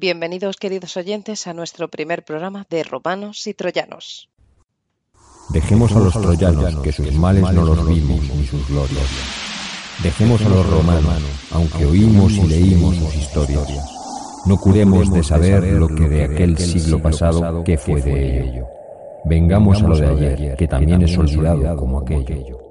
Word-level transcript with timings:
Bienvenidos, 0.00 0.58
queridos 0.58 0.96
oyentes, 0.96 1.48
a 1.48 1.54
nuestro 1.54 1.88
primer 1.88 2.24
programa 2.24 2.64
de 2.70 2.84
Romanos 2.84 3.44
y 3.48 3.54
Troyanos. 3.54 4.30
Dejemos 5.48 5.90
a 5.90 5.98
los 5.98 6.12
troyanos, 6.12 6.76
que 6.76 6.92
sus 6.92 7.12
males 7.14 7.42
no 7.52 7.64
los 7.64 7.84
vimos 7.84 8.20
ni 8.32 8.46
sus 8.46 8.68
glorias. 8.68 9.08
Dejemos 10.00 10.40
a 10.42 10.50
los 10.50 10.70
romanos, 10.70 11.20
aunque 11.50 11.84
oímos 11.84 12.32
y 12.34 12.46
leímos 12.46 12.94
sus 12.94 13.16
historias. 13.16 13.66
No 14.46 14.56
curemos 14.56 15.12
de 15.12 15.24
saber 15.24 15.64
lo 15.64 15.88
que 15.88 16.08
de 16.08 16.24
aquel 16.26 16.56
siglo 16.58 17.02
pasado, 17.02 17.64
qué 17.64 17.76
fue 17.76 18.00
de 18.00 18.44
ello. 18.44 18.66
Vengamos 19.24 19.82
a 19.82 19.88
lo 19.88 19.96
de 19.96 20.06
ayer, 20.06 20.56
que 20.56 20.68
también 20.68 21.02
es 21.02 21.18
olvidado 21.18 21.76
como 21.76 21.98
aquello. 21.98 22.67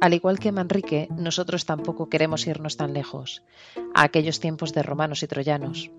Al 0.00 0.14
igual 0.14 0.38
que 0.38 0.52
Manrique, 0.52 1.08
nosotros 1.10 1.64
tampoco 1.64 2.08
queremos 2.08 2.46
irnos 2.46 2.76
tan 2.76 2.94
lejos, 2.94 3.42
a 3.94 4.04
aquellos 4.04 4.38
tiempos 4.38 4.72
de 4.72 4.84
romanos 4.84 5.24
y 5.24 5.26
troyanos. 5.26 5.90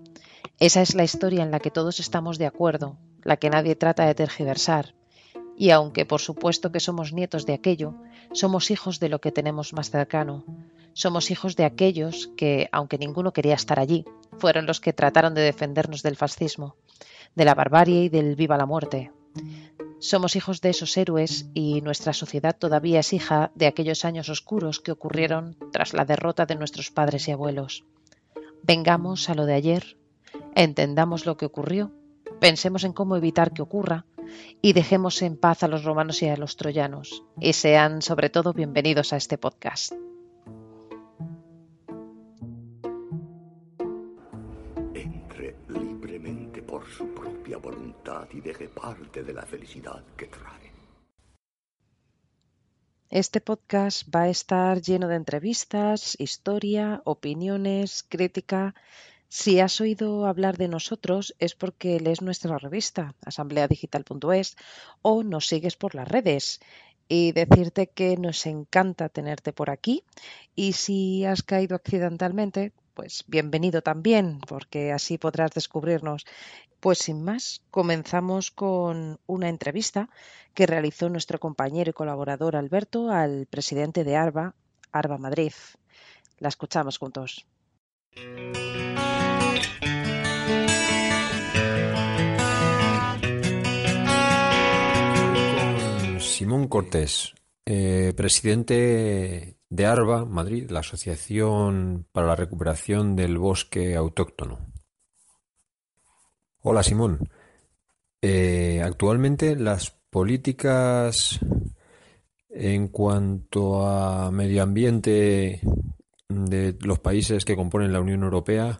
Esa 0.58 0.80
es 0.80 0.94
la 0.94 1.04
historia 1.04 1.42
en 1.42 1.50
la 1.50 1.60
que 1.60 1.70
todos 1.70 2.00
estamos 2.00 2.38
de 2.38 2.46
acuerdo, 2.46 2.96
la 3.24 3.36
que 3.36 3.50
nadie 3.50 3.76
trata 3.76 4.06
de 4.06 4.14
tergiversar. 4.14 4.94
Y 5.54 5.70
aunque 5.70 6.06
por 6.06 6.20
supuesto 6.20 6.72
que 6.72 6.80
somos 6.80 7.12
nietos 7.12 7.44
de 7.44 7.52
aquello, 7.52 7.94
somos 8.32 8.70
hijos 8.70 9.00
de 9.00 9.10
lo 9.10 9.20
que 9.20 9.32
tenemos 9.32 9.74
más 9.74 9.90
cercano. 9.90 10.44
Somos 10.94 11.30
hijos 11.30 11.54
de 11.56 11.64
aquellos 11.64 12.30
que, 12.38 12.70
aunque 12.72 12.96
ninguno 12.96 13.34
quería 13.34 13.54
estar 13.54 13.78
allí, 13.78 14.06
fueron 14.38 14.64
los 14.64 14.80
que 14.80 14.94
trataron 14.94 15.34
de 15.34 15.42
defendernos 15.42 16.02
del 16.02 16.16
fascismo, 16.16 16.76
de 17.34 17.44
la 17.44 17.54
barbarie 17.54 18.04
y 18.04 18.08
del 18.08 18.34
viva 18.34 18.56
la 18.56 18.66
muerte. 18.66 19.12
Somos 20.00 20.34
hijos 20.34 20.62
de 20.62 20.70
esos 20.70 20.96
héroes 20.96 21.50
y 21.52 21.82
nuestra 21.82 22.14
sociedad 22.14 22.56
todavía 22.56 23.00
es 23.00 23.12
hija 23.12 23.52
de 23.54 23.66
aquellos 23.66 24.06
años 24.06 24.30
oscuros 24.30 24.80
que 24.80 24.92
ocurrieron 24.92 25.58
tras 25.72 25.92
la 25.92 26.06
derrota 26.06 26.46
de 26.46 26.54
nuestros 26.54 26.90
padres 26.90 27.28
y 27.28 27.32
abuelos. 27.32 27.84
Vengamos 28.62 29.28
a 29.28 29.34
lo 29.34 29.44
de 29.44 29.52
ayer, 29.52 29.98
entendamos 30.54 31.26
lo 31.26 31.36
que 31.36 31.44
ocurrió, 31.44 31.92
pensemos 32.40 32.84
en 32.84 32.94
cómo 32.94 33.14
evitar 33.14 33.52
que 33.52 33.60
ocurra 33.60 34.06
y 34.62 34.72
dejemos 34.72 35.20
en 35.20 35.36
paz 35.36 35.64
a 35.64 35.68
los 35.68 35.84
romanos 35.84 36.22
y 36.22 36.28
a 36.28 36.36
los 36.38 36.56
troyanos, 36.56 37.22
y 37.38 37.52
sean 37.52 38.00
sobre 38.00 38.30
todo 38.30 38.54
bienvenidos 38.54 39.12
a 39.12 39.18
este 39.18 39.36
podcast. 39.36 39.92
Y 48.32 48.40
deje 48.40 48.68
parte 48.68 49.22
de 49.22 49.32
la 49.32 49.42
felicidad 49.42 50.04
que 50.16 50.26
trae. 50.26 50.70
Este 53.10 53.40
podcast 53.40 54.04
va 54.14 54.22
a 54.22 54.28
estar 54.28 54.80
lleno 54.80 55.08
de 55.08 55.16
entrevistas, 55.16 56.14
historia, 56.20 57.02
opiniones, 57.04 58.04
crítica. 58.08 58.76
Si 59.28 59.58
has 59.58 59.80
oído 59.80 60.26
hablar 60.26 60.58
de 60.58 60.68
nosotros 60.68 61.34
es 61.40 61.56
porque 61.56 61.98
lees 61.98 62.22
nuestra 62.22 62.56
revista, 62.58 63.16
asambleadigital.es, 63.26 64.56
o 65.02 65.24
nos 65.24 65.48
sigues 65.48 65.76
por 65.76 65.96
las 65.96 66.06
redes. 66.06 66.60
Y 67.08 67.32
decirte 67.32 67.88
que 67.88 68.16
nos 68.16 68.46
encanta 68.46 69.08
tenerte 69.08 69.52
por 69.52 69.70
aquí. 69.70 70.04
Y 70.54 70.74
si 70.74 71.24
has 71.24 71.42
caído 71.42 71.74
accidentalmente, 71.74 72.72
pues 72.94 73.24
bienvenido 73.26 73.82
también, 73.82 74.40
porque 74.46 74.92
así 74.92 75.18
podrás 75.18 75.50
descubrirnos 75.52 76.26
pues 76.80 76.98
sin 76.98 77.22
más, 77.22 77.62
comenzamos 77.70 78.50
con 78.50 79.20
una 79.26 79.48
entrevista 79.48 80.08
que 80.54 80.66
realizó 80.66 81.08
nuestro 81.08 81.38
compañero 81.38 81.90
y 81.90 81.92
colaborador 81.94 82.56
Alberto 82.56 83.10
al 83.10 83.46
presidente 83.46 84.02
de 84.02 84.16
ARBA, 84.16 84.54
ARBA 84.90 85.18
Madrid. 85.18 85.52
La 86.38 86.48
escuchamos 86.48 86.98
juntos. 86.98 87.46
Simón 96.18 96.68
Cortés, 96.68 97.34
eh, 97.66 98.14
presidente 98.16 99.58
de 99.68 99.86
ARBA 99.86 100.24
Madrid, 100.24 100.70
la 100.70 100.80
Asociación 100.80 102.06
para 102.12 102.26
la 102.26 102.36
Recuperación 102.36 103.14
del 103.14 103.36
Bosque 103.36 103.94
Autóctono. 103.94 104.69
Hola 106.62 106.82
Simón. 106.82 107.30
Eh, 108.20 108.82
actualmente 108.84 109.56
las 109.56 109.92
políticas 110.10 111.40
en 112.50 112.88
cuanto 112.88 113.86
a 113.86 114.30
medio 114.30 114.62
ambiente 114.62 115.62
de 116.28 116.76
los 116.80 116.98
países 116.98 117.46
que 117.46 117.56
componen 117.56 117.94
la 117.94 118.02
Unión 118.02 118.24
Europea 118.24 118.76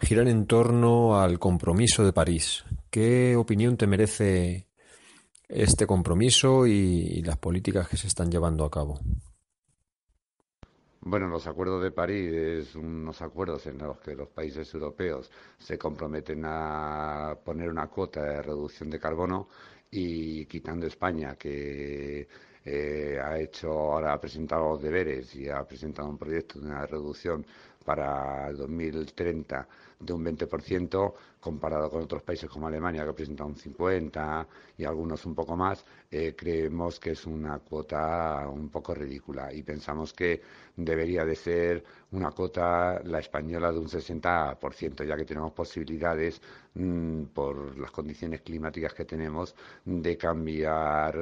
giran 0.00 0.28
en 0.28 0.46
torno 0.46 1.20
al 1.20 1.38
compromiso 1.38 2.02
de 2.02 2.14
París. 2.14 2.64
¿Qué 2.88 3.36
opinión 3.36 3.76
te 3.76 3.86
merece 3.86 4.66
este 5.48 5.86
compromiso 5.86 6.66
y 6.66 7.20
las 7.24 7.36
políticas 7.36 7.88
que 7.88 7.98
se 7.98 8.06
están 8.06 8.30
llevando 8.30 8.64
a 8.64 8.70
cabo? 8.70 9.00
Bueno, 11.10 11.26
los 11.26 11.46
acuerdos 11.46 11.82
de 11.82 11.90
París 11.90 12.30
es 12.34 12.74
unos 12.74 13.22
acuerdos 13.22 13.66
en 13.66 13.78
los 13.78 13.98
que 13.98 14.14
los 14.14 14.28
países 14.28 14.72
europeos 14.74 15.30
se 15.58 15.78
comprometen 15.78 16.42
a 16.44 17.34
poner 17.42 17.70
una 17.70 17.86
cuota 17.86 18.22
de 18.22 18.42
reducción 18.42 18.90
de 18.90 19.00
carbono 19.00 19.48
y 19.90 20.44
quitando 20.44 20.86
España, 20.86 21.34
que 21.36 22.28
eh, 22.62 23.18
ha 23.24 23.38
hecho, 23.38 23.70
ahora 23.70 24.12
ha 24.12 24.20
presentado 24.20 24.68
los 24.68 24.82
deberes 24.82 25.34
y 25.34 25.48
ha 25.48 25.66
presentado 25.66 26.10
un 26.10 26.18
proyecto 26.18 26.60
de 26.60 26.66
una 26.66 26.84
reducción 26.84 27.46
para 27.88 28.50
el 28.50 28.58
2030 28.58 29.66
de 29.98 30.12
un 30.12 30.22
20% 30.22 31.14
comparado 31.40 31.88
con 31.88 32.02
otros 32.02 32.22
países 32.22 32.50
como 32.50 32.66
Alemania 32.66 33.06
que 33.06 33.14
presenta 33.14 33.46
un 33.46 33.56
50 33.56 34.46
y 34.76 34.84
algunos 34.84 35.24
un 35.24 35.34
poco 35.34 35.56
más, 35.56 35.86
eh, 36.10 36.34
creemos 36.36 37.00
que 37.00 37.12
es 37.12 37.24
una 37.24 37.60
cuota 37.60 38.46
un 38.46 38.68
poco 38.68 38.94
ridícula 38.94 39.50
y 39.54 39.62
pensamos 39.62 40.12
que 40.12 40.42
debería 40.76 41.24
de 41.24 41.34
ser 41.34 41.82
una 42.12 42.30
cuota 42.32 43.00
la 43.04 43.20
española 43.20 43.72
de 43.72 43.78
un 43.78 43.88
60%, 43.88 45.06
ya 45.06 45.16
que 45.16 45.24
tenemos 45.24 45.52
posibilidades 45.52 46.42
mm, 46.74 47.22
por 47.32 47.78
las 47.78 47.90
condiciones 47.90 48.42
climáticas 48.42 48.92
que 48.92 49.06
tenemos 49.06 49.54
de 49.82 50.14
cambiar 50.18 51.16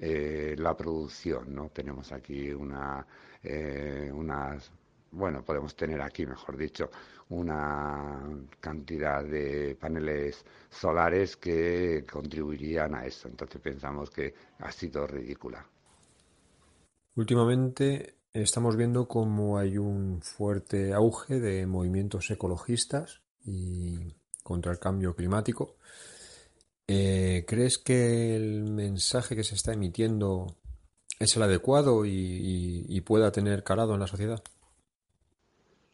eh, 0.00 0.56
la 0.58 0.76
producción, 0.76 1.54
¿no? 1.54 1.68
Tenemos 1.68 2.10
aquí 2.10 2.50
una, 2.52 3.06
eh, 3.44 4.10
unas 4.12 4.72
bueno, 5.12 5.44
podemos 5.44 5.76
tener 5.76 6.00
aquí, 6.00 6.26
mejor 6.26 6.56
dicho, 6.56 6.90
una 7.28 8.20
cantidad 8.60 9.22
de 9.22 9.76
paneles 9.78 10.44
solares 10.70 11.36
que 11.36 12.04
contribuirían 12.10 12.94
a 12.94 13.04
eso. 13.04 13.28
Entonces 13.28 13.60
pensamos 13.60 14.10
que 14.10 14.34
ha 14.58 14.72
sido 14.72 15.06
ridícula. 15.06 15.64
Últimamente 17.14 18.16
estamos 18.32 18.76
viendo 18.76 19.06
cómo 19.06 19.58
hay 19.58 19.76
un 19.76 20.22
fuerte 20.22 20.94
auge 20.94 21.40
de 21.40 21.66
movimientos 21.66 22.30
ecologistas 22.30 23.20
y 23.44 24.14
contra 24.42 24.72
el 24.72 24.78
cambio 24.78 25.14
climático. 25.14 25.76
Eh, 26.88 27.44
¿Crees 27.46 27.78
que 27.78 28.34
el 28.34 28.64
mensaje 28.64 29.36
que 29.36 29.44
se 29.44 29.54
está 29.54 29.74
emitiendo 29.74 30.56
es 31.18 31.36
el 31.36 31.42
adecuado 31.42 32.04
y 32.06 33.00
pueda 33.02 33.30
tener 33.30 33.62
calado 33.62 33.94
en 33.94 34.00
la 34.00 34.06
sociedad? 34.06 34.42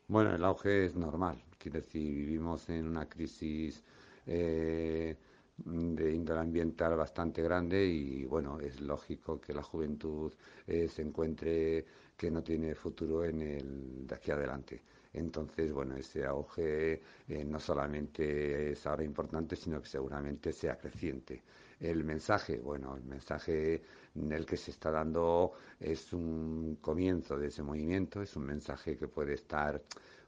Bueno, 0.08 0.34
el 0.34 0.44
auge 0.44 0.86
es 0.86 0.94
normal. 0.96 1.42
Quiero 1.58 1.78
decir, 1.80 2.02
vivimos 2.14 2.68
en 2.70 2.86
una 2.88 3.08
crisis 3.08 3.82
eh, 4.26 5.16
de 5.56 6.12
índole 6.14 6.40
ambiental 6.40 6.96
bastante 6.96 7.42
grande 7.42 7.84
y, 7.86 8.24
bueno, 8.24 8.58
es 8.60 8.80
lógico 8.80 9.40
que 9.40 9.52
la 9.54 9.62
juventud 9.62 10.32
eh, 10.66 10.88
se 10.88 11.02
encuentre 11.02 11.84
que 12.16 12.30
no 12.30 12.42
tiene 12.42 12.74
futuro 12.74 13.24
en 13.24 13.42
el 13.42 14.06
de 14.06 14.14
aquí 14.14 14.30
adelante. 14.30 14.82
Entonces, 15.12 15.72
bueno, 15.72 15.96
ese 15.96 16.24
auge 16.24 17.02
eh, 17.28 17.44
no 17.44 17.60
solamente 17.60 18.72
es 18.72 18.86
ahora 18.86 19.04
importante, 19.04 19.56
sino 19.56 19.80
que 19.82 19.88
seguramente 19.88 20.52
sea 20.52 20.76
creciente. 20.78 21.42
El 21.80 22.04
mensaje, 22.04 22.58
bueno, 22.58 22.96
el 22.96 23.04
mensaje 23.04 23.82
en 24.14 24.32
el 24.32 24.44
que 24.44 24.56
se 24.56 24.70
está 24.72 24.90
dando 24.90 25.52
es 25.78 26.12
un 26.12 26.78
comienzo 26.80 27.38
de 27.38 27.48
ese 27.48 27.62
movimiento, 27.62 28.22
es 28.22 28.34
un 28.36 28.46
mensaje 28.46 28.96
que 28.96 29.08
puede 29.08 29.34
estar 29.34 29.80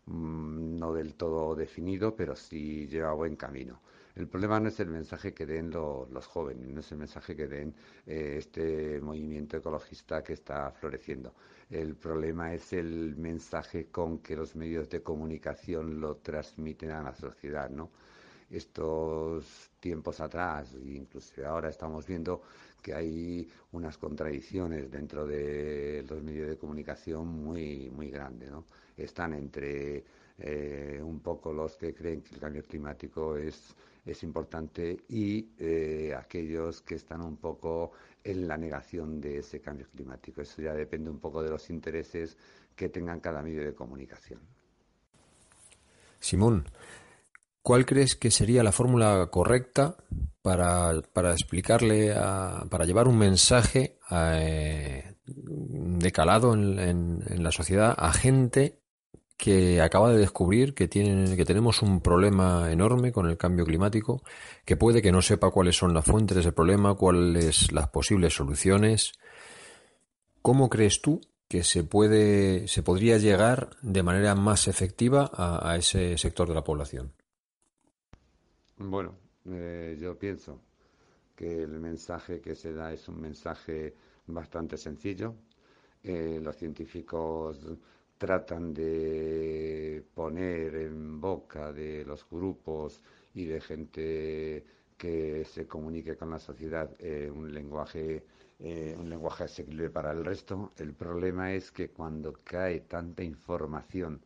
mm, 0.06 0.76
no 0.78 0.92
del 0.92 1.14
todo 1.14 1.54
definido, 1.56 2.14
pero 2.14 2.36
sí 2.36 2.86
lleva 2.86 3.12
buen 3.14 3.36
camino. 3.36 3.80
El 4.14 4.28
problema 4.28 4.60
no 4.60 4.68
es 4.68 4.78
el 4.80 4.88
mensaje 4.88 5.32
que 5.32 5.46
den 5.46 5.70
los 5.70 6.26
jóvenes, 6.26 6.68
no 6.68 6.80
es 6.80 6.92
el 6.92 6.98
mensaje 6.98 7.36
que 7.36 7.46
den 7.46 7.74
eh, 8.06 8.36
este 8.38 9.00
movimiento 9.00 9.56
ecologista 9.56 10.22
que 10.22 10.34
está 10.34 10.70
floreciendo. 10.72 11.34
El 11.70 11.94
problema 11.96 12.52
es 12.52 12.72
el 12.72 13.16
mensaje 13.16 13.86
con 13.86 14.18
que 14.18 14.36
los 14.36 14.56
medios 14.56 14.88
de 14.90 15.02
comunicación 15.02 16.00
lo 16.00 16.16
transmiten 16.16 16.90
a 16.90 17.02
la 17.02 17.14
sociedad, 17.14 17.70
¿no? 17.70 17.90
Estos 18.50 19.70
tiempos 19.78 20.20
atrás, 20.20 20.74
incluso 20.84 21.46
ahora 21.46 21.68
estamos 21.68 22.06
viendo 22.06 22.42
que 22.82 22.94
hay 22.94 23.48
unas 23.72 23.98
contradicciones 23.98 24.90
dentro 24.90 25.26
de 25.26 26.04
los 26.08 26.22
medios 26.22 26.48
de 26.48 26.56
comunicación 26.56 27.26
muy, 27.28 27.90
muy 27.90 28.10
grandes. 28.10 28.50
¿no? 28.50 28.64
Están 28.96 29.34
entre 29.34 30.04
eh, 30.38 31.00
un 31.02 31.20
poco 31.20 31.52
los 31.52 31.76
que 31.76 31.94
creen 31.94 32.22
que 32.22 32.34
el 32.34 32.40
cambio 32.40 32.62
climático 32.62 33.36
es, 33.36 33.74
es 34.04 34.22
importante 34.22 35.04
y 35.08 35.50
eh, 35.58 36.14
aquellos 36.18 36.80
que 36.80 36.94
están 36.94 37.20
un 37.22 37.36
poco 37.36 37.92
en 38.24 38.48
la 38.48 38.56
negación 38.56 39.20
de 39.20 39.38
ese 39.38 39.60
cambio 39.60 39.86
climático. 39.94 40.40
Eso 40.40 40.62
ya 40.62 40.74
depende 40.74 41.10
un 41.10 41.18
poco 41.18 41.42
de 41.42 41.50
los 41.50 41.68
intereses 41.70 42.36
que 42.74 42.88
tengan 42.88 43.20
cada 43.20 43.42
medio 43.42 43.62
de 43.64 43.74
comunicación. 43.74 44.40
Simón, 46.18 46.64
¿cuál 47.62 47.86
crees 47.86 48.16
que 48.16 48.30
sería 48.30 48.62
la 48.62 48.72
fórmula 48.72 49.28
correcta 49.30 49.96
para, 50.42 50.92
explicarle, 51.32 52.14
para 52.70 52.84
llevar 52.84 53.08
un 53.08 53.18
mensaje 53.18 53.98
eh, 54.10 55.14
de 55.26 56.12
calado 56.12 56.54
en, 56.54 57.22
en, 57.26 57.42
la 57.42 57.52
sociedad 57.52 57.94
a 57.96 58.12
gente 58.12 58.80
que 59.40 59.80
acaba 59.80 60.12
de 60.12 60.18
descubrir 60.18 60.74
que, 60.74 60.86
tienen, 60.86 61.34
que 61.34 61.46
tenemos 61.46 61.80
un 61.80 62.00
problema 62.02 62.70
enorme 62.70 63.10
con 63.10 63.26
el 63.26 63.38
cambio 63.38 63.64
climático, 63.64 64.22
que 64.66 64.76
puede 64.76 65.00
que 65.00 65.12
no 65.12 65.22
sepa 65.22 65.50
cuáles 65.50 65.76
son 65.76 65.94
las 65.94 66.04
fuentes 66.04 66.34
de 66.34 66.42
ese 66.42 66.52
problema, 66.52 66.94
cuáles 66.94 67.72
las 67.72 67.88
posibles 67.88 68.34
soluciones. 68.34 69.12
¿Cómo 70.42 70.68
crees 70.68 71.00
tú 71.00 71.22
que 71.48 71.64
se 71.64 71.84
puede, 71.84 72.68
se 72.68 72.82
podría 72.82 73.16
llegar 73.16 73.70
de 73.80 74.02
manera 74.02 74.34
más 74.34 74.68
efectiva 74.68 75.30
a, 75.32 75.74
ese 75.76 76.18
sector 76.18 76.46
de 76.46 76.54
la 76.54 76.64
población? 76.64 77.14
Bueno, 78.82 79.14
eh, 79.46 79.96
yo 80.00 80.18
pienso 80.18 80.60
que 81.36 81.62
el 81.62 81.80
mensaje 81.80 82.40
que 82.40 82.54
se 82.54 82.72
da 82.72 82.92
es 82.92 83.08
un 83.08 83.20
mensaje 83.20 83.94
bastante 84.26 84.76
sencillo. 84.78 85.34
Eh, 86.02 86.40
los 86.42 86.56
científicos 86.56 87.58
tratan 88.18 88.72
de 88.74 90.04
poner 90.14 90.74
en 90.76 91.20
boca 91.20 91.72
de 91.72 92.04
los 92.06 92.26
grupos 92.30 93.02
y 93.34 93.44
de 93.46 93.60
gente 93.60 94.64
que 94.96 95.44
se 95.44 95.66
comunique 95.66 96.16
con 96.16 96.30
la 96.30 96.38
sociedad 96.38 96.90
eh, 96.98 97.30
un 97.34 97.52
lenguaje 97.52 98.24
eh, 98.60 98.94
un 98.98 99.08
lenguaje 99.10 99.44
asequible 99.44 99.90
para 99.90 100.12
el 100.12 100.24
resto. 100.24 100.72
El 100.78 100.94
problema 100.94 101.52
es 101.54 101.70
que 101.72 101.90
cuando 101.90 102.34
cae 102.44 102.80
tanta 102.80 103.22
información, 103.24 104.20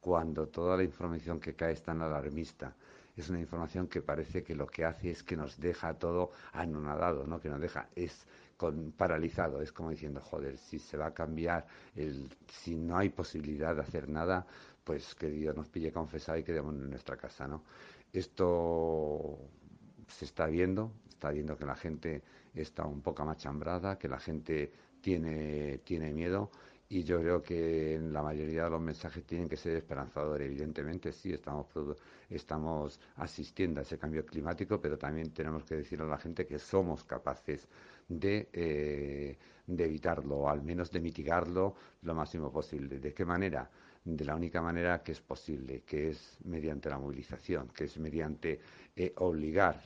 cuando 0.00 0.48
toda 0.48 0.76
la 0.76 0.84
información 0.84 1.40
que 1.40 1.54
cae 1.54 1.72
es 1.72 1.82
tan 1.82 2.00
alarmista, 2.02 2.74
es 3.20 3.30
una 3.30 3.40
información 3.40 3.86
que 3.86 4.02
parece 4.02 4.42
que 4.42 4.54
lo 4.54 4.66
que 4.66 4.84
hace 4.84 5.10
es 5.10 5.22
que 5.22 5.36
nos 5.36 5.58
deja 5.58 5.94
todo 5.94 6.32
anonadado, 6.52 7.26
¿no? 7.26 7.40
Que 7.40 7.48
nos 7.48 7.60
deja 7.60 7.88
es 7.94 8.26
con, 8.56 8.92
paralizado, 8.92 9.62
es 9.62 9.72
como 9.72 9.90
diciendo, 9.90 10.20
joder, 10.20 10.58
si 10.58 10.78
se 10.78 10.96
va 10.96 11.06
a 11.06 11.14
cambiar, 11.14 11.66
el, 11.94 12.28
si 12.46 12.76
no 12.76 12.98
hay 12.98 13.10
posibilidad 13.10 13.74
de 13.74 13.82
hacer 13.82 14.08
nada, 14.08 14.46
pues 14.84 15.14
que 15.14 15.28
Dios 15.28 15.56
nos 15.56 15.68
pille 15.68 15.92
confesado 15.92 16.38
y 16.38 16.42
quedemos 16.42 16.74
en 16.74 16.90
nuestra 16.90 17.16
casa, 17.16 17.46
¿no? 17.46 17.62
Esto 18.12 19.38
se 20.08 20.24
está 20.24 20.46
viendo, 20.46 20.92
está 21.08 21.30
viendo 21.30 21.56
que 21.56 21.64
la 21.64 21.76
gente 21.76 22.22
está 22.54 22.84
un 22.84 23.00
poco 23.00 23.24
machambrada, 23.24 23.98
que 23.98 24.08
la 24.08 24.18
gente 24.18 24.72
tiene, 25.00 25.78
tiene 25.78 26.12
miedo 26.12 26.50
y 26.92 27.04
yo 27.04 27.20
creo 27.20 27.40
que 27.40 28.00
la 28.02 28.20
mayoría 28.20 28.64
de 28.64 28.70
los 28.70 28.80
mensajes 28.80 29.24
tienen 29.24 29.48
que 29.48 29.56
ser 29.56 29.76
esperanzadores. 29.76 30.48
Evidentemente, 30.48 31.12
sí, 31.12 31.32
estamos, 31.32 31.68
estamos 32.28 32.98
asistiendo 33.14 33.78
a 33.78 33.84
ese 33.84 33.96
cambio 33.96 34.26
climático, 34.26 34.80
pero 34.80 34.98
también 34.98 35.30
tenemos 35.32 35.62
que 35.64 35.76
decirle 35.76 36.04
a 36.06 36.08
la 36.08 36.18
gente 36.18 36.48
que 36.48 36.58
somos 36.58 37.04
capaces 37.04 37.68
de, 38.08 38.48
eh, 38.52 39.38
de 39.68 39.84
evitarlo, 39.84 40.38
o 40.38 40.48
al 40.48 40.62
menos 40.62 40.90
de 40.90 41.00
mitigarlo 41.00 41.76
lo 42.02 42.12
máximo 42.12 42.50
posible. 42.50 42.98
¿De 42.98 43.14
qué 43.14 43.24
manera? 43.24 43.70
De 44.04 44.24
la 44.24 44.34
única 44.34 44.60
manera 44.60 45.00
que 45.04 45.12
es 45.12 45.20
posible, 45.20 45.82
que 45.82 46.08
es 46.08 46.38
mediante 46.44 46.90
la 46.90 46.98
movilización, 46.98 47.68
que 47.68 47.84
es 47.84 47.98
mediante 47.98 48.58
eh, 48.96 49.12
obligar, 49.18 49.80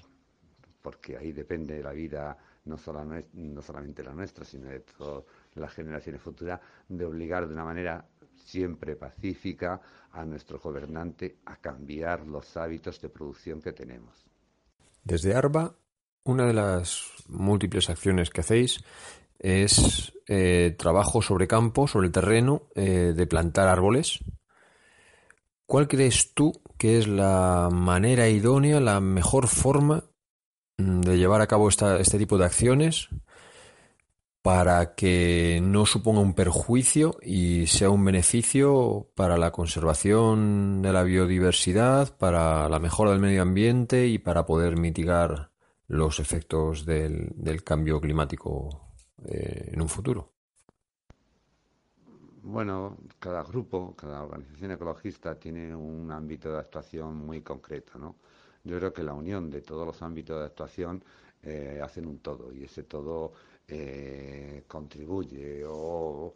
porque 0.81 1.19
ahí 1.19 1.33
depende 1.33 1.75
de 1.75 1.83
la 1.83 1.93
vida, 1.93 2.39
no, 2.65 2.77
solamente 2.79 4.03
la 4.03 4.15
nuestra, 4.15 4.45
sino 4.45 4.69
de 4.69 4.81
todas 4.81 5.25
las 5.55 5.73
generaciones 5.73 6.21
futuras, 6.21 6.61
de 6.89 7.05
obligar 7.05 7.47
de 7.47 7.55
una 7.55 7.65
manera 7.65 8.07
siempre 8.35 8.97
pacífica 8.97 9.81
a 10.13 10.25
nuestro 10.25 10.59
gobernante 10.59 11.39
a 11.47 11.57
cambiar 11.57 12.27
los 12.27 12.57
hábitos 12.57 13.01
de 13.01 13.09
producción 13.09 13.61
que 13.61 13.73
tenemos. 13.73 14.27
Desde 15.03 15.35
ARBA 15.35 15.75
una 16.25 16.47
de 16.47 16.55
las 16.55 17.03
múltiples 17.29 17.91
acciones 17.91 18.31
que 18.31 18.41
hacéis 18.41 18.83
es 19.39 20.13
eh, 20.27 20.75
trabajo 20.79 21.21
sobre 21.21 21.47
campo, 21.47 21.87
sobre 21.87 22.07
el 22.07 22.13
terreno, 22.13 22.63
eh, 22.75 23.13
de 23.15 23.27
plantar 23.27 23.69
árboles. 23.69 24.21
¿Cuál 25.67 25.87
crees 25.87 26.33
tú 26.33 26.53
que 26.79 26.99
es 26.99 27.07
la 27.07 27.69
manera 27.71 28.29
idónea, 28.29 28.81
la 28.81 29.01
mejor 29.01 29.49
forma 29.49 30.05
de 30.77 31.19
llevar 31.19 31.41
a 31.41 31.47
cabo 31.47 31.69
este 31.69 32.19
tipo 32.19 32.39
de 32.39 32.45
acciones 32.45 33.09
para 34.43 34.95
que 34.95 35.61
no 35.63 35.87
suponga 35.87 36.21
un 36.21 36.35
perjuicio 36.35 37.17
y 37.23 37.67
sea 37.67 37.89
un 37.89 38.05
beneficio 38.05 39.09
para 39.15 39.39
la 39.39 39.51
conservación 39.53 40.83
de 40.83 40.93
la 40.93 41.03
biodiversidad, 41.03 42.15
para 42.19 42.69
la 42.69 42.79
mejora 42.79 43.13
del 43.13 43.21
medio 43.21 43.41
ambiente 43.41 44.07
y 44.07 44.19
para 44.19 44.45
poder 44.45 44.77
mitigar 44.77 45.51
los 45.89 46.21
efectos 46.21 46.85
del, 46.85 47.63
cambio 47.65 48.01
climático 48.01 48.93
eh, 49.25 49.71
en 49.73 49.81
un 49.81 49.89
futuro? 49.89 50.33
Bueno, 52.43 52.99
cada 53.19 53.43
grupo, 53.43 53.97
cada 53.97 54.23
organización 54.23 54.73
ecologista 54.73 55.39
tiene 55.39 55.75
un 55.75 56.13
ámbito 56.13 56.53
de 56.53 56.59
actuación 56.59 57.17
muy 57.17 57.41
concreto, 57.41 57.99
¿no? 57.99 58.17
Yo 58.65 58.77
creo 58.79 58.93
que 58.93 59.03
la 59.03 59.13
unión 59.15 59.51
de 59.51 59.61
todos 59.63 59.87
los 59.87 60.01
ámbitos 60.03 60.39
de 60.41 60.47
actuación 60.47 61.03
eh, 61.43 61.81
hacen 61.83 62.07
un 62.07 62.19
todo 62.19 62.53
y 62.53 62.65
ese 62.65 62.85
todo 62.85 63.33
eh, 63.69 64.65
contribuye 64.67 65.63
o 65.67 66.35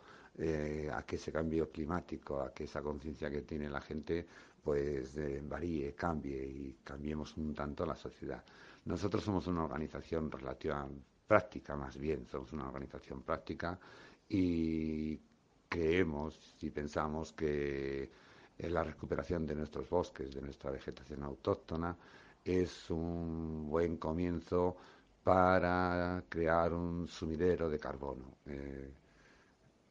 a 0.92 1.02
que 1.02 1.16
ese 1.16 1.32
cambio 1.32 1.68
climático, 1.68 2.40
a 2.40 2.52
que 2.54 2.62
esa 2.64 2.80
conciencia 2.80 3.28
que 3.28 3.42
tiene 3.42 3.68
la 3.68 3.80
gente, 3.80 4.24
pues 4.62 5.18
varíe, 5.48 5.94
cambie 5.96 6.44
y 6.46 6.76
cambiemos 6.84 7.36
un 7.36 7.52
tanto 7.54 7.84
la 7.84 7.96
sociedad. 7.96 8.44
Nosotros 8.84 9.24
somos 9.24 9.48
una 9.48 9.64
organización 9.64 10.30
relativa 10.30 10.88
práctica, 11.26 11.76
más 11.76 11.96
bien, 11.98 12.26
somos 12.26 12.52
una 12.52 12.68
organización 12.68 13.22
práctica 13.22 13.78
y 14.28 15.18
creemos 15.68 16.56
y 16.62 16.70
pensamos 16.70 17.32
que 17.32 18.10
la 18.58 18.82
recuperación 18.82 19.46
de 19.46 19.54
nuestros 19.54 19.88
bosques, 19.88 20.34
de 20.34 20.42
nuestra 20.42 20.70
vegetación 20.70 21.22
autóctona, 21.22 21.96
es 22.44 22.90
un 22.90 23.68
buen 23.68 23.96
comienzo 23.96 24.76
para 25.22 26.24
crear 26.28 26.72
un 26.72 27.06
sumidero 27.06 27.68
de 27.68 27.78
carbono. 27.78 28.38
Eh, 28.46 28.90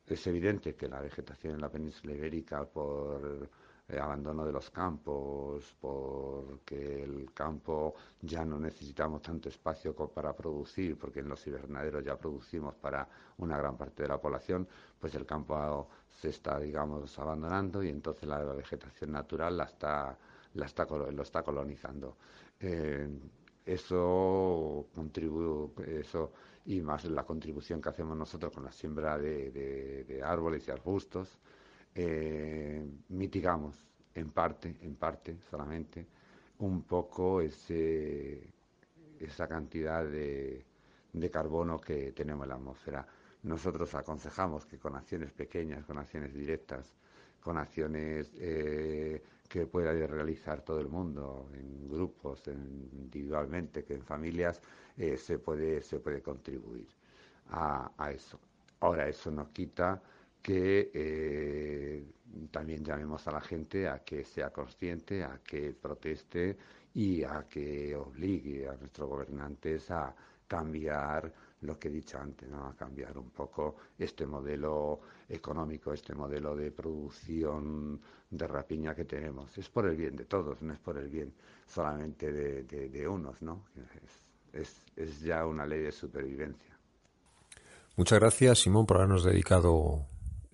es 0.08 0.28
evidente 0.28 0.76
que 0.76 0.88
la 0.88 1.02
vegetación 1.02 1.56
en 1.56 1.62
la 1.62 1.70
península 1.70 2.14
ibérica, 2.14 2.66
por 2.66 3.50
eh, 3.90 4.00
abandono 4.00 4.46
de 4.46 4.52
los 4.52 4.70
campos, 4.70 5.74
porque 5.80 7.04
el 7.04 7.32
campo 7.34 7.96
ya 8.22 8.44
no 8.44 8.60
necesitamos 8.60 9.22
tanto 9.22 9.48
espacio 9.48 9.96
para 9.96 10.36
producir, 10.36 10.98
porque 10.98 11.22
en 11.22 11.30
los 11.30 11.48
invernaderos 11.48 12.04
ya 12.04 12.18
producimos 12.18 12.76
para 12.76 13.08
una 13.38 13.58
gran 13.58 13.78
parte 13.78 14.04
de 14.04 14.10
la 14.10 14.20
población, 14.20 14.68
pues 15.00 15.16
el 15.16 15.26
campo 15.26 15.88
se 16.10 16.30
está, 16.30 16.60
digamos, 16.60 17.18
abandonando 17.18 17.82
y 17.82 17.88
entonces 17.88 18.28
la 18.28 18.40
vegetación 18.44 19.14
natural 19.14 19.56
la 19.56 19.64
está, 19.64 20.18
la 20.56 20.66
está, 20.66 20.86
lo 20.86 21.24
está 21.24 21.44
colonizando. 21.44 22.18
Eh, 22.60 23.08
eso 23.66 24.88
contribuye, 24.94 26.02
eso 26.02 26.34
y 26.66 26.82
más 26.82 27.06
la 27.06 27.24
contribución 27.24 27.82
que 27.82 27.88
hacemos 27.88 28.18
nosotros 28.18 28.52
con 28.52 28.66
la 28.66 28.72
siembra 28.74 29.18
de 29.18 30.22
árboles 30.26 30.68
y 30.68 30.72
arbustos, 30.72 31.40
eh, 32.00 32.86
mitigamos 33.10 33.76
en 34.14 34.30
parte, 34.30 34.76
en 34.82 34.96
parte 34.96 35.36
solamente, 35.50 36.06
un 36.60 36.84
poco 36.84 37.42
ese, 37.42 38.54
esa 39.20 39.48
cantidad 39.48 40.06
de, 40.06 40.64
de 41.12 41.32
carbono 41.32 41.82
que 41.82 42.12
tenemos 42.12 42.44
en 42.44 42.50
la 42.50 42.56
atmósfera. 42.56 43.08
Nosotros 43.44 43.96
aconsejamos 43.96 44.66
que 44.68 44.78
con 44.78 44.96
acciones 44.96 45.32
pequeñas, 45.32 45.86
con 45.86 45.98
acciones 45.98 46.34
directas, 46.34 46.94
con 47.42 47.58
acciones 47.58 48.30
eh, 48.36 49.24
que 49.50 49.66
pueda 49.66 49.92
realizar 49.94 50.62
todo 50.62 50.80
el 50.80 50.90
mundo, 50.90 51.50
en 51.54 51.90
grupos, 51.90 52.48
individualmente, 52.48 53.84
que 53.84 53.96
en 53.96 54.04
familias, 54.04 54.62
eh, 54.98 55.18
se, 55.18 55.40
puede, 55.40 55.82
se 55.82 56.00
puede 56.00 56.22
contribuir 56.22 56.88
a, 57.50 57.92
a, 57.98 58.12
eso. 58.12 58.40
Ahora, 58.82 59.08
eso 59.08 59.32
nos 59.32 59.50
quita 59.50 60.00
que 60.48 60.92
eh, 60.94 62.06
también 62.50 62.82
llamemos 62.82 63.28
a 63.28 63.34
la 63.34 63.42
gente 63.42 63.86
a 63.90 64.00
que 64.00 64.24
sea 64.24 64.50
consciente, 64.50 65.22
a 65.22 65.42
que 65.44 65.74
proteste 65.74 66.56
y 66.94 67.22
a 67.22 67.46
que 67.50 67.94
obligue 67.94 68.66
a 68.66 68.78
nuestros 68.78 69.10
gobernantes 69.10 69.92
a 69.92 70.16
cambiar 70.48 71.34
lo 71.60 71.78
que 71.78 71.90
he 71.90 71.92
dicho 71.92 72.18
antes, 72.18 72.48
a 72.54 72.74
cambiar 72.78 73.18
un 73.18 73.32
poco 73.32 73.76
este 74.00 74.26
modelo 74.26 75.02
económico, 75.28 75.92
este 75.92 76.16
modelo 76.16 76.56
de 76.56 76.72
producción 76.72 78.00
de 78.30 78.48
rapiña 78.48 78.96
que 78.96 79.04
tenemos. 79.04 79.58
Es 79.58 79.68
por 79.68 79.86
el 79.86 79.98
bien 79.98 80.16
de 80.16 80.24
todos, 80.24 80.62
no 80.62 80.72
es 80.72 80.80
por 80.80 80.98
el 80.98 81.10
bien 81.10 81.34
solamente 81.68 82.32
de, 82.32 83.06
unos, 83.06 83.42
¿no? 83.42 83.66
Es, 84.54 85.22
ya 85.22 85.46
una 85.46 85.66
ley 85.66 85.82
de 85.82 85.92
supervivencia. 85.92 86.74
Muchas 87.98 88.18
gracias, 88.18 88.60
Simón, 88.60 88.86
por 88.86 88.96
habernos 88.96 89.26
dedicado 89.26 90.06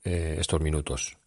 eh, 0.03 0.36
estos 0.39 0.62
minutos. 0.62 1.17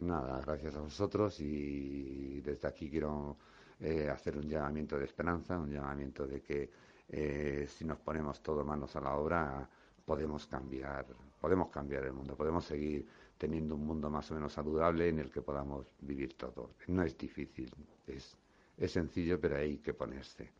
Nada, 0.00 0.40
gracias 0.40 0.74
a 0.74 0.80
vosotros 0.80 1.38
y 1.40 2.40
desde 2.40 2.68
aquí 2.68 2.90
quiero 2.90 3.36
eh, 3.80 4.08
hacer 4.10 4.36
un 4.36 4.48
llamamiento 4.48 4.98
de 4.98 5.04
esperanza, 5.04 5.58
un 5.58 5.70
llamamiento 5.70 6.26
de 6.26 6.42
que 6.42 6.70
eh, 7.08 7.66
si 7.68 7.84
nos 7.84 7.98
ponemos 7.98 8.42
todos 8.42 8.66
manos 8.66 8.94
a 8.96 9.00
la 9.00 9.14
obra 9.14 9.68
podemos 10.04 10.46
cambiar, 10.46 11.06
podemos 11.40 11.68
cambiar 11.70 12.04
el 12.04 12.12
mundo, 12.12 12.36
podemos 12.36 12.64
seguir 12.64 13.06
teniendo 13.38 13.74
un 13.74 13.86
mundo 13.86 14.10
más 14.10 14.30
o 14.30 14.34
menos 14.34 14.52
saludable 14.52 15.08
en 15.08 15.18
el 15.18 15.30
que 15.30 15.40
podamos 15.42 15.86
vivir 16.00 16.34
todos. 16.36 16.70
No 16.88 17.02
es 17.02 17.16
difícil, 17.16 17.72
es, 18.06 18.36
es 18.76 18.92
sencillo, 18.92 19.40
pero 19.40 19.56
hay 19.56 19.78
que 19.78 19.94
ponerse. 19.94 20.50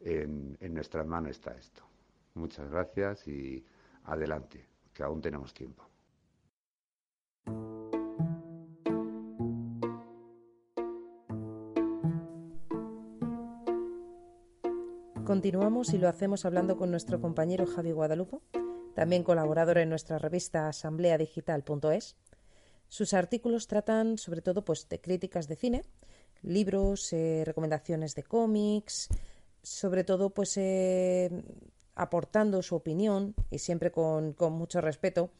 En, 0.00 0.56
en 0.60 0.74
nuestras 0.74 1.06
manos 1.06 1.32
está 1.32 1.52
esto. 1.52 1.82
Muchas 2.34 2.70
gracias 2.70 3.26
y 3.28 3.64
adelante, 4.04 4.64
que 4.94 5.02
aún 5.02 5.20
tenemos 5.20 5.52
tiempo. 5.52 5.89
Continuamos 15.30 15.94
y 15.94 15.98
lo 15.98 16.08
hacemos 16.08 16.44
hablando 16.44 16.76
con 16.76 16.90
nuestro 16.90 17.20
compañero 17.20 17.64
Javi 17.64 17.92
Guadalupe, 17.92 18.38
también 18.96 19.22
colaborador 19.22 19.78
en 19.78 19.88
nuestra 19.88 20.18
revista 20.18 20.66
asambleadigital.es. 20.66 22.16
Sus 22.88 23.14
artículos 23.14 23.68
tratan 23.68 24.18
sobre 24.18 24.42
todo 24.42 24.64
pues, 24.64 24.88
de 24.88 25.00
críticas 25.00 25.46
de 25.46 25.54
cine, 25.54 25.84
libros, 26.42 27.12
eh, 27.12 27.44
recomendaciones 27.46 28.16
de 28.16 28.24
cómics, 28.24 29.06
sobre 29.62 30.02
todo 30.02 30.30
pues 30.30 30.56
eh, 30.56 31.30
aportando 31.94 32.60
su 32.60 32.74
opinión 32.74 33.36
y 33.52 33.60
siempre 33.60 33.92
con, 33.92 34.34
mucho 34.36 34.80
respeto. 34.80 35.30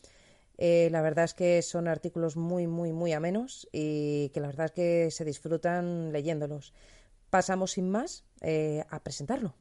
Eh, 0.56 0.88
la 0.92 1.02
verdad 1.02 1.24
es 1.24 1.34
que 1.34 1.62
son 1.62 1.88
artículos 1.88 2.36
muy, 2.36 2.68
muy, 2.68 2.92
muy 2.92 3.12
amenos 3.12 3.68
y 3.72 4.28
que 4.28 4.38
la 4.38 4.46
verdad 4.46 4.66
es 4.66 4.72
que 4.72 5.10
se 5.10 5.24
disfrutan 5.24 6.12
leyéndolos. 6.12 6.74
Pasamos 7.28 7.72
sin 7.72 7.90
más 7.90 8.24
a 8.88 9.02
presentarlo. 9.02 9.56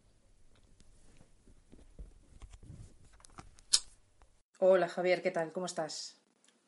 Hola 4.62 4.90
Javier, 4.90 5.22
¿qué 5.22 5.32
tal? 5.32 5.54
¿Cómo 5.54 5.68
estás? 5.68 6.18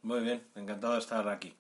Muy 0.02 0.22
bien, 0.22 0.48
encantado 0.56 0.94
de 0.94 1.00
estar 1.00 1.28
aquí. 1.28 1.54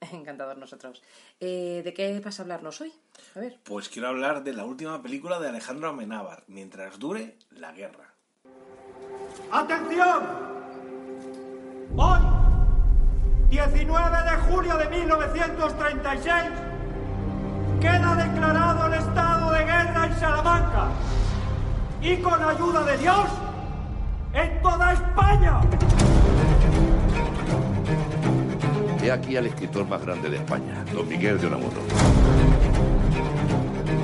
Encantados 0.12 0.56
nosotros. 0.56 1.02
Eh, 1.40 1.82
¿De 1.84 1.92
qué 1.92 2.20
vas 2.20 2.38
a 2.38 2.42
hablarnos 2.42 2.80
hoy? 2.80 2.92
A 3.34 3.40
ver. 3.40 3.58
Pues 3.64 3.88
quiero 3.88 4.06
hablar 4.06 4.44
de 4.44 4.52
la 4.52 4.64
última 4.64 5.02
película 5.02 5.40
de 5.40 5.48
Alejandro 5.48 5.88
Amenábar, 5.88 6.44
Mientras 6.46 7.00
dure 7.00 7.36
la 7.50 7.72
guerra. 7.72 8.14
¡Atención! 9.50 10.22
Hoy, 11.96 12.20
19 13.50 14.22
de 14.22 14.36
julio 14.52 14.76
de 14.76 14.88
1936, 14.88 16.34
queda 17.80 18.14
declarado 18.14 18.86
el 18.86 18.94
estado 18.94 19.50
de 19.50 19.64
guerra 19.64 20.06
en 20.06 20.20
Salamanca. 20.20 20.92
Y 22.00 22.16
con 22.18 22.40
ayuda 22.40 22.84
de 22.84 22.98
Dios, 22.98 23.28
en 24.34 24.62
toda 24.62 24.92
España. 24.92 25.60
He 29.02 29.10
aquí 29.10 29.36
al 29.36 29.46
escritor 29.46 29.86
más 29.88 30.02
grande 30.04 30.30
de 30.30 30.36
España, 30.36 30.84
don 30.92 31.08
Miguel 31.08 31.40
de 31.40 31.46
Unamuno. 31.48 31.80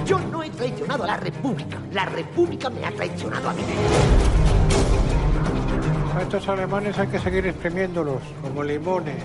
Yo 0.05 0.19
no 0.19 0.43
he 0.43 0.51
traicionado 0.51 1.05
a 1.05 1.07
la 1.07 1.17
República. 1.17 1.79
La 1.93 2.05
República 2.07 2.69
me 2.69 2.85
ha 2.85 2.91
traicionado 2.91 3.51
a 3.51 3.53
mí. 3.53 3.63
A 6.17 6.23
estos 6.23 6.49
alemanes 6.49 6.99
hay 6.99 7.07
que 7.07 7.19
seguir 7.21 7.47
exprimiéndolos, 7.47 8.21
como 8.43 8.65
limones. 8.65 9.23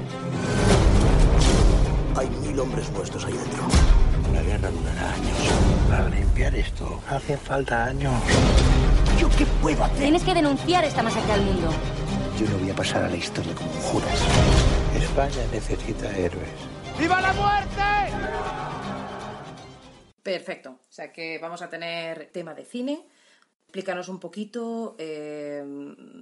Hay 2.16 2.30
mil 2.46 2.60
hombres 2.60 2.92
muertos 2.92 3.26
ahí 3.26 3.34
dentro. 3.34 3.64
La 4.32 4.44
guerra 4.44 4.70
durará 4.70 5.14
años. 5.14 5.38
Para 5.90 6.10
limpiar 6.10 6.54
esto, 6.54 7.02
hacen 7.10 7.40
falta 7.40 7.86
años. 7.86 8.14
¿Yo 9.24 9.30
qué 9.38 9.46
puedo 9.62 9.82
hacer? 9.82 10.00
Tienes 10.00 10.22
que 10.22 10.34
denunciar 10.34 10.84
esta 10.84 11.02
masacre 11.02 11.32
al 11.32 11.42
mundo. 11.44 11.70
Yo 12.38 12.46
no 12.46 12.58
voy 12.58 12.70
a 12.70 12.76
pasar 12.76 13.06
a 13.06 13.10
la 13.10 13.16
historia 13.16 13.56
como 13.56 13.72
un 13.72 13.80
Judas. 13.80 14.22
España 14.98 15.48
necesita 15.50 16.12
héroes. 16.18 16.50
¡Viva 17.00 17.22
la 17.22 17.32
muerte! 17.32 17.82
Perfecto. 20.22 20.72
O 20.72 20.92
sea 20.92 21.14
que 21.14 21.40
vamos 21.40 21.62
a 21.62 21.70
tener 21.70 22.32
tema 22.34 22.54
de 22.54 22.66
cine. 22.66 23.08
Explícanos 23.74 24.08
un 24.08 24.20
poquito 24.20 24.96
eh, 25.00 25.66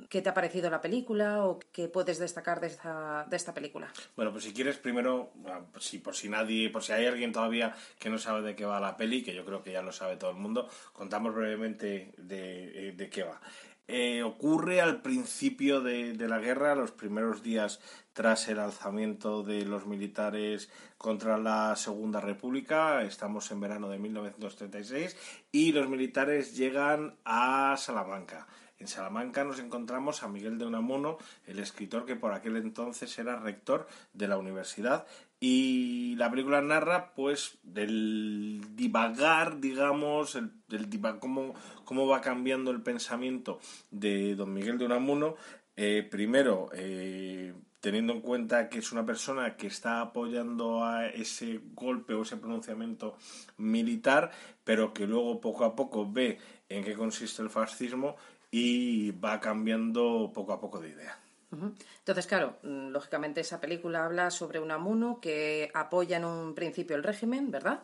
qué 0.08 0.22
te 0.22 0.30
ha 0.30 0.34
parecido 0.34 0.70
la 0.70 0.80
película 0.80 1.44
o 1.44 1.60
qué 1.74 1.90
puedes 1.90 2.18
destacar 2.18 2.62
de 2.62 2.68
esta, 2.68 3.26
de 3.30 3.36
esta 3.36 3.54
película. 3.54 3.92
Bueno, 4.16 4.32
pues 4.32 4.46
si 4.46 4.54
quieres, 4.54 4.78
primero, 4.78 5.34
ah, 5.48 5.60
si, 5.78 5.98
por 5.98 6.16
si 6.16 6.30
nadie, 6.30 6.70
por 6.70 6.82
si 6.82 6.94
hay 6.94 7.08
alguien 7.08 7.34
todavía 7.34 7.76
que 8.00 8.10
no 8.10 8.18
sabe 8.20 8.42
de 8.42 8.56
qué 8.56 8.64
va 8.64 8.80
la 8.80 8.96
peli, 8.96 9.22
que 9.22 9.36
yo 9.36 9.44
creo 9.44 9.62
que 9.64 9.74
ya 9.74 9.82
lo 9.82 9.92
sabe 9.92 10.16
todo 10.16 10.32
el 10.32 10.38
mundo, 10.38 10.70
contamos 10.94 11.36
brevemente 11.36 12.14
de, 12.16 12.88
eh, 12.88 12.92
de 12.94 13.10
qué 13.10 13.24
va. 13.24 13.42
Eh, 13.88 14.24
ocurre 14.24 14.80
al 14.80 15.02
principio 15.02 15.82
de, 15.82 16.14
de, 16.14 16.28
la 16.28 16.40
guerra, 16.40 16.76
los 16.76 16.92
primeros 16.92 17.44
días 17.44 17.82
tras 18.14 18.48
el 18.48 18.60
alzamiento 18.60 19.44
de 19.44 19.66
los 19.66 19.86
militares 19.86 20.70
contra 20.98 21.38
la 21.38 21.76
Segunda 21.76 22.22
República. 22.22 23.02
Estamos 23.04 23.52
en 23.52 23.60
verano 23.60 23.90
de 23.90 24.00
1936 24.00 25.18
y 25.52 25.72
los 25.72 25.90
militares 25.90 26.56
llegan 26.56 27.16
a 27.26 27.76
Salamanca. 27.78 28.48
En 28.82 28.88
Salamanca 28.88 29.44
nos 29.44 29.60
encontramos 29.60 30.24
a 30.24 30.28
Miguel 30.28 30.58
de 30.58 30.66
Unamuno, 30.66 31.20
el 31.46 31.60
escritor 31.60 32.04
que 32.06 32.16
por 32.16 32.34
aquel 32.34 32.58
entonces 32.58 33.18
era 33.20 33.36
rector 33.36 33.88
de 34.14 34.28
la 34.28 34.40
universidad 34.40 35.06
y 35.44 36.16
la 36.18 36.30
película 36.30 36.62
narra 36.62 37.14
pues 37.16 37.58
del 37.64 38.62
divagar, 38.76 39.60
digamos, 39.60 40.36
el, 40.36 40.52
del 40.70 40.88
cómo, 41.20 41.56
cómo 41.84 42.08
va 42.08 42.22
cambiando 42.22 42.70
el 42.70 42.84
pensamiento 42.84 43.60
de 43.90 44.36
don 44.36 44.54
Miguel 44.54 44.78
de 44.78 44.86
Unamuno. 44.86 45.36
Eh, 45.76 46.08
primero, 46.10 46.70
eh, 46.74 47.56
teniendo 47.80 48.14
en 48.14 48.22
cuenta 48.22 48.70
que 48.70 48.78
es 48.78 48.92
una 48.92 49.04
persona 49.04 49.58
que 49.58 49.66
está 49.66 50.02
apoyando 50.02 50.86
a 50.86 51.08
ese 51.08 51.60
golpe 51.74 52.14
o 52.14 52.22
ese 52.22 52.38
pronunciamiento 52.38 53.18
militar, 53.58 54.30
pero 54.64 54.94
que 54.94 55.08
luego 55.08 55.42
poco 55.42 55.66
a 55.66 55.76
poco 55.76 56.08
ve 56.10 56.38
en 56.70 56.84
qué 56.84 56.94
consiste 56.94 57.42
el 57.42 57.50
fascismo 57.50 58.16
y 58.52 59.10
va 59.10 59.40
cambiando 59.40 60.32
poco 60.36 60.54
a 60.54 60.62
poco 60.62 60.80
de 60.80 60.90
idea. 60.90 61.21
Entonces, 61.52 62.28
claro, 62.28 62.58
mm, 62.64 62.90
lógicamente 62.90 63.42
esa 63.42 63.60
película 63.60 64.06
habla 64.06 64.32
sobre 64.32 64.60
un 64.60 64.72
amuno 64.72 65.20
que 65.20 65.70
apoya 65.74 66.18
en 66.18 66.26
un 66.26 66.56
principio 66.56 66.96
el 66.96 67.04
régimen, 67.04 67.52
¿verdad? 67.52 67.84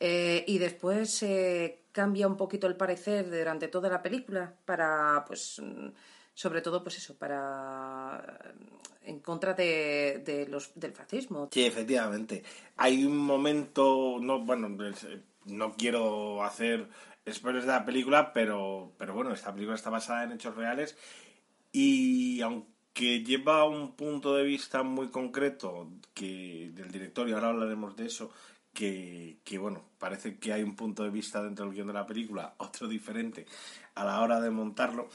Eh, 0.00 0.44
y 0.48 0.58
después 0.58 1.24
cambia 1.92 2.26
un 2.26 2.36
poquito 2.36 2.66
el 2.66 2.76
parecer 2.76 3.30
durante 3.30 3.68
toda 3.68 3.88
la 3.88 4.02
película 4.02 4.52
para, 4.64 5.24
pues, 5.26 5.60
mm, 5.62 5.88
sobre 6.34 6.62
todo, 6.62 6.82
pues 6.82 6.96
eso, 6.96 7.16
para 7.16 8.54
en 9.04 9.20
contra 9.20 9.54
de, 9.54 10.46
los, 10.48 10.72
del 10.74 10.92
fascismo. 10.92 11.48
Sí, 11.52 11.64
efectivamente. 11.64 12.42
Hay 12.76 13.04
un 13.04 13.16
momento, 13.16 14.18
no, 14.20 14.40
bueno, 14.40 14.76
no 15.46 15.72
quiero 15.74 16.42
hacer 16.42 16.88
spoilers 17.30 17.66
de 17.66 17.72
la 17.72 17.84
película, 17.84 18.32
pero, 18.32 18.92
pero 18.98 19.14
bueno, 19.14 19.32
esta 19.32 19.52
película 19.52 19.76
está 19.76 19.90
basada 19.90 20.24
en 20.24 20.32
hechos 20.32 20.56
reales 20.56 20.96
y 21.72 22.40
aunque 22.40 22.71
lleva 22.94 23.64
un 23.64 23.92
punto 23.96 24.36
de 24.36 24.44
vista 24.44 24.82
muy 24.82 25.08
concreto 25.08 25.88
que 26.14 26.70
del 26.74 26.90
director, 26.90 27.28
y 27.28 27.32
ahora 27.32 27.48
hablaremos 27.48 27.96
de 27.96 28.06
eso, 28.06 28.30
que, 28.72 29.38
que, 29.44 29.58
bueno, 29.58 29.84
parece 29.98 30.38
que 30.38 30.52
hay 30.52 30.62
un 30.62 30.76
punto 30.76 31.02
de 31.02 31.10
vista 31.10 31.42
dentro 31.42 31.66
del 31.66 31.74
guion 31.74 31.88
de 31.88 31.92
la 31.92 32.06
película, 32.06 32.54
otro 32.58 32.88
diferente 32.88 33.46
a 33.94 34.04
la 34.04 34.20
hora 34.20 34.40
de 34.40 34.50
montarlo, 34.50 35.08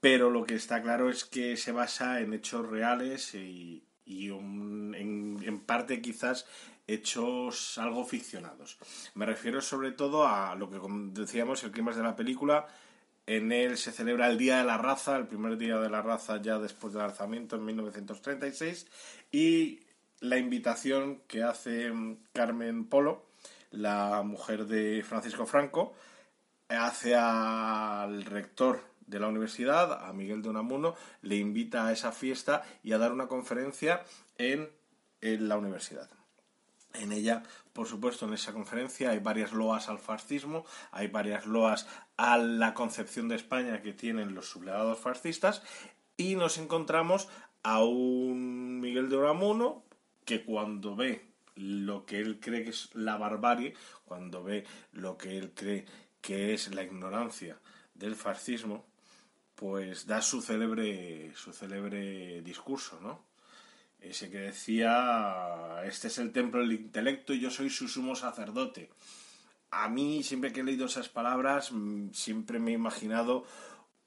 pero 0.00 0.30
lo 0.30 0.44
que 0.44 0.54
está 0.54 0.82
claro 0.82 1.10
es 1.10 1.24
que 1.24 1.56
se 1.56 1.72
basa 1.72 2.20
en 2.20 2.32
hechos 2.32 2.66
reales 2.68 3.34
y, 3.34 3.84
en, 4.06 5.62
parte 5.66 6.00
quizás 6.00 6.46
hechos 6.86 7.78
algo 7.78 8.04
ficcionados. 8.04 8.78
Me 9.14 9.26
refiero 9.26 9.60
sobre 9.60 9.92
todo 9.92 10.26
a 10.26 10.56
lo 10.56 10.70
que 10.70 10.80
decíamos, 11.20 11.62
el 11.62 11.70
clima 11.70 11.92
de 11.92 12.02
la 12.02 12.16
película. 12.16 12.66
En 13.30 13.52
él 13.52 13.78
se 13.78 13.92
celebra 13.92 14.26
el 14.26 14.38
Día 14.38 14.58
de 14.58 14.64
la 14.64 14.76
Raza, 14.76 15.16
el 15.16 15.28
primer 15.28 15.56
Día 15.56 15.78
de 15.78 15.88
la 15.88 16.02
Raza 16.02 16.42
ya 16.42 16.58
después 16.58 16.92
del 16.92 17.02
alzamiento 17.02 17.54
en 17.54 17.64
1936, 17.64 18.88
y 19.30 19.78
la 20.18 20.36
invitación 20.36 21.22
que 21.28 21.44
hace 21.44 21.92
Carmen 22.32 22.86
Polo, 22.86 23.24
la 23.70 24.22
mujer 24.24 24.66
de 24.66 25.04
Francisco 25.04 25.46
Franco, 25.46 25.94
hace 26.68 27.14
al 27.14 28.24
rector 28.24 28.82
de 29.06 29.20
la 29.20 29.28
universidad, 29.28 30.08
a 30.08 30.12
Miguel 30.12 30.42
de 30.42 30.48
Unamuno, 30.48 30.96
le 31.22 31.36
invita 31.36 31.86
a 31.86 31.92
esa 31.92 32.10
fiesta 32.10 32.64
y 32.82 32.94
a 32.94 32.98
dar 32.98 33.12
una 33.12 33.28
conferencia 33.28 34.02
en, 34.38 34.68
en 35.20 35.48
la 35.48 35.56
universidad. 35.56 36.10
En 36.94 37.12
ella, 37.12 37.44
por 37.72 37.86
supuesto, 37.86 38.26
en 38.26 38.34
esa 38.34 38.52
conferencia 38.52 39.10
hay 39.10 39.20
varias 39.20 39.52
loas 39.52 39.88
al 39.88 40.00
fascismo, 40.00 40.64
hay 40.90 41.06
varias 41.06 41.46
loas 41.46 41.86
a 42.20 42.36
la 42.36 42.74
concepción 42.74 43.28
de 43.28 43.36
España 43.36 43.80
que 43.80 43.94
tienen 43.94 44.34
los 44.34 44.50
sublevados 44.50 44.98
fascistas 44.98 45.62
y 46.18 46.36
nos 46.36 46.58
encontramos 46.58 47.28
a 47.62 47.82
un 47.82 48.78
Miguel 48.78 49.08
de 49.08 49.16
Unamuno 49.16 49.84
que 50.26 50.44
cuando 50.44 50.94
ve 50.94 51.24
lo 51.54 52.04
que 52.04 52.18
él 52.18 52.38
cree 52.38 52.64
que 52.64 52.70
es 52.70 52.94
la 52.94 53.16
barbarie, 53.16 53.72
cuando 54.04 54.44
ve 54.44 54.66
lo 54.92 55.16
que 55.16 55.38
él 55.38 55.52
cree 55.54 55.86
que 56.20 56.52
es 56.52 56.74
la 56.74 56.82
ignorancia 56.82 57.58
del 57.94 58.14
fascismo, 58.14 58.84
pues 59.54 60.06
da 60.06 60.20
su 60.20 60.42
célebre, 60.42 61.32
su 61.34 61.54
célebre 61.54 62.42
discurso, 62.42 63.00
¿no? 63.00 63.24
Ese 63.98 64.30
que 64.30 64.40
decía, 64.40 65.82
este 65.86 66.08
es 66.08 66.18
el 66.18 66.32
templo 66.32 66.60
del 66.60 66.72
intelecto 66.72 67.32
y 67.32 67.40
yo 67.40 67.50
soy 67.50 67.70
su 67.70 67.88
sumo 67.88 68.14
sacerdote. 68.14 68.90
A 69.70 69.88
mí, 69.88 70.22
siempre 70.22 70.52
que 70.52 70.60
he 70.60 70.64
leído 70.64 70.86
esas 70.86 71.08
palabras, 71.08 71.70
mm, 71.72 72.10
siempre 72.12 72.58
me 72.58 72.72
he 72.72 72.74
imaginado 72.74 73.44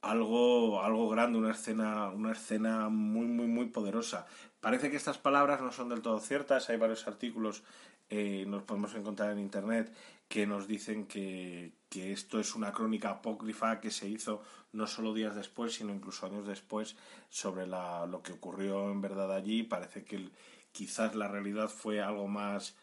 algo, 0.02 0.82
algo 0.84 1.10
grande, 1.10 1.40
una 1.40 1.52
escena, 1.52 2.10
una 2.10 2.34
escena 2.34 2.90
muy, 2.90 3.26
muy, 3.26 3.48
muy 3.48 3.68
poderosa. 3.68 4.28
Parece 4.60 4.92
que 4.92 4.98
estas 4.98 5.18
palabras 5.18 5.62
no 5.62 5.72
son 5.72 5.90
del 5.90 6.02
todo 6.02 6.20
ciertas, 6.20 6.70
hay 6.70 6.78
varios 6.78 7.08
artículos, 7.08 7.64
eh, 8.10 8.46
nos 8.48 8.64
podemos 8.64 8.94
encontrar 8.96 9.32
en 9.32 9.40
internet, 9.40 9.94
que 10.28 10.46
nos 10.46 10.68
dicen 10.68 11.06
que, 11.06 11.74
que 11.90 12.12
esto 12.12 12.40
es 12.40 12.56
una 12.56 12.74
crónica 12.74 13.10
apócrifa 13.12 13.80
que 13.80 13.92
se 13.92 14.08
hizo 14.10 14.42
no 14.74 14.88
solo 14.88 15.14
días 15.14 15.36
después, 15.36 15.76
sino 15.76 15.94
incluso 15.94 16.26
años 16.26 16.46
después 16.48 16.98
sobre 17.30 17.68
la, 17.68 18.06
lo 18.06 18.22
que 18.22 18.34
ocurrió 18.34 18.92
en 18.92 19.00
verdad 19.00 19.32
allí. 19.34 19.64
Parece 19.64 20.04
que 20.04 20.30
quizás 20.72 21.16
la 21.16 21.28
realidad 21.28 21.70
fue 21.70 22.02
algo 22.02 22.28
más, 22.28 22.76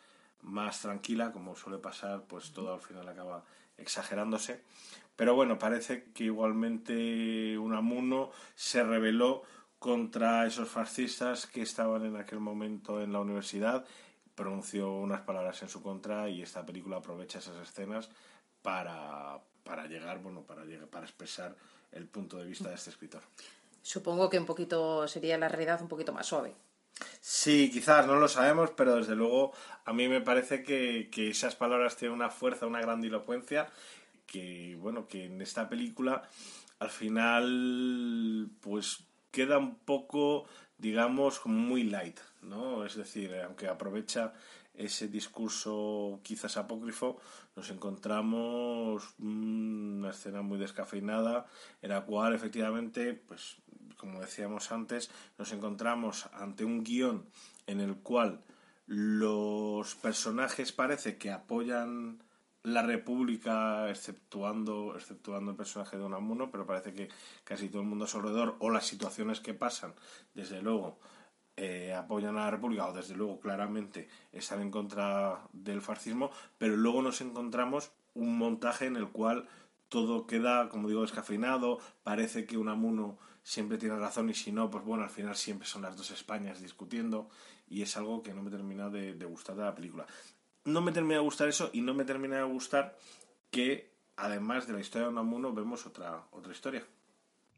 más 0.43 0.81
tranquila, 0.81 1.33
como 1.33 1.55
suele 1.55 1.79
pasar, 1.79 2.25
pues 2.25 2.53
todo 2.53 2.75
al 2.75 2.81
final 2.81 3.09
acaba 3.09 3.45
exagerándose. 3.77 4.63
Pero 5.17 5.35
bueno, 5.35 5.59
parece 5.59 6.05
que 6.15 6.25
igualmente 6.25 7.59
Unamuno 7.59 8.31
se 8.55 8.83
rebeló 8.83 9.43
contra 9.79 10.47
esos 10.47 10.69
fascistas 10.69 11.47
que 11.47 11.63
estaban 11.63 12.05
en 12.05 12.17
aquel 12.17 12.41
momento 12.41 13.03
en 13.03 13.13
la 13.13 13.21
universidad, 13.21 13.85
pronunció 14.35 14.93
unas 14.93 15.23
palabras 15.23 15.63
en 15.63 15.69
su 15.69 15.83
contra 15.83 16.29
y 16.29 16.43
esta 16.43 16.65
película 16.65 16.99
aprovecha 16.99 17.39
esas 17.39 17.57
escenas 17.67 18.09
para, 18.63 19.41
para 19.65 19.87
llegar, 19.87 20.19
bueno, 20.21 20.43
para, 20.43 20.65
para 20.91 21.07
expresar 21.07 21.57
el 21.93 22.07
punto 22.07 22.37
de 22.37 22.47
vista 22.47 22.69
de 22.69 22.75
este 22.75 22.91
escritor. 22.91 23.23
Supongo 23.83 24.29
que 24.29 24.39
un 24.39 24.47
poquito 24.47 25.09
sería 25.09 25.39
la 25.39 25.49
realidad 25.49 25.81
un 25.81 25.89
poquito 25.89 26.13
más 26.13 26.27
suave. 26.27 26.55
Sí, 27.21 27.71
quizás, 27.73 28.07
no 28.07 28.17
lo 28.17 28.29
sabemos, 28.29 28.71
pero 28.77 28.97
desde 28.97 29.15
luego 29.15 29.53
a 29.85 29.93
mí 29.93 30.09
me 30.09 30.21
parece 30.21 30.63
que, 30.63 31.09
que 31.11 31.31
esas 31.31 31.57
palabras 31.57 31.97
tienen 31.97 32.15
una 32.15 32.31
fuerza, 32.31 32.67
una 32.67 32.81
grandilocuencia, 32.81 33.69
que 34.27 34.77
bueno, 34.81 35.09
que 35.09 35.27
en 35.27 35.43
esta 35.43 35.69
película 35.69 36.23
al 36.79 36.91
final 36.91 38.51
pues 38.61 39.05
queda 39.31 39.59
un 39.59 39.77
poco, 39.77 40.47
digamos, 40.79 41.45
muy 41.47 41.85
light, 41.85 42.19
¿no? 42.43 42.85
Es 42.85 42.97
decir, 42.97 43.35
aunque 43.45 43.69
aprovecha 43.69 44.33
ese 44.75 45.09
discurso 45.09 46.21
quizás 46.23 46.57
apócrifo, 46.57 47.19
nos 47.55 47.71
encontramos 47.71 49.15
una 49.19 50.11
escena 50.11 50.43
muy 50.43 50.59
descafeinada 50.59 51.47
en 51.83 51.91
la 51.91 52.03
cual 52.05 52.35
efectivamente, 52.35 53.15
pues 53.15 53.57
como 54.01 54.21
decíamos 54.21 54.73
antes, 54.73 55.11
nos 55.37 55.53
encontramos 55.53 56.31
ante 56.33 56.65
un 56.65 56.83
guion 56.83 57.27
en 57.67 57.81
el 57.81 57.97
cual 57.97 58.41
los 58.87 59.95
personajes 59.97 60.73
parece 60.73 61.19
que 61.19 61.31
apoyan 61.31 62.23
la 62.63 62.83
República, 62.83 63.91
exceptuando, 63.91 64.95
exceptuando 64.97 65.51
el 65.51 65.57
personaje 65.57 65.99
de 65.99 66.05
Unamuno, 66.05 66.51
pero 66.51 66.67
parece 66.67 66.95
que 66.95 67.09
casi 67.45 67.69
todo 67.69 67.83
el 67.83 67.89
mundo 67.89 68.07
a 68.07 68.09
su 68.09 68.17
alrededor 68.17 68.57
o 68.59 68.71
las 68.71 68.87
situaciones 68.87 69.41
que 69.41 69.53
pasan, 69.53 69.95
desde 70.35 70.63
luego, 70.63 70.99
eh, 71.57 71.93
apoyan 71.93 72.39
a 72.39 72.45
la 72.47 72.51
República 72.51 72.87
o 72.87 72.95
desde 72.95 73.15
luego 73.15 73.39
claramente 73.39 74.09
están 74.33 74.63
en 74.63 74.71
contra 74.71 75.43
del 75.53 75.83
fascismo, 75.83 76.31
pero 76.57 76.75
luego 76.75 77.03
nos 77.03 77.21
encontramos 77.21 77.93
un 78.15 78.39
montaje 78.39 78.87
en 78.87 78.97
el 78.97 79.09
cual 79.09 79.47
todo 79.91 80.27
queda, 80.27 80.71
como 80.71 80.89
digo, 80.89 81.03
descafeinado, 81.03 81.81
parece 82.03 82.47
que 82.47 82.57
Unamuno 82.57 83.19
siempre 83.43 83.79
tiene 83.79 83.97
razón 83.97 84.31
y 84.31 84.35
si 84.35 84.53
no, 84.53 84.71
pues 84.71 84.85
bueno, 84.85 85.05
al 85.05 85.11
final 85.11 85.37
siempre 85.37 85.67
son 85.67 85.83
las 85.83 85.97
dos 85.97 86.11
Españas 86.11 86.61
discutiendo 86.61 87.29
y 87.69 87.83
es 87.83 87.97
algo 87.97 88.23
que 88.23 88.35
no 88.35 88.43
me 88.43 88.51
termina 88.51 88.89
de, 88.89 89.15
de 89.15 89.25
gustar 89.25 89.57
de 89.57 89.63
la 89.63 89.75
película. 89.75 90.07
No 90.65 90.81
me 90.81 90.93
termina 90.93 91.15
de 91.17 91.23
gustar 91.23 91.49
eso 91.49 91.71
y 91.73 91.81
no 91.81 91.95
me 91.95 92.05
termina 92.05 92.37
de 92.37 92.45
gustar 92.45 92.97
que 93.51 93.91
además 94.17 94.67
de 94.67 94.75
la 94.75 94.81
historia 94.81 95.07
de 95.07 95.13
Unamuno 95.13 95.53
vemos 95.53 95.87
otra, 95.87 96.27
otra 96.31 96.53
historia. 96.53 96.85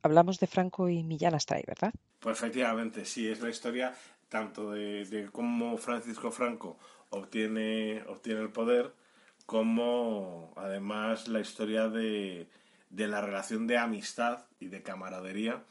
Hablamos 0.02 0.40
de 0.40 0.46
Franco 0.46 0.88
y 0.88 1.02
Millán 1.02 1.34
Astray, 1.34 1.62
¿verdad? 1.66 1.92
Pues 2.18 2.38
efectivamente, 2.38 3.04
sí, 3.04 3.28
es 3.28 3.40
la 3.40 3.50
historia 3.50 3.94
tanto 4.28 4.72
de, 4.72 5.28
cómo 5.30 5.76
Francisco 5.76 6.30
Franco 6.30 6.78
obtiene, 7.10 8.02
obtiene 8.08 8.40
el 8.40 8.50
poder, 8.50 8.94
como 9.44 10.54
además 10.56 11.28
la 11.28 11.40
historia 11.40 11.88
de, 11.88 12.48
de 12.92 13.08
la 13.08 13.20
relación 13.20 13.66
de 13.66 13.78
amistad 13.78 14.44
y 14.60 14.68
de 14.68 14.82
camaradería 14.82 15.64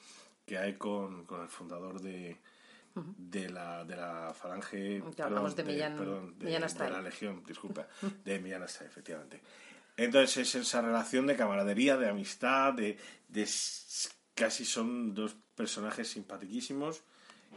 que 0.46 0.58
hay 0.58 0.74
con, 0.74 1.26
con 1.26 1.42
el 1.42 1.48
fundador 1.48 2.02
de, 2.02 2.38
de, 2.94 3.50
la, 3.50 3.86
de 3.86 3.96
la 3.96 4.34
falange. 4.34 5.02
Perdón, 5.16 5.56
de, 5.56 5.64
Millán, 5.64 6.38
de, 6.38 6.60
la 6.60 7.02
Legión, 7.02 7.44
disculpa, 7.48 7.88
de 8.26 8.40
Millán 8.40 8.64
Astray, 8.64 8.90
efectivamente. 8.90 9.42
Entonces 9.96 10.38
es 10.38 10.56
esa 10.56 10.82
relación 10.82 11.28
de 11.28 11.36
camaradería, 11.36 11.96
de 11.96 12.10
amistad, 12.10 12.74
de, 12.74 12.98
de 13.30 13.48
casi 14.34 14.66
son 14.66 15.14
dos 15.14 15.36
personajes 15.56 16.10
simpaticísimos 16.10 17.04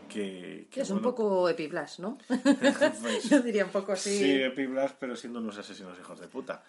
que... 0.08 0.68
es 0.74 0.90
un 0.90 1.00
poco 1.00 1.48
Epiblas, 1.48 1.98
¿no? 1.98 2.18
Pues 3.00 3.28
Yo 3.30 3.40
diría 3.40 3.64
un 3.64 3.70
poco 3.70 3.92
así. 3.92 4.18
Sí, 4.18 4.42
Epiblas, 4.42 4.94
pero 4.98 5.16
siendo 5.16 5.38
unos 5.38 5.56
asesinos 5.56 5.98
hijos 5.98 6.20
de 6.20 6.28
puta. 6.28 6.62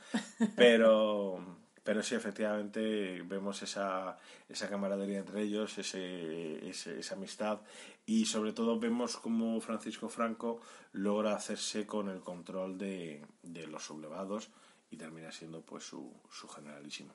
Pero, 0.55 1.43
pero 1.86 2.02
sí, 2.02 2.15
efectivamente, 2.15 3.21
vemos 3.21 3.62
esa, 3.62 4.17
esa 4.50 4.67
camaradería 4.67 5.19
entre 5.19 5.43
ellos, 5.43 5.78
ese, 5.78 6.67
esa 6.67 7.13
amistad 7.13 7.60
y 8.08 8.26
sobre 8.26 8.54
todo 8.54 8.80
vemos 8.80 9.17
cómo 9.17 9.62
Francisco 9.62 10.10
Franco 10.10 10.62
logra 10.93 11.36
hacerse 11.36 11.86
con 11.86 12.10
el 12.10 12.21
control 12.21 12.80
de, 12.80 13.24
de 13.43 13.67
los 13.67 13.84
sublevados 13.86 14.50
y 14.89 14.98
termina 14.98 15.32
siendo 15.32 15.62
pues 15.62 15.84
su, 15.84 16.12
su 16.32 16.48
generalísimo. 16.48 17.13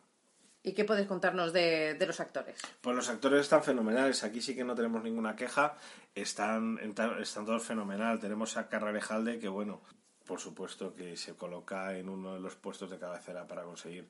¿Y 0.63 0.73
qué 0.73 0.85
puedes 0.85 1.09
contarnos 1.09 1.53
de, 1.53 1.97
los 2.07 2.21
actores? 2.21 2.61
Pues 2.81 2.95
los 2.95 3.09
actores 3.09 3.41
están 3.41 3.65
fenomenales. 3.65 4.23
Aquí 4.23 4.41
sí 4.41 4.55
que 4.55 4.63
no 4.63 4.77
tenemos 4.77 5.03
ninguna 5.03 5.35
queja. 5.35 5.75
Están, 6.15 6.79
están 6.79 7.45
todos 7.45 7.65
fenomenal. 7.65 8.21
Tenemos 8.21 8.57
a 8.57 8.69
Carralejalde, 8.69 9.41
que 9.41 9.49
bueno, 9.49 9.81
por 10.27 10.39
supuesto 10.39 10.95
que 10.95 11.17
se 11.17 11.35
coloca 11.35 11.97
en 11.97 12.09
uno 12.09 12.35
de 12.35 12.41
los 12.41 12.55
puestos 12.55 12.89
de 12.89 12.99
cabecera 12.99 13.49
para 13.49 13.65
conseguir 13.65 14.07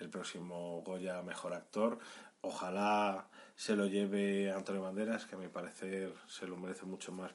el 0.00 0.10
próximo 0.10 0.82
Goya 0.82 1.22
Mejor 1.22 1.54
Actor. 1.54 1.98
Ojalá 2.40 3.28
se 3.54 3.76
lo 3.76 3.86
lleve 3.86 4.50
Antonio 4.50 4.82
Banderas, 4.82 5.26
que 5.26 5.36
a 5.36 5.38
mi 5.38 5.48
parecer 5.48 6.14
se 6.26 6.46
lo 6.46 6.56
merece 6.56 6.86
mucho 6.86 7.12
más 7.12 7.32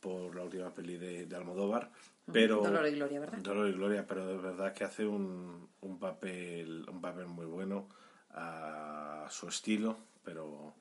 por 0.00 0.34
la 0.34 0.42
última 0.42 0.74
peli 0.74 0.96
de, 0.96 1.36
Almodóvar. 1.36 1.90
Pero, 2.30 2.62
Dolor 2.62 2.86
y 2.86 2.92
Gloria, 2.92 3.20
¿verdad? 3.20 3.38
Dolor 3.38 3.68
y 3.68 3.72
Gloria, 3.72 4.06
pero 4.06 4.26
de 4.26 4.36
verdad 4.36 4.72
que 4.74 4.84
hace 4.84 5.06
un, 5.06 5.68
un 5.80 5.98
papel, 5.98 6.84
un 6.88 7.00
papel 7.00 7.26
muy 7.26 7.46
bueno 7.46 7.88
a 8.30 9.26
su 9.30 9.48
estilo, 9.48 9.96
pero, 10.22 10.74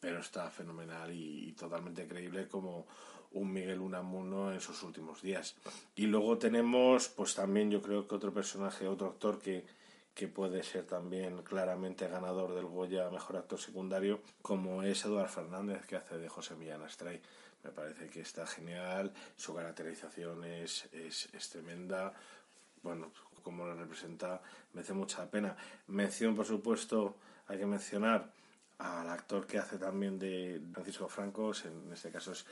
pero 0.00 0.20
está 0.20 0.50
fenomenal 0.50 1.12
y, 1.12 1.52
totalmente 1.52 2.06
creíble 2.06 2.48
como 2.48 2.86
un 3.32 3.52
Miguel 3.52 3.80
Unamuno 3.80 4.52
en 4.52 4.60
sus 4.60 4.82
últimos 4.82 5.20
días. 5.22 5.56
Y 5.94 6.06
luego 6.06 6.38
tenemos, 6.38 7.08
pues 7.08 7.34
también 7.34 7.70
yo 7.70 7.82
creo 7.82 8.06
que 8.08 8.14
otro 8.14 8.32
personaje, 8.32 8.88
otro 8.88 9.08
actor 9.08 9.38
que, 9.38 9.66
que 10.16 10.28
puede 10.28 10.62
ser 10.62 10.86
también 10.86 11.42
claramente 11.42 12.08
ganador 12.08 12.54
del 12.54 12.64
Goya 12.64 13.10
Mejor 13.10 13.36
Actor 13.36 13.60
Secundario, 13.60 14.22
como 14.40 14.82
es 14.82 15.04
Eduard 15.04 15.28
Fernández, 15.28 15.84
que 15.86 15.96
hace 15.96 16.16
de 16.16 16.26
José 16.26 16.54
Millán 16.56 16.82
Astray. 16.82 17.20
Me 17.62 17.70
parece 17.70 18.08
que 18.08 18.22
está 18.22 18.46
genial, 18.46 19.12
su 19.36 19.54
caracterización 19.54 20.42
es, 20.44 20.88
es, 20.92 21.28
es 21.34 21.50
tremenda. 21.50 22.14
Bueno, 22.82 23.12
como 23.42 23.66
lo 23.66 23.74
representa, 23.74 24.40
merece 24.72 24.94
mucha 24.94 25.30
pena. 25.30 25.54
Mención, 25.88 26.34
por 26.34 26.46
supuesto, 26.46 27.16
hay 27.46 27.58
que 27.58 27.66
mencionar 27.66 28.32
al 28.78 29.10
actor 29.10 29.46
que 29.46 29.58
hace 29.58 29.76
también 29.76 30.18
de 30.18 30.62
Francisco 30.72 31.08
Franco, 31.08 31.52
en 31.62 31.92
este 31.92 32.10
caso 32.10 32.32
es 32.32 32.46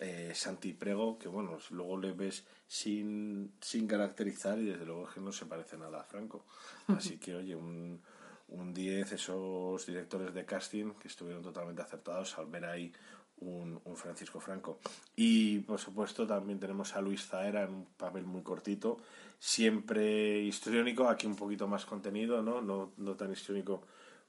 eh, 0.00 0.32
Santi 0.34 0.72
Prego, 0.72 1.18
que 1.18 1.28
bueno, 1.28 1.58
luego 1.70 1.98
le 1.98 2.12
ves 2.12 2.44
sin, 2.66 3.52
sin 3.60 3.86
caracterizar 3.86 4.58
y 4.58 4.64
desde 4.64 4.86
luego 4.86 5.08
que 5.12 5.20
no 5.20 5.30
se 5.30 5.46
parece 5.46 5.76
nada 5.76 6.00
a 6.00 6.04
Franco. 6.04 6.46
Así 6.88 7.18
que, 7.18 7.36
oye, 7.36 7.54
un, 7.54 8.00
un 8.48 8.72
10 8.72 9.12
esos 9.12 9.86
directores 9.86 10.32
de 10.32 10.44
casting 10.46 10.94
que 10.94 11.08
estuvieron 11.08 11.42
totalmente 11.42 11.82
acertados 11.82 12.38
al 12.38 12.46
ver 12.46 12.64
ahí 12.64 12.92
un, 13.40 13.80
Francisco 13.94 14.40
Franco. 14.40 14.78
Y 15.16 15.58
por 15.60 15.78
supuesto 15.78 16.26
también 16.26 16.58
tenemos 16.58 16.94
a 16.96 17.00
Luis 17.00 17.26
Zaera 17.26 17.64
en 17.64 17.74
un 17.74 17.84
papel 17.96 18.24
muy 18.24 18.42
cortito, 18.42 18.98
siempre 19.38 20.40
histriónico, 20.40 21.08
aquí 21.08 21.26
un 21.26 21.36
poquito 21.36 21.66
más 21.68 21.84
contenido, 21.84 22.42
¿no? 22.42 22.62
No, 22.62 22.92
no 22.96 23.16
tan 23.16 23.32
histriónico 23.32 23.82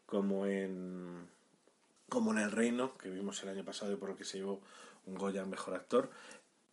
como 0.06 0.46
en 0.46 1.30
como 2.10 2.34
en 2.34 2.40
El 2.40 2.52
Reino, 2.52 2.98
que 2.98 3.10
vimos 3.10 3.42
el 3.42 3.50
año 3.50 3.64
pasado 3.64 3.94
y 3.94 3.96
por 3.96 4.10
lo 4.10 4.18
que 4.18 4.26
se 4.26 4.38
llevó 4.38 4.60
un 5.06 5.16
Goya 5.16 5.46
mejor 5.46 5.76
actor. 5.76 6.10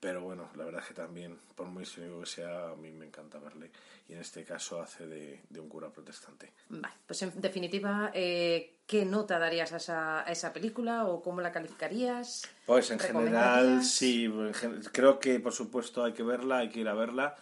Pero 0.01 0.23
bueno, 0.23 0.49
la 0.55 0.65
verdad 0.65 0.83
es 0.83 0.89
que 0.89 0.95
también, 0.95 1.37
por 1.57 1.67
muy 1.67 1.83
histriónico 1.83 2.21
que 2.21 2.27
sea, 2.27 2.71
a 2.71 2.77
mí 2.77 2.93
me 2.93 3.05
encanta 3.05 3.39
verle. 3.41 3.73
Y 4.07 4.13
en 4.13 4.21
este 4.21 4.45
caso 4.45 4.81
hace 4.81 5.07
de, 5.07 5.43
un 5.59 5.69
cura 5.69 5.91
protestante. 5.91 6.53
Vale, 6.69 6.95
pues 7.05 7.21
en 7.23 7.41
definitiva, 7.41 8.13
eh, 8.15 8.79
¿qué 8.87 9.05
nota 9.05 9.41
darías 9.41 9.73
a 9.73 9.79
esa, 9.79 10.21
a 10.21 10.31
esa 10.31 10.53
película 10.53 11.07
o 11.07 11.21
cómo 11.21 11.41
la 11.41 11.51
calificarías? 11.51 12.43
Pues 12.65 12.93
en 12.93 13.01
general, 13.01 13.83
sí. 13.83 14.33
creo 14.93 15.19
que 15.19 15.41
por 15.41 15.53
supuesto 15.53 16.05
hay 16.05 16.13
que 16.13 16.23
verla, 16.23 16.59
hay 16.59 16.69
que 16.69 16.81
ir 16.81 16.89
a 16.89 16.95
verla. 16.95 17.35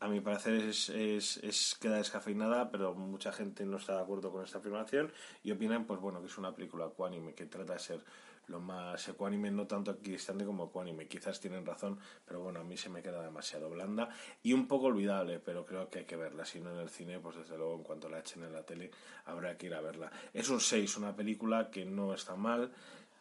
A 0.00 0.08
mi 0.08 0.20
parecer 0.20 0.54
es, 0.54 0.88
es, 0.88 1.38
es, 1.38 1.76
queda 1.78 1.96
descafeinada, 1.96 2.70
pero 2.70 2.94
mucha 2.94 3.32
gente 3.32 3.66
no 3.66 3.76
está 3.76 3.96
de 3.96 4.02
acuerdo 4.02 4.30
con 4.32 4.44
esta 4.44 4.58
afirmación 4.58 5.12
y 5.42 5.50
opinan, 5.50 5.86
pues 5.86 6.00
bueno, 6.00 6.20
que 6.20 6.28
es 6.28 6.38
una 6.38 6.54
película 6.54 6.86
cuánime 6.86 7.34
que 7.34 7.46
trata 7.46 7.74
de 7.74 7.80
ser 7.80 8.04
lo 8.48 8.60
más 8.60 9.06
ecuánime, 9.08 9.50
no 9.50 9.66
tanto 9.66 9.92
equidistante 9.92 10.44
como 10.44 10.66
ecuánime. 10.66 11.06
Quizás 11.06 11.40
tienen 11.40 11.64
razón, 11.64 11.98
pero 12.26 12.40
bueno, 12.40 12.60
a 12.60 12.64
mí 12.64 12.76
se 12.76 12.88
me 12.88 13.02
queda 13.02 13.22
demasiado 13.22 13.70
blanda 13.70 14.08
y 14.42 14.52
un 14.52 14.66
poco 14.66 14.86
olvidable, 14.86 15.38
pero 15.38 15.64
creo 15.64 15.88
que 15.90 16.00
hay 16.00 16.04
que 16.04 16.16
verla. 16.16 16.44
Si 16.44 16.60
no 16.60 16.72
en 16.72 16.78
el 16.78 16.88
cine, 16.88 17.20
pues 17.20 17.36
desde 17.36 17.56
luego 17.56 17.76
en 17.76 17.82
cuanto 17.82 18.08
la 18.08 18.18
echen 18.18 18.42
en 18.42 18.52
la 18.52 18.64
tele 18.64 18.90
habrá 19.26 19.56
que 19.56 19.66
ir 19.66 19.74
a 19.74 19.80
verla. 19.80 20.10
Es 20.32 20.48
un 20.48 20.60
6, 20.60 20.96
una 20.96 21.14
película 21.14 21.70
que 21.70 21.84
no 21.84 22.14
está 22.14 22.36
mal, 22.36 22.72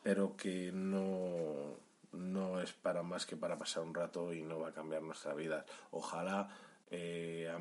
pero 0.01 0.35
que 0.37 0.71
no, 0.71 1.77
no 2.13 2.61
es 2.61 2.71
para 2.73 3.03
más 3.03 3.25
que 3.25 3.35
para 3.35 3.57
pasar 3.57 3.83
un 3.83 3.93
rato 3.93 4.33
y 4.33 4.41
no 4.41 4.59
va 4.59 4.69
a 4.69 4.73
cambiar 4.73 5.01
nuestra 5.01 5.33
vida. 5.33 5.65
Ojalá 5.91 6.49
eh, 6.89 7.51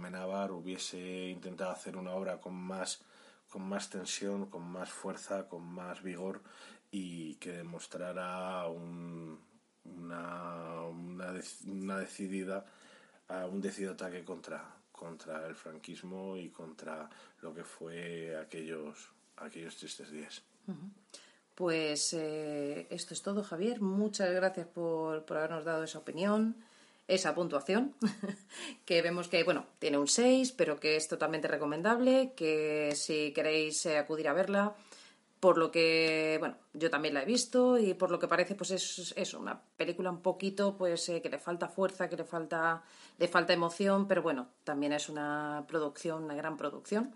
hubiese 0.51 1.29
intentado 1.29 1.73
hacer 1.73 1.97
una 1.97 2.13
obra 2.13 2.41
con 2.41 2.55
más 2.55 3.03
con 3.49 3.63
más 3.63 3.89
tensión, 3.89 4.47
con 4.47 4.63
más 4.63 4.91
fuerza, 4.91 5.49
con 5.49 5.63
más 5.63 6.03
vigor 6.03 6.43
y 6.91 7.35
que 7.37 7.53
demostrara 7.53 8.67
un, 8.69 9.39
una, 9.85 10.83
una, 10.83 11.99
decidida 11.99 12.65
un 13.51 13.61
decidido 13.61 13.93
ataque 13.93 14.25
contra 14.25 14.77
contra 14.93 15.47
el 15.47 15.55
franquismo 15.55 16.37
y 16.37 16.49
contra 16.51 17.09
lo 17.43 17.53
que 17.53 17.65
fue 17.65 18.37
aquellos 18.37 19.11
aquellos 19.37 19.77
tristes 19.77 20.11
días. 20.11 20.43
Pues 21.55 22.13
eh, 22.13 22.87
esto 22.91 23.15
es 23.15 23.23
todo, 23.23 23.43
Javier. 23.43 23.81
Muchas 23.81 24.31
gracias 24.31 24.67
por, 24.67 25.25
por 25.25 25.39
habernos 25.39 25.65
dado 25.65 25.85
esa 25.85 25.99
opinión, 25.99 26.57
esa 27.09 27.35
puntuación, 27.35 27.95
que 28.85 29.01
vemos 29.01 29.29
que, 29.29 29.43
bueno, 29.43 29.67
tiene 29.79 29.99
un 29.99 30.09
6, 30.09 30.53
pero 30.53 30.79
que 30.79 30.97
es 30.97 31.09
totalmente 31.09 31.49
recomendable, 31.49 32.33
que 32.37 32.93
si 32.95 33.33
queréis 33.33 33.87
eh, 33.87 33.97
acudir 33.97 34.29
a 34.29 34.35
verla, 34.35 34.75
por 35.47 35.59
lo 35.59 35.71
que, 35.71 36.39
bueno, 36.41 36.57
yo 36.73 36.91
también 36.91 37.15
la 37.15 37.23
he 37.23 37.25
visto 37.25 37.79
y 37.79 37.95
por 37.95 38.11
lo 38.11 38.19
que 38.19 38.27
parece, 38.27 38.57
pues 38.57 38.73
es, 38.73 39.15
es 39.17 39.33
una 39.33 39.63
película 39.77 40.11
un 40.11 40.21
poquito, 40.21 40.77
pues 40.77 41.09
eh, 41.09 41.23
que 41.23 41.29
le 41.29 41.39
falta 41.39 41.69
fuerza, 41.69 42.09
que 42.09 42.17
le 42.17 42.25
falta, 42.25 42.83
le 43.17 43.29
falta 43.29 43.53
emoción, 43.53 44.09
pero 44.09 44.23
bueno, 44.23 44.49
también 44.65 44.93
es 44.93 45.09
una 45.09 45.65
producción, 45.69 46.25
una 46.25 46.35
gran 46.35 46.57
producción 46.57 47.15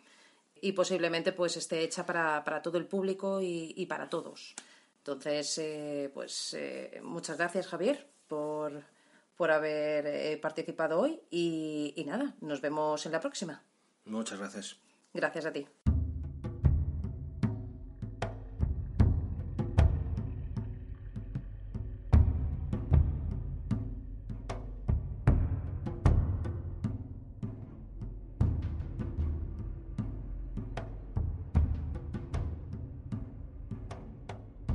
y 0.61 0.71
posiblemente 0.71 1.33
pues 1.33 1.57
esté 1.57 1.83
hecha 1.83 2.07
para, 2.07 2.45
para 2.45 2.63
todo 2.63 2.79
el 2.79 2.87
público 2.87 3.41
y, 3.41 3.75
y 3.77 3.87
para 3.87 4.09
todos. 4.09 4.55
Entonces, 4.99 5.59
eh, 5.59 6.09
pues 6.15 6.55
eh, 6.55 7.01
muchas 7.03 7.37
gracias 7.37 7.67
Javier 7.67 8.07
por, 8.29 8.81
por 9.35 9.51
haber 9.51 10.41
participado 10.41 11.01
hoy 11.01 11.21
y, 11.33 11.95
y 11.97 12.05
nada, 12.05 12.37
nos 12.43 12.61
vemos 12.61 13.05
en 13.07 13.11
la 13.11 13.19
próxima. 13.19 13.65
Muchas 14.05 14.39
gracias. 14.39 14.77
Gracias 15.13 15.47
a 15.47 15.53
ti. 15.53 15.67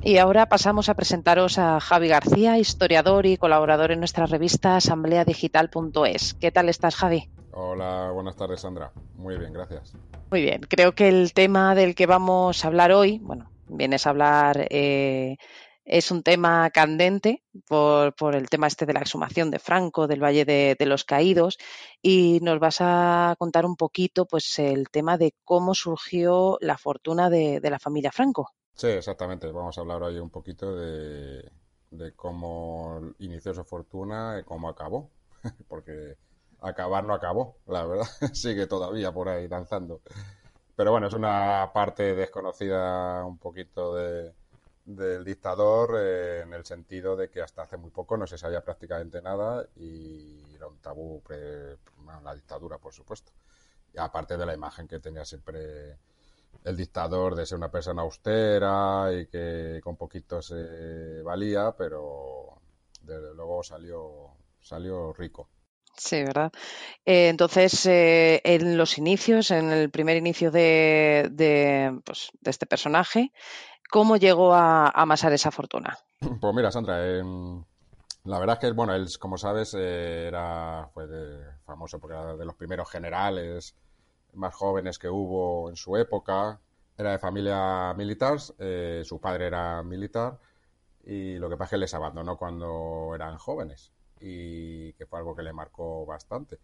Y 0.06 0.20
ahora 0.20 0.46
pasamos 0.46 0.88
a 0.88 0.94
presentaros 0.94 1.58
a 1.58 1.80
Javi 1.80 2.10
García, 2.10 2.60
historiador 2.60 3.26
y 3.26 3.38
colaborador 3.38 3.92
en 3.92 3.98
nuestra 3.98 4.28
revista 4.28 4.76
asambleadigital.es. 4.76 6.36
¿Qué 6.36 6.52
tal 6.52 6.70
estás, 6.70 6.96
Javi? 6.96 7.28
Hola, 7.54 8.12
buenas 8.14 8.36
tardes, 8.36 8.62
Sandra. 8.62 8.92
Muy 9.16 9.36
bien, 9.36 9.52
gracias. 9.52 9.94
Muy 10.30 10.44
bien, 10.44 10.62
creo 10.62 10.94
que 10.94 11.08
el 11.08 11.34
tema 11.34 11.74
del 11.74 11.96
que 11.96 12.06
vamos 12.06 12.64
a 12.64 12.68
hablar 12.68 12.92
hoy, 12.92 13.18
bueno, 13.18 13.50
vienes 13.68 14.06
a 14.06 14.12
hablar, 14.12 14.68
eh, 14.70 15.38
es 15.86 16.12
un 16.12 16.22
tema 16.22 16.70
candente 16.70 17.42
por, 17.68 18.14
el 18.36 18.48
tema 18.48 18.68
este 18.68 18.86
de 18.86 18.94
la 18.94 19.00
exhumación 19.00 19.50
de 19.50 19.58
Franco, 19.58 20.06
del 20.06 20.24
Valle 20.24 20.46
de, 20.46 20.86
los 20.86 21.04
Caídos, 21.04 21.58
y 22.00 22.38
nos 22.44 22.60
vas 22.60 22.78
a 22.80 23.34
contar 23.40 23.66
un 23.66 23.76
poquito, 23.76 24.28
pues, 24.28 24.60
el 24.60 24.88
tema 24.92 25.18
de 25.18 25.34
cómo 25.44 25.74
surgió 25.74 26.60
la 26.62 26.78
fortuna 26.78 27.32
de 27.32 27.60
la 27.72 27.80
familia 27.80 28.12
Franco. 28.12 28.52
Sí, 28.76 28.88
exactamente. 28.88 29.52
Vamos 29.52 29.78
a 29.78 29.82
hablar 29.82 30.04
hoy 30.04 30.20
un 30.20 30.30
poquito 30.30 30.76
de, 30.76 31.50
cómo 32.16 33.14
inició 33.20 33.54
su 33.54 33.64
fortuna 33.64 34.38
y 34.40 34.44
cómo 34.44 34.70
acabó. 34.70 35.10
Porque 35.70 36.18
acabar 36.62 37.04
no 37.06 37.14
acabó, 37.14 37.58
la 37.68 37.86
verdad. 37.86 38.08
Sigue 38.34 38.68
todavía 38.68 39.12
por 39.14 39.30
ahí 39.30 39.48
danzando. 39.48 40.02
Pero 40.76 40.92
bueno, 40.92 41.08
es 41.08 41.14
una 41.14 41.72
parte 41.74 42.16
desconocida 42.16 43.24
un 43.26 43.38
poquito 43.38 43.96
de, 43.96 44.34
del 44.84 45.24
dictador 45.24 45.96
eh, 45.98 46.42
en 46.42 46.54
el 46.54 46.66
sentido 46.66 47.16
de 47.16 47.30
que 47.30 47.42
hasta 47.42 47.64
hace 47.64 47.78
muy 47.78 47.92
poco 47.92 48.18
no 48.18 48.28
se 48.28 48.38
sabía 48.38 48.62
prácticamente 48.64 49.22
nada 49.22 49.66
y 49.78 50.54
era 50.54 50.68
un 50.68 50.80
tabú 50.80 51.22
la 52.24 52.36
dictadura, 52.36 52.78
por 52.78 52.94
supuesto. 52.94 53.32
Y 53.94 54.00
aparte 54.00 54.38
de 54.38 54.46
la 54.46 54.54
imagen 54.54 54.88
que 54.88 55.00
tenía 55.00 55.24
siempre 55.24 55.98
el 56.64 56.78
dictador 56.78 57.36
de 57.36 57.46
ser 57.46 57.58
una 57.58 57.72
persona 57.72 58.02
austera 58.02 59.12
y 59.14 59.28
que 59.28 59.80
con 59.84 59.96
poquito 59.96 60.42
se 60.42 61.22
valía, 61.24 61.76
pero 61.78 62.62
desde 63.02 63.34
luego 63.36 63.64
salió, 63.64 64.32
salió 64.62 65.14
rico. 65.14 65.50
Sí, 65.98 66.24
¿verdad? 66.24 66.52
Eh, 67.06 67.30
entonces, 67.30 67.86
eh, 67.86 68.42
en 68.44 68.78
los 68.78 68.98
inicios, 68.98 69.52
en 69.52 69.72
el 69.72 69.90
primer 69.90 70.18
inicio 70.18 70.52
de, 70.52 71.30
de, 71.32 72.00
pues, 72.04 72.32
de 72.42 72.52
este 72.52 72.66
personaje, 72.66 73.32
¿cómo 73.90 74.18
llegó 74.18 74.54
a, 74.54 74.90
amasar 74.90 75.32
esa 75.34 75.52
fortuna? 75.52 75.98
Pues 76.42 76.54
mira, 76.54 76.72
Sandra, 76.72 77.08
em, 77.08 77.64
la 78.26 78.40
verdad 78.40 78.56
es 78.56 78.60
que, 78.60 78.72
bueno, 78.72 78.94
él, 78.94 79.08
como 79.20 79.38
sabes, 79.38 79.74
eh, 79.78 80.26
era 80.28 80.90
fue 80.94 81.08
famoso 81.66 82.00
porque 82.00 82.16
era 82.16 82.36
de 82.36 82.46
los 82.46 82.56
primeros 82.56 82.90
generales 82.90 83.76
más 84.36 84.54
jóvenes 84.56 85.00
que 85.00 85.10
hubo 85.10 85.70
en 85.70 85.76
su 85.76 85.98
época. 85.98 86.60
Era 86.98 87.12
de 87.12 87.20
familia 87.20 87.94
militar, 87.96 88.38
eh, 88.60 89.02
su 89.06 89.20
padre 89.20 89.48
era 89.48 89.84
militar 89.84 90.40
y 91.06 91.38
lo 91.38 91.50
que 91.50 91.58
pasa 91.58 91.66
es 91.66 91.72
que 91.72 91.78
les 91.78 91.94
abandonó 91.94 92.38
cuando 92.38 93.12
eran 93.14 93.38
jóvenes 93.38 93.92
y 94.20 94.94
que 94.94 95.06
fue 95.06 95.20
algo 95.20 95.36
que 95.36 95.44
le 95.44 95.54
marcó 95.54 96.06
bastante. 96.06 96.60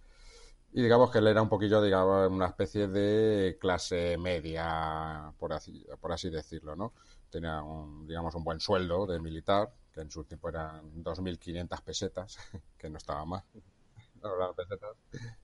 Y 0.73 0.81
digamos 0.81 1.11
que 1.11 1.19
él 1.19 1.27
era 1.27 1.41
un 1.41 1.49
poquillo, 1.49 1.81
digamos, 1.81 2.29
una 2.31 2.47
especie 2.47 2.87
de 2.87 3.57
clase 3.59 4.17
media, 4.17 5.33
por 5.37 5.53
así, 5.53 5.85
por 5.99 6.13
así 6.13 6.29
decirlo, 6.29 6.75
¿no? 6.75 6.93
Tenía, 7.29 7.61
un, 7.61 8.07
digamos, 8.07 8.33
un 8.35 8.43
buen 8.43 8.59
sueldo 8.59 9.05
de 9.05 9.19
militar, 9.19 9.69
que 9.93 10.01
en 10.01 10.09
su 10.09 10.23
tiempo 10.23 10.49
eran 10.49 11.03
2.500 11.03 11.81
pesetas, 11.83 12.37
que 12.77 12.89
no 12.89 12.97
estaba 12.97 13.25
mal. 13.25 13.43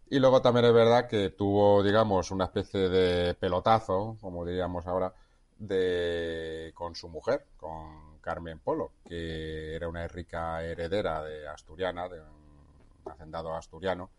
Y 0.10 0.20
luego 0.20 0.42
también 0.42 0.66
es 0.66 0.74
verdad 0.74 1.08
que 1.08 1.32
tuvo, 1.32 1.84
digamos, 1.84 2.32
una 2.32 2.46
especie 2.46 2.90
de 2.90 3.34
pelotazo, 3.36 4.18
como 4.22 4.46
diríamos 4.46 4.88
ahora, 4.88 5.14
de 5.58 6.72
con 6.76 6.96
su 6.96 7.10
mujer, 7.10 7.46
con 7.58 8.20
Carmen 8.22 8.60
Polo, 8.60 8.92
que 9.06 9.76
era 9.76 9.90
una 9.90 10.08
rica 10.08 10.64
heredera 10.64 11.24
de 11.24 11.48
Asturiana, 11.48 12.08
de 12.08 12.22
un 12.22 13.12
hacendado 13.12 13.54
asturiano, 13.54 14.12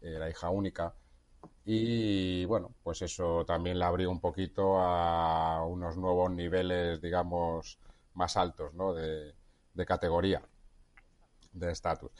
era 0.00 0.28
hija 0.28 0.50
única. 0.50 0.94
Y 1.64 2.44
bueno, 2.46 2.72
pues 2.82 3.02
eso 3.02 3.44
también 3.46 3.78
la 3.78 3.88
abrió 3.88 4.10
un 4.10 4.20
poquito 4.20 4.78
a 4.78 5.64
unos 5.66 5.96
nuevos 5.96 6.30
niveles, 6.30 7.00
digamos, 7.00 7.78
más 8.14 8.36
altos, 8.36 8.74
¿no? 8.74 8.94
de 8.94 9.34
categoría 9.86 10.42
de 11.54 11.70
estatus. 11.70 12.10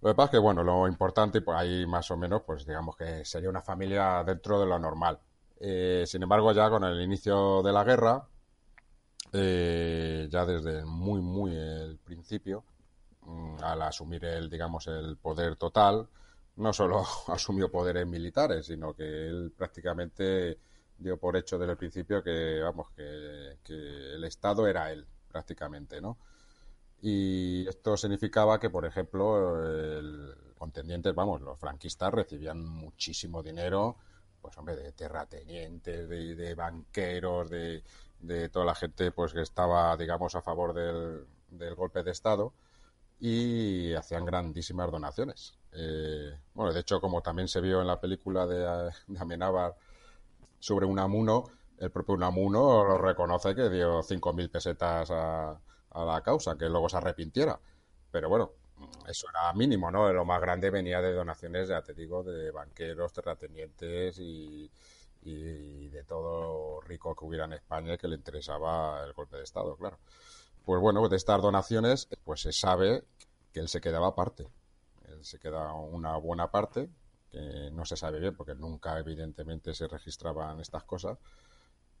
Lo 0.00 0.10
que 0.10 0.14
pasa 0.14 0.26
es 0.26 0.30
que, 0.32 0.38
bueno, 0.38 0.62
lo 0.62 0.88
importante, 0.88 1.42
por 1.42 1.56
ahí 1.56 1.86
más 1.86 2.10
o 2.10 2.16
menos, 2.16 2.42
pues 2.42 2.64
digamos 2.64 2.96
que 2.96 3.24
sería 3.24 3.50
una 3.50 3.62
familia 3.62 4.22
dentro 4.24 4.60
de 4.60 4.66
lo 4.66 4.78
normal. 4.78 5.18
Eh, 5.60 6.04
sin 6.06 6.22
embargo, 6.22 6.52
ya 6.52 6.70
con 6.70 6.84
el 6.84 7.00
inicio 7.00 7.62
de 7.62 7.72
la 7.72 7.84
guerra, 7.84 8.26
eh, 9.32 10.28
ya 10.30 10.46
desde 10.46 10.84
muy, 10.84 11.20
muy 11.20 11.54
el 11.56 11.98
principio, 11.98 12.64
mm, 13.22 13.56
al 13.62 13.82
asumir 13.82 14.24
el, 14.24 14.48
digamos, 14.48 14.86
el 14.86 15.16
poder 15.16 15.56
total, 15.56 16.08
no 16.56 16.72
solo 16.72 17.04
asumió 17.28 17.70
poderes 17.70 18.06
militares, 18.06 18.66
sino 18.66 18.94
que 18.94 19.04
él 19.04 19.52
prácticamente 19.56 20.58
dio 20.98 21.18
por 21.18 21.36
hecho 21.36 21.58
desde 21.58 21.72
el 21.72 21.78
principio 21.78 22.22
que, 22.22 22.60
vamos, 22.62 22.90
que, 22.96 23.58
que 23.64 23.74
el 24.14 24.24
Estado 24.24 24.66
era 24.68 24.92
él, 24.92 25.06
prácticamente, 25.28 26.00
¿no? 26.00 26.18
Y 27.06 27.68
esto 27.68 27.98
significaba 27.98 28.58
que, 28.58 28.70
por 28.70 28.86
ejemplo, 28.86 29.62
el 29.62 30.34
contendientes, 30.56 31.14
vamos, 31.14 31.42
los 31.42 31.58
franquistas 31.58 32.14
recibían 32.14 32.64
muchísimo 32.64 33.42
dinero, 33.42 33.98
pues 34.40 34.56
hombre, 34.56 34.74
de 34.74 34.90
terratenientes, 34.92 36.08
de, 36.08 36.34
de 36.34 36.54
banqueros, 36.54 37.50
de, 37.50 37.84
de, 38.20 38.48
toda 38.48 38.64
la 38.64 38.74
gente 38.74 39.12
pues 39.12 39.34
que 39.34 39.42
estaba, 39.42 39.94
digamos, 39.98 40.34
a 40.34 40.40
favor 40.40 40.72
del, 40.72 41.26
del 41.50 41.74
golpe 41.74 42.02
de 42.02 42.12
Estado 42.12 42.54
y 43.20 43.92
hacían 43.92 44.24
grandísimas 44.24 44.90
donaciones. 44.90 45.58
Eh, 45.72 46.40
bueno, 46.54 46.72
de 46.72 46.80
hecho, 46.80 47.02
como 47.02 47.20
también 47.20 47.48
se 47.48 47.60
vio 47.60 47.82
en 47.82 47.86
la 47.86 48.00
película 48.00 48.46
de, 48.46 48.92
de 49.08 49.18
Amenábar 49.18 49.76
sobre 50.58 50.86
Unamuno, 50.86 51.44
el 51.76 51.90
propio 51.90 52.14
Unamuno 52.14 52.82
lo 52.82 52.96
reconoce 52.96 53.54
que 53.54 53.68
dio 53.68 54.02
5.000 54.02 54.50
pesetas 54.50 55.10
a, 55.10 55.60
a 55.94 56.04
la 56.04 56.22
causa, 56.22 56.56
que 56.56 56.68
luego 56.68 56.88
se 56.88 56.98
arrepintiera. 56.98 57.58
Pero 58.10 58.28
bueno, 58.28 58.52
eso 59.08 59.26
era 59.30 59.52
mínimo, 59.54 59.90
¿no? 59.90 60.12
Lo 60.12 60.24
más 60.24 60.40
grande 60.40 60.70
venía 60.70 61.00
de 61.00 61.12
donaciones, 61.12 61.68
ya 61.68 61.82
te 61.82 61.94
digo, 61.94 62.22
de 62.22 62.50
banqueros, 62.50 63.12
terratenientes 63.12 64.18
y, 64.18 64.70
y 65.22 65.88
de 65.88 66.04
todo 66.04 66.80
rico 66.82 67.14
que 67.14 67.24
hubiera 67.24 67.46
en 67.46 67.54
España 67.54 67.96
que 67.96 68.08
le 68.08 68.16
interesaba 68.16 69.02
el 69.04 69.12
golpe 69.12 69.36
de 69.36 69.44
Estado, 69.44 69.76
claro. 69.76 69.98
Pues 70.64 70.80
bueno, 70.80 71.08
de 71.08 71.16
estas 71.16 71.42
donaciones, 71.42 72.08
pues 72.24 72.42
se 72.42 72.52
sabe 72.52 73.04
que 73.52 73.60
él 73.60 73.68
se 73.68 73.80
quedaba 73.80 74.08
aparte. 74.08 74.48
Él 75.08 75.24
se 75.24 75.38
queda 75.38 75.72
una 75.74 76.16
buena 76.16 76.50
parte, 76.50 76.88
que 77.30 77.70
no 77.72 77.84
se 77.84 77.96
sabe 77.96 78.20
bien 78.20 78.36
porque 78.36 78.54
nunca 78.54 78.98
evidentemente 78.98 79.74
se 79.74 79.88
registraban 79.88 80.60
estas 80.60 80.84
cosas, 80.84 81.18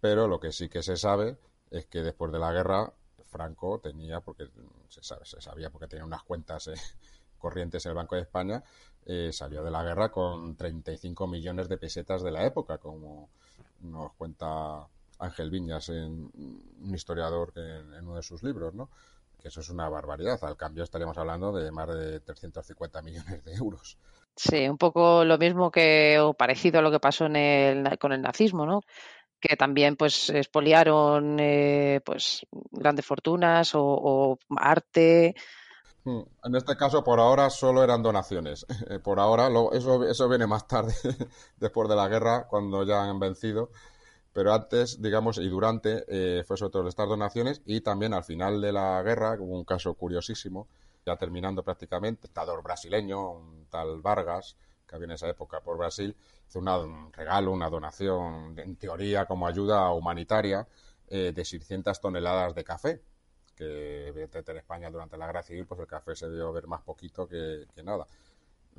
pero 0.00 0.28
lo 0.28 0.38
que 0.38 0.52
sí 0.52 0.68
que 0.68 0.82
se 0.82 0.96
sabe 0.96 1.38
es 1.70 1.86
que 1.86 2.02
después 2.02 2.30
de 2.32 2.38
la 2.38 2.52
guerra 2.52 2.92
Franco 3.34 3.80
tenía, 3.80 4.20
porque 4.20 4.46
se, 4.88 5.02
sabe, 5.02 5.26
se 5.26 5.40
sabía 5.40 5.68
porque 5.68 5.88
tenía 5.88 6.04
unas 6.04 6.22
cuentas 6.22 6.68
eh, 6.68 6.74
corrientes 7.38 7.84
en 7.84 7.90
el 7.90 7.96
Banco 7.96 8.14
de 8.14 8.22
España, 8.22 8.62
eh, 9.04 9.30
salió 9.32 9.64
de 9.64 9.72
la 9.72 9.82
guerra 9.82 10.12
con 10.12 10.54
35 10.54 11.26
millones 11.26 11.68
de 11.68 11.76
pesetas 11.76 12.22
de 12.22 12.30
la 12.30 12.46
época, 12.46 12.78
como 12.78 13.28
nos 13.80 14.12
cuenta 14.12 14.86
Ángel 15.18 15.50
Viñas, 15.50 15.88
en, 15.88 16.30
un 16.80 16.94
historiador 16.94 17.52
en, 17.56 17.92
en, 17.94 18.06
uno 18.06 18.16
de 18.16 18.22
sus 18.22 18.44
libros, 18.44 18.72
¿no? 18.72 18.88
Que 19.42 19.48
eso 19.48 19.60
es 19.60 19.68
una 19.68 19.88
barbaridad. 19.88 20.38
Al 20.44 20.56
cambio 20.56 20.84
estaríamos 20.84 21.18
hablando 21.18 21.52
de 21.52 21.72
más 21.72 21.88
de 21.88 22.20
350 22.20 23.02
millones 23.02 23.44
de 23.44 23.54
euros. 23.54 23.98
Sí, 24.36 24.68
un 24.68 24.78
poco 24.78 25.24
lo 25.24 25.38
mismo 25.38 25.70
que 25.70 26.18
o 26.18 26.34
parecido 26.34 26.80
a 26.80 26.82
lo 26.82 26.90
que 26.90 26.98
pasó 26.98 27.26
en 27.26 27.36
el, 27.36 27.98
con 27.98 28.12
el 28.12 28.20
nazismo, 28.20 28.66
¿no? 28.66 28.80
Que 29.46 29.56
también 29.56 29.96
pues 29.96 30.30
expoliaron 30.30 31.38
eh, 31.38 32.00
pues 32.02 32.46
grandes 32.70 33.04
fortunas 33.04 33.72
o, 33.74 34.38
arte. 34.56 35.34
Hmm, 36.04 36.22
en 36.44 36.56
este 36.56 36.76
caso, 36.76 37.04
por 37.04 37.20
ahora, 37.20 37.50
solo 37.50 37.82
eran 37.84 38.02
donaciones. 38.02 38.64
Por 39.04 39.20
ahora, 39.20 39.48
eso, 39.72 40.04
eso 40.04 40.28
viene 40.28 40.46
más 40.46 40.66
tarde, 40.66 40.94
después 41.58 41.88
de 41.88 41.96
la 41.96 42.08
guerra, 42.08 42.46
cuando 42.48 42.84
ya 42.84 43.02
han 43.02 43.18
vencido. 43.18 43.70
Pero 44.32 44.52
antes, 44.52 45.00
digamos, 45.00 45.38
y 45.38 45.48
durante, 45.48 46.04
eh, 46.08 46.42
fue 46.44 46.56
sobre 46.56 46.72
todo 46.72 46.88
estas 46.88 47.08
donaciones 47.08 47.62
y 47.66 47.82
también 47.82 48.14
al 48.14 48.24
final 48.24 48.60
de 48.60 48.72
la 48.72 49.02
guerra, 49.02 49.36
hubo 49.38 49.56
un 49.56 49.64
caso 49.64 49.94
curiosísimo, 49.94 50.66
ya 51.06 51.16
terminando 51.16 51.62
prácticamente, 51.62 52.28
dictador 52.28 52.62
brasileño, 52.62 53.30
un 53.30 53.66
tal 53.70 54.00
Vargas, 54.00 54.56
que 54.86 54.96
había 54.96 55.06
en 55.06 55.12
esa 55.12 55.28
época 55.28 55.60
por 55.60 55.78
Brasil, 55.78 56.16
hizo 56.48 56.58
una, 56.58 56.78
un 56.78 57.12
regalo, 57.12 57.52
una 57.52 57.70
donación, 57.70 58.58
en 58.58 58.76
teoría 58.76 59.26
como 59.26 59.46
ayuda 59.46 59.90
humanitaria, 59.92 60.66
eh, 61.08 61.32
de 61.34 61.44
600 61.44 62.00
toneladas 62.00 62.54
de 62.54 62.64
café, 62.64 63.02
que 63.54 64.08
evidentemente 64.08 64.52
en 64.52 64.58
España 64.58 64.90
durante 64.90 65.16
la 65.16 65.26
guerra 65.26 65.42
civil 65.42 65.66
pues 65.66 65.80
el 65.80 65.86
café 65.86 66.16
se 66.16 66.30
dio 66.30 66.48
a 66.48 66.52
ver 66.52 66.66
más 66.66 66.82
poquito 66.82 67.28
que, 67.28 67.66
nada. 67.84 68.06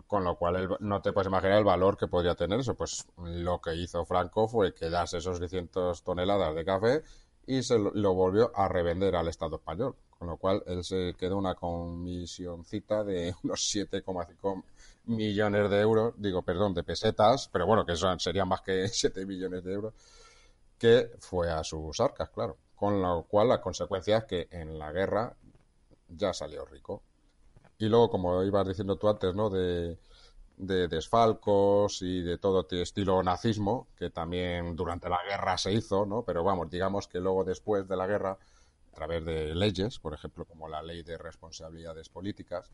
Con 0.08 0.24
lo 0.24 0.36
cual 0.36 0.56
el, 0.58 0.70
no 0.80 1.02
te 1.02 1.14
puedes 1.14 1.28
imaginar 1.28 1.60
el 1.60 1.64
valor 1.64 1.98
que 1.98 2.08
podría 2.08 2.36
tener 2.36 2.60
eso. 2.60 2.76
Pues 2.76 3.08
lo 3.18 3.62
que 3.62 3.76
hizo 3.76 4.04
Franco 4.06 4.48
fue 4.48 4.74
que 4.74 4.90
das 4.90 5.14
esos 5.14 5.38
600 5.38 6.04
toneladas 6.04 6.54
de 6.56 6.66
café 6.66 7.04
y 7.46 7.64
se 7.64 7.78
lo, 7.80 7.92
lo 7.94 8.14
volvió 8.14 8.52
a 8.56 8.68
revender 8.68 9.16
al 9.16 9.28
Estado 9.28 9.58
español. 9.58 9.96
Con 10.10 10.28
lo 10.28 10.38
cual 10.38 10.64
él 10.66 10.84
se 10.84 11.14
quedó 11.18 11.38
una 11.38 11.56
comisioncita 11.56 13.04
de 13.04 13.34
unos 13.44 13.62
7,5 13.74 14.64
millones 15.08 15.70
de 15.70 15.80
euros, 15.82 16.14
digo, 16.18 16.42
perdón, 16.44 16.74
de 16.74 16.84
pesetas, 16.84 17.50
pero 17.52 17.66
bueno, 17.66 17.86
que 17.86 17.96
son, 17.96 18.20
serían 18.20 18.48
más 18.48 18.62
que 18.62 18.88
7 18.90 19.26
millones 19.26 19.64
de 19.64 19.74
euros, 19.74 19.94
que 20.78 21.12
fue 21.20 21.52
a 21.52 21.64
sus 21.64 22.00
arcas, 22.00 22.30
claro. 22.30 22.58
Con 22.76 23.02
lo 23.02 23.24
cual 23.24 23.50
la 23.50 23.62
consecuencia 23.62 24.18
es 24.20 24.24
que 24.26 24.48
en 24.52 24.78
la 24.78 24.92
guerra 24.92 25.36
ya 26.10 26.34
salió 26.34 26.66
rico. 26.66 27.04
Y 27.78 27.88
luego, 27.88 28.10
como 28.10 28.44
ibas 28.44 28.68
diciendo 28.68 28.98
tú 28.98 29.10
antes, 29.10 29.34
¿no? 29.36 29.50
De, 29.50 29.98
de 30.58 30.88
desfalcos 30.88 32.02
y 32.02 32.22
de 32.22 32.38
todo 32.38 32.66
estilo 32.70 33.22
nazismo, 33.24 33.88
que 33.98 34.10
también 34.10 34.76
durante 34.76 35.10
la 35.10 35.24
guerra 35.24 35.58
se 35.58 35.74
hizo, 35.74 36.06
¿no? 36.06 36.24
Pero 36.24 36.44
vamos, 36.44 36.70
digamos 36.70 37.08
que 37.08 37.20
luego 37.20 37.44
después 37.44 37.88
de 37.88 37.98
la 37.98 38.08
guerra, 38.08 38.38
a 38.92 38.96
través 38.96 39.26
de 39.26 39.54
leyes, 39.56 40.00
por 40.00 40.14
ejemplo, 40.14 40.46
como 40.46 40.70
la 40.70 40.82
ley 40.82 41.04
de 41.04 41.18
responsabilidades 41.18 42.10
políticas, 42.10 42.72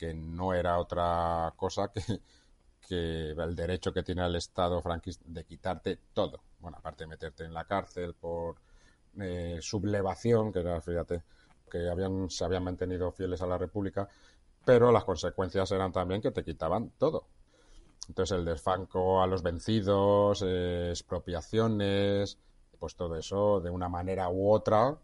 que 0.00 0.14
no 0.14 0.54
era 0.54 0.78
otra 0.78 1.52
cosa 1.56 1.92
que, 1.92 3.30
el 3.30 3.54
derecho 3.54 3.92
que 3.92 4.02
tiene 4.02 4.24
el 4.24 4.34
Estado 4.34 4.80
franquista 4.80 5.22
de 5.28 5.44
quitarte 5.44 5.98
todo. 6.14 6.40
Bueno, 6.58 6.78
aparte 6.78 7.04
de 7.04 7.08
meterte 7.08 7.44
en 7.44 7.52
la 7.52 7.66
cárcel 7.66 8.14
por 8.14 8.56
eh, 9.20 9.58
sublevación, 9.60 10.54
que 10.54 10.60
era, 10.60 10.80
fíjate, 10.80 11.22
que 11.70 11.90
habían, 11.90 12.30
se 12.30 12.46
habían 12.46 12.64
mantenido 12.64 13.12
fieles 13.12 13.42
a 13.42 13.46
la 13.46 13.58
República, 13.58 14.08
pero 14.64 14.90
las 14.90 15.04
consecuencias 15.04 15.70
eran 15.70 15.92
también 15.92 16.22
que 16.22 16.30
te 16.30 16.42
quitaban 16.42 16.92
todo. 16.98 17.26
Entonces 18.08 18.38
el 18.38 18.46
desfanco 18.46 19.22
a 19.22 19.26
los 19.26 19.42
vencidos, 19.42 20.42
eh, 20.46 20.88
expropiaciones, 20.88 22.38
pues 22.78 22.96
todo 22.96 23.16
eso 23.16 23.60
de 23.60 23.68
una 23.68 23.90
manera 23.90 24.30
u 24.30 24.50
otra 24.50 24.96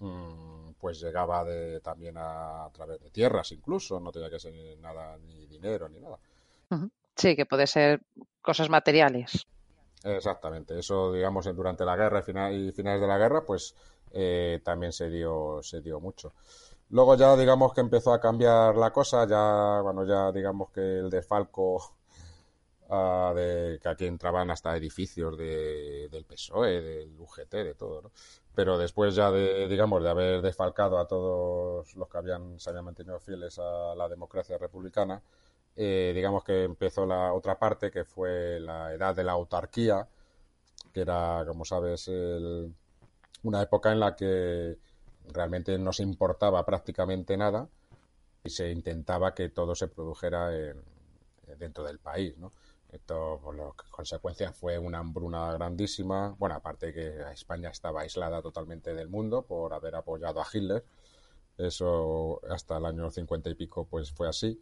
mmm, 0.00 0.63
pues 0.84 1.00
llegaba 1.00 1.42
de, 1.44 1.80
también 1.80 2.18
a, 2.18 2.66
a, 2.66 2.70
través 2.70 3.00
de 3.00 3.08
tierras 3.08 3.50
incluso, 3.52 3.98
no 4.00 4.12
tenía 4.12 4.28
que 4.28 4.38
ser 4.38 4.52
nada, 4.80 5.16
ni 5.16 5.46
dinero, 5.46 5.88
ni 5.88 5.98
nada. 5.98 6.18
Sí, 7.16 7.34
que 7.34 7.46
puede 7.46 7.66
ser 7.66 8.02
cosas 8.42 8.68
materiales. 8.68 9.46
Exactamente, 10.02 10.78
eso 10.78 11.10
digamos 11.10 11.46
durante 11.56 11.86
la 11.86 11.96
guerra 11.96 12.18
y, 12.18 12.22
final, 12.22 12.52
y 12.52 12.72
finales 12.72 13.00
de 13.00 13.06
la 13.06 13.16
guerra, 13.16 13.46
pues 13.46 13.74
eh, 14.12 14.60
también 14.62 14.92
se 14.92 15.08
dio, 15.08 15.60
se 15.62 15.80
dio 15.80 16.00
mucho. 16.00 16.34
Luego 16.90 17.16
ya 17.16 17.34
digamos 17.34 17.72
que 17.72 17.80
empezó 17.80 18.12
a 18.12 18.20
cambiar 18.20 18.76
la 18.76 18.92
cosa, 18.92 19.26
ya, 19.26 19.80
bueno, 19.80 20.04
ya 20.04 20.32
digamos 20.32 20.70
que 20.70 20.98
el 20.98 21.08
desfalco 21.08 21.76
uh, 22.90 23.32
de 23.34 23.78
que 23.82 23.88
aquí 23.88 24.04
entraban 24.04 24.50
hasta 24.50 24.76
edificios 24.76 25.38
de, 25.38 26.10
del 26.10 26.26
PSOE, 26.26 26.82
del 26.82 27.18
UGT, 27.18 27.52
de 27.52 27.74
todo, 27.74 28.02
¿no? 28.02 28.10
Pero 28.54 28.78
después 28.78 29.14
ya 29.14 29.30
de, 29.30 29.66
digamos, 29.68 30.02
de 30.02 30.10
haber 30.10 30.42
desfalcado 30.42 30.98
a 30.98 31.06
todos 31.08 31.94
los 31.96 32.08
que 32.08 32.18
habían, 32.18 32.58
se 32.60 32.70
habían 32.70 32.84
mantenido 32.84 33.18
fieles 33.18 33.58
a 33.58 33.94
la 33.96 34.08
democracia 34.08 34.58
republicana, 34.58 35.22
eh, 35.76 36.12
digamos 36.14 36.44
que 36.44 36.64
empezó 36.64 37.04
la 37.04 37.32
otra 37.32 37.58
parte, 37.58 37.90
que 37.90 38.04
fue 38.04 38.60
la 38.60 38.92
edad 38.92 39.14
de 39.16 39.24
la 39.24 39.32
autarquía, 39.32 40.06
que 40.92 41.00
era, 41.00 41.44
como 41.46 41.64
sabes, 41.64 42.06
el, 42.08 42.72
una 43.42 43.62
época 43.62 43.92
en 43.92 44.00
la 44.00 44.14
que 44.14 44.78
realmente 45.32 45.78
no 45.78 45.92
se 45.92 46.02
importaba 46.04 46.64
prácticamente 46.64 47.36
nada 47.36 47.68
y 48.44 48.50
se 48.50 48.70
intentaba 48.70 49.34
que 49.34 49.48
todo 49.48 49.74
se 49.74 49.88
produjera 49.88 50.54
en, 50.56 50.82
dentro 51.58 51.84
del 51.84 51.98
país, 51.98 52.36
¿no? 52.38 52.52
Esto, 52.94 53.40
por 53.42 53.56
las 53.56 53.74
consecuencias, 53.90 54.56
fue 54.56 54.78
una 54.78 54.98
hambruna 55.00 55.52
grandísima. 55.52 56.36
Bueno, 56.38 56.54
aparte 56.54 56.92
que 56.92 57.22
España 57.32 57.70
estaba 57.70 58.02
aislada 58.02 58.40
totalmente 58.40 58.94
del 58.94 59.08
mundo 59.08 59.42
por 59.42 59.74
haber 59.74 59.96
apoyado 59.96 60.40
a 60.40 60.46
Hitler. 60.50 60.84
Eso 61.58 62.40
hasta 62.48 62.76
el 62.76 62.84
año 62.86 63.10
50 63.10 63.50
y 63.50 63.54
pico, 63.54 63.84
pues 63.86 64.12
fue 64.12 64.28
así. 64.28 64.60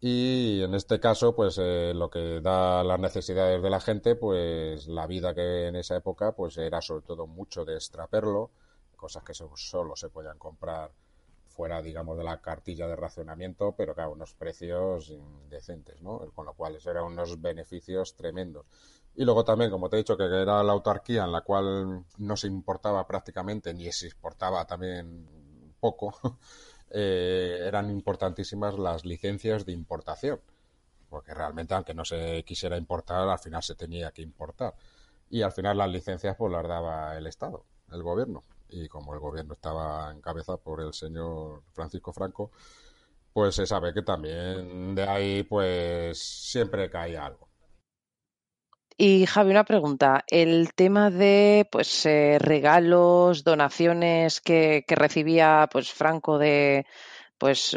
Y 0.00 0.62
en 0.62 0.74
este 0.74 1.00
caso, 1.00 1.34
pues 1.34 1.58
eh, 1.60 1.92
lo 1.94 2.10
que 2.10 2.40
da 2.40 2.84
las 2.84 3.00
necesidades 3.00 3.60
de 3.60 3.70
la 3.70 3.80
gente, 3.80 4.14
pues 4.14 4.86
la 4.86 5.08
vida 5.08 5.34
que 5.34 5.66
en 5.66 5.76
esa 5.76 5.96
época, 5.96 6.32
pues 6.32 6.56
era 6.58 6.80
sobre 6.80 7.04
todo 7.04 7.26
mucho 7.26 7.64
de 7.64 7.74
extraperlo, 7.74 8.50
cosas 8.96 9.24
que 9.24 9.34
solo 9.34 9.96
se 9.96 10.10
podían 10.10 10.38
comprar 10.38 10.92
fuera, 11.54 11.80
digamos, 11.80 12.18
de 12.18 12.24
la 12.24 12.40
cartilla 12.40 12.86
de 12.86 12.96
racionamiento, 12.96 13.74
pero 13.76 13.94
claro, 13.94 14.12
unos 14.12 14.34
precios 14.34 15.08
indecentes, 15.10 16.02
¿no? 16.02 16.18
Con 16.34 16.46
lo 16.46 16.54
cual, 16.54 16.76
eran 16.84 17.04
unos 17.04 17.40
beneficios 17.40 18.16
tremendos. 18.16 18.66
Y 19.14 19.24
luego 19.24 19.44
también, 19.44 19.70
como 19.70 19.88
te 19.88 19.96
he 19.96 19.98
dicho, 19.98 20.16
que 20.16 20.24
era 20.24 20.62
la 20.62 20.72
autarquía 20.72 21.24
en 21.24 21.32
la 21.32 21.42
cual 21.42 22.04
no 22.18 22.36
se 22.36 22.48
importaba 22.48 23.06
prácticamente, 23.06 23.72
ni 23.72 23.90
se 23.92 24.06
exportaba 24.06 24.66
también 24.66 25.74
poco, 25.78 26.14
eh, 26.90 27.60
eran 27.62 27.90
importantísimas 27.90 28.76
las 28.78 29.04
licencias 29.04 29.64
de 29.64 29.72
importación. 29.72 30.40
Porque 31.08 31.32
realmente, 31.32 31.74
aunque 31.74 31.94
no 31.94 32.04
se 32.04 32.42
quisiera 32.44 32.76
importar, 32.76 33.28
al 33.28 33.38
final 33.38 33.62
se 33.62 33.76
tenía 33.76 34.10
que 34.10 34.22
importar. 34.22 34.74
Y 35.30 35.42
al 35.42 35.52
final 35.52 35.78
las 35.78 35.90
licencias 35.90 36.36
pues 36.36 36.52
las 36.52 36.66
daba 36.66 37.16
el 37.16 37.26
Estado, 37.28 37.64
el 37.92 38.02
gobierno. 38.02 38.42
Y 38.68 38.88
como 38.88 39.14
el 39.14 39.20
gobierno 39.20 39.54
estaba 39.54 40.12
encabezado 40.12 40.58
por 40.58 40.80
el 40.80 40.92
señor 40.92 41.62
Francisco 41.72 42.12
Franco, 42.12 42.50
pues 43.32 43.56
se 43.56 43.66
sabe 43.66 43.92
que 43.92 44.02
también 44.02 44.94
de 44.94 45.02
ahí 45.02 45.42
pues 45.42 46.18
siempre 46.18 46.90
cae 46.90 47.16
algo. 47.16 47.48
Y 48.96 49.26
Javi, 49.26 49.50
una 49.50 49.64
pregunta. 49.64 50.24
El 50.28 50.72
tema 50.74 51.10
de 51.10 51.68
pues 51.70 52.06
eh, 52.06 52.38
regalos, 52.38 53.42
donaciones 53.42 54.40
que, 54.40 54.84
que, 54.86 54.94
recibía 54.94 55.68
pues 55.70 55.92
Franco 55.92 56.38
de 56.38 56.86
pues 57.36 57.76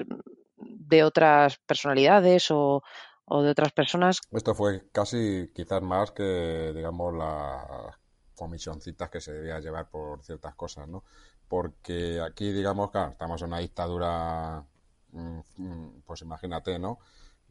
de 0.58 1.04
otras 1.04 1.58
personalidades 1.66 2.52
o, 2.52 2.84
o, 3.26 3.42
de 3.42 3.50
otras 3.50 3.72
personas. 3.72 4.22
Esto 4.32 4.54
fue 4.54 4.90
casi 4.92 5.50
quizás 5.56 5.82
más 5.82 6.12
que 6.12 6.72
digamos 6.76 7.16
las 7.16 7.96
comisioncitas 8.38 9.10
que 9.10 9.20
se 9.20 9.34
debía 9.34 9.60
llevar 9.60 9.90
por 9.90 10.24
ciertas 10.24 10.56
cosas, 10.56 10.88
¿no? 10.88 11.04
Porque 11.48 12.22
aquí 12.22 12.52
digamos, 12.52 12.92
claro, 12.92 13.12
estamos 13.12 13.42
en 13.42 13.48
una 13.50 13.60
dictadura, 13.60 14.64
mm, 15.12 15.40
mm, 15.58 16.02
pues 16.06 16.22
imagínate, 16.22 16.80
¿no? 16.80 17.00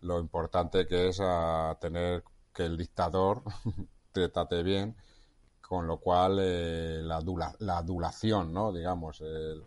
Lo 0.00 0.20
importante 0.20 0.86
que 0.86 1.08
es 1.08 1.20
a 1.20 1.76
tener 1.80 2.24
que 2.54 2.64
el 2.64 2.76
dictador 2.76 3.42
te 4.12 4.28
trate 4.28 4.62
bien, 4.62 4.96
con 5.60 5.86
lo 5.86 5.98
cual 5.98 6.38
eh, 6.40 7.00
la, 7.02 7.20
la 7.58 7.78
adulación, 7.78 8.52
¿no? 8.52 8.72
Digamos, 8.72 9.20
el, 9.20 9.64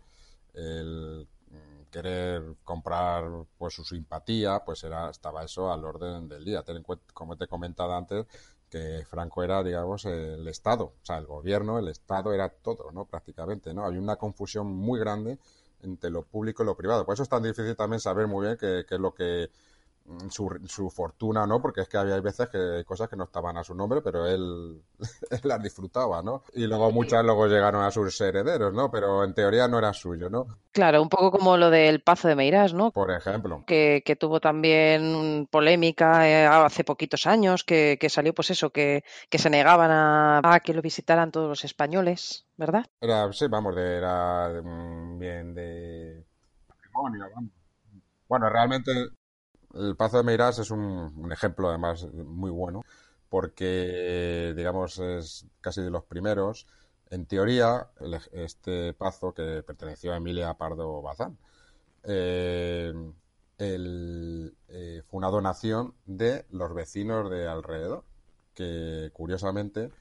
querer 1.92 2.56
comprar 2.64 3.26
pues 3.58 3.74
su 3.74 3.84
simpatía, 3.84 4.64
pues 4.64 4.84
era 4.84 5.10
estaba 5.10 5.44
eso 5.44 5.72
al 5.72 5.84
orden 5.86 6.28
del 6.30 6.46
día. 6.46 6.64
Ten 6.64 6.78
en 6.78 6.84
cuenta, 6.84 7.06
como 7.14 7.36
te 7.38 7.46
he 7.46 7.48
comentado 7.48 7.94
antes, 7.96 8.26
que 8.70 9.06
Franco 9.10 9.44
era, 9.44 9.64
digamos, 9.64 10.06
el 10.06 10.48
Estado, 10.48 10.86
o 11.02 11.06
sea, 11.06 11.18
el 11.18 11.26
gobierno, 11.26 11.80
el 11.80 11.88
Estado 11.88 12.34
era 12.34 12.50
todo, 12.50 12.92
¿no? 12.92 13.06
Prácticamente, 13.06 13.74
¿no? 13.74 13.86
Hay 13.86 13.98
una 13.98 14.16
confusión 14.16 14.68
muy 14.68 15.00
grande 15.00 15.40
entre 15.82 16.10
lo 16.10 16.24
público 16.24 16.64
y 16.64 16.66
lo 16.66 16.76
privado. 16.76 17.06
Por 17.06 17.14
eso 17.14 17.24
es 17.24 17.30
tan 17.30 17.44
difícil 17.44 17.76
también 17.76 18.00
saber 18.00 18.28
muy 18.28 18.46
bien 18.46 18.58
qué 18.58 18.86
es 18.88 19.00
lo 19.00 19.14
que 19.14 19.50
su, 20.30 20.50
su, 20.68 20.90
fortuna, 20.90 21.46
¿no? 21.46 21.62
Porque 21.62 21.82
es 21.82 21.90
que 21.90 21.98
había 21.98 22.20
veces 22.20 22.50
que 22.50 22.58
hay 22.58 22.84
cosas 22.84 23.10
que 23.10 23.16
no 23.16 23.26
estaban 23.26 23.58
a 23.58 23.64
su 23.64 23.74
nombre, 23.76 24.02
pero 24.02 24.26
él, 24.26 24.82
las 25.44 25.62
disfrutaba, 25.64 26.22
¿no? 26.22 26.44
Y 26.54 26.68
luego 26.68 26.92
muchas 26.92 27.24
luego 27.24 27.48
llegaron 27.48 27.84
a 27.84 27.92
sus 27.92 28.20
herederos, 28.22 28.74
¿no? 28.74 28.90
Pero 28.92 29.24
en 29.24 29.34
teoría 29.34 29.68
no 29.68 29.78
era 29.78 29.94
suyo, 29.94 30.30
¿no? 30.30 30.48
Claro, 30.72 31.02
un 31.02 31.10
poco 31.10 31.32
como 31.32 31.58
lo 31.58 31.70
del 31.70 32.02
Pazo 32.02 32.28
de 32.28 32.36
Meirás, 32.36 32.74
¿no? 32.74 32.92
Por 32.92 33.12
ejemplo. 33.12 33.64
Que, 33.66 34.04
que 34.06 34.16
tuvo 34.16 34.40
también 34.40 35.48
polémica 35.50 36.28
eh, 36.30 36.46
hace 36.46 36.84
poquitos 36.84 37.26
años, 37.28 37.64
que, 37.64 37.98
que, 38.00 38.10
salió 38.10 38.34
pues 38.34 38.52
eso, 38.52 38.72
que, 38.72 39.04
que 39.30 39.38
se 39.38 39.50
negaban 39.50 39.92
a, 39.92 40.42
a, 40.44 40.60
que 40.60 40.74
lo 40.74 40.82
visitaran 40.82 41.32
todos 41.32 41.50
los 41.50 41.64
españoles, 41.66 42.46
¿verdad? 42.58 42.86
Era, 43.02 43.32
sí, 43.34 43.48
vamos, 43.48 43.76
de, 43.76 43.98
era 43.98 44.50
de, 44.50 44.62
bien 45.18 45.54
de 45.54 46.24
patrimonio, 46.68 47.26
vamos. 47.36 47.52
Bueno, 48.28 48.48
realmente 48.48 48.92
el 49.74 49.96
Pazo 49.96 50.18
de 50.18 50.24
Meirás 50.24 50.60
es 50.60 50.72
un, 50.72 51.30
ejemplo, 51.32 51.70
además, 51.70 52.06
muy 52.14 52.52
bueno, 52.52 52.84
porque, 53.30 54.54
digamos, 54.56 55.00
es 55.00 55.46
casi 55.62 55.82
de 55.82 55.92
los 55.92 56.04
primeros. 56.04 56.68
En 57.10 57.26
teoría, 57.26 57.88
este 58.32 58.94
pazo 58.94 59.34
que 59.34 59.64
perteneció 59.64 60.14
a 60.14 60.18
Emilia 60.18 60.54
Pardo 60.56 61.02
Bazán 61.02 61.38
eh, 62.04 62.94
eh, 63.58 65.02
fue 65.06 65.18
una 65.18 65.30
donación 65.30 65.96
de 66.06 66.46
los 66.52 66.74
vecinos 66.74 67.30
de 67.30 67.48
alrededor, 67.48 68.04
que 68.54 69.10
curiosamente, 69.14 69.92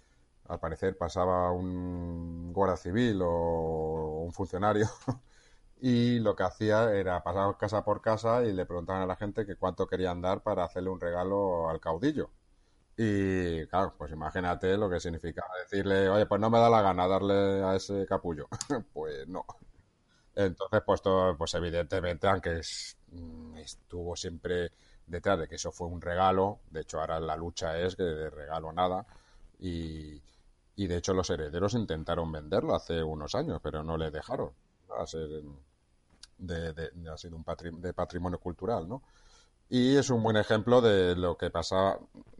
al 0.46 0.60
parecer, 0.60 0.96
pasaba 0.96 1.50
un 1.52 2.52
guardia 2.52 2.76
civil 2.76 3.20
o 3.22 4.22
un 4.24 4.32
funcionario 4.32 4.88
y 5.80 6.18
lo 6.20 6.34
que 6.36 6.42
hacía 6.44 6.92
era 6.94 7.22
pasar 7.22 7.56
casa 7.58 7.84
por 7.84 8.00
casa 8.02 8.44
y 8.44 8.52
le 8.52 8.66
preguntaban 8.66 9.02
a 9.02 9.06
la 9.06 9.16
gente 9.16 9.46
que 9.46 9.56
cuánto 9.56 9.86
querían 9.86 10.20
dar 10.22 10.42
para 10.42 10.64
hacerle 10.64 10.90
un 10.90 11.00
regalo 11.00 11.68
al 11.70 11.80
caudillo. 11.80 12.30
Y 12.96 13.66
claro, 13.68 13.94
pues 13.98 14.12
imagínate 14.12 14.76
lo 14.76 14.90
que 14.90 15.00
significaba 15.00 15.48
decirle, 15.62 16.08
oye, 16.10 16.26
pues 16.26 16.40
no 16.40 16.50
me 16.50 16.58
da 16.60 16.70
la 16.70 16.82
gana 16.82 17.08
darle 17.08 17.34
a 17.64 17.76
ese 17.76 18.06
capullo. 18.06 18.48
pues 18.94 19.28
no. 19.28 19.44
Entonces, 20.34 20.82
pues, 20.86 21.02
todo, 21.02 21.36
pues 21.36 21.54
evidentemente, 21.54 22.28
aunque 22.28 22.60
mm, 23.12 23.56
estuvo 23.58 24.14
siempre 24.16 24.70
detrás 25.06 25.38
de 25.40 25.48
que 25.48 25.56
eso 25.56 25.72
fue 25.72 25.88
un 25.88 26.00
regalo, 26.00 26.60
de 26.70 26.80
hecho 26.82 27.00
ahora 27.00 27.18
la 27.20 27.36
lucha 27.36 27.78
es 27.80 27.96
que 27.96 28.02
de 28.04 28.30
regalo 28.30 28.72
nada, 28.72 29.06
y, 29.58 30.22
y 30.76 30.86
de 30.86 30.96
hecho 30.96 31.14
los 31.14 31.30
herederos 31.30 31.74
intentaron 31.74 32.30
venderlo 32.30 32.74
hace 32.74 33.02
unos 33.02 33.34
años, 33.34 33.60
pero 33.62 33.82
no 33.82 33.96
le 33.96 34.10
dejaron. 34.10 34.52
Ser, 35.06 35.28
de, 36.38 36.72
de, 36.72 37.10
ha 37.10 37.16
sido 37.16 37.36
un 37.36 37.44
de 37.80 37.92
patrimonio 37.92 38.38
cultural, 38.38 38.88
¿no? 38.88 39.02
Y 39.68 39.96
es 39.96 40.08
un 40.10 40.22
buen 40.22 40.36
ejemplo 40.36 40.80
de 40.80 41.14
lo 41.14 41.36
que 41.36 41.50
pasa 41.50 41.98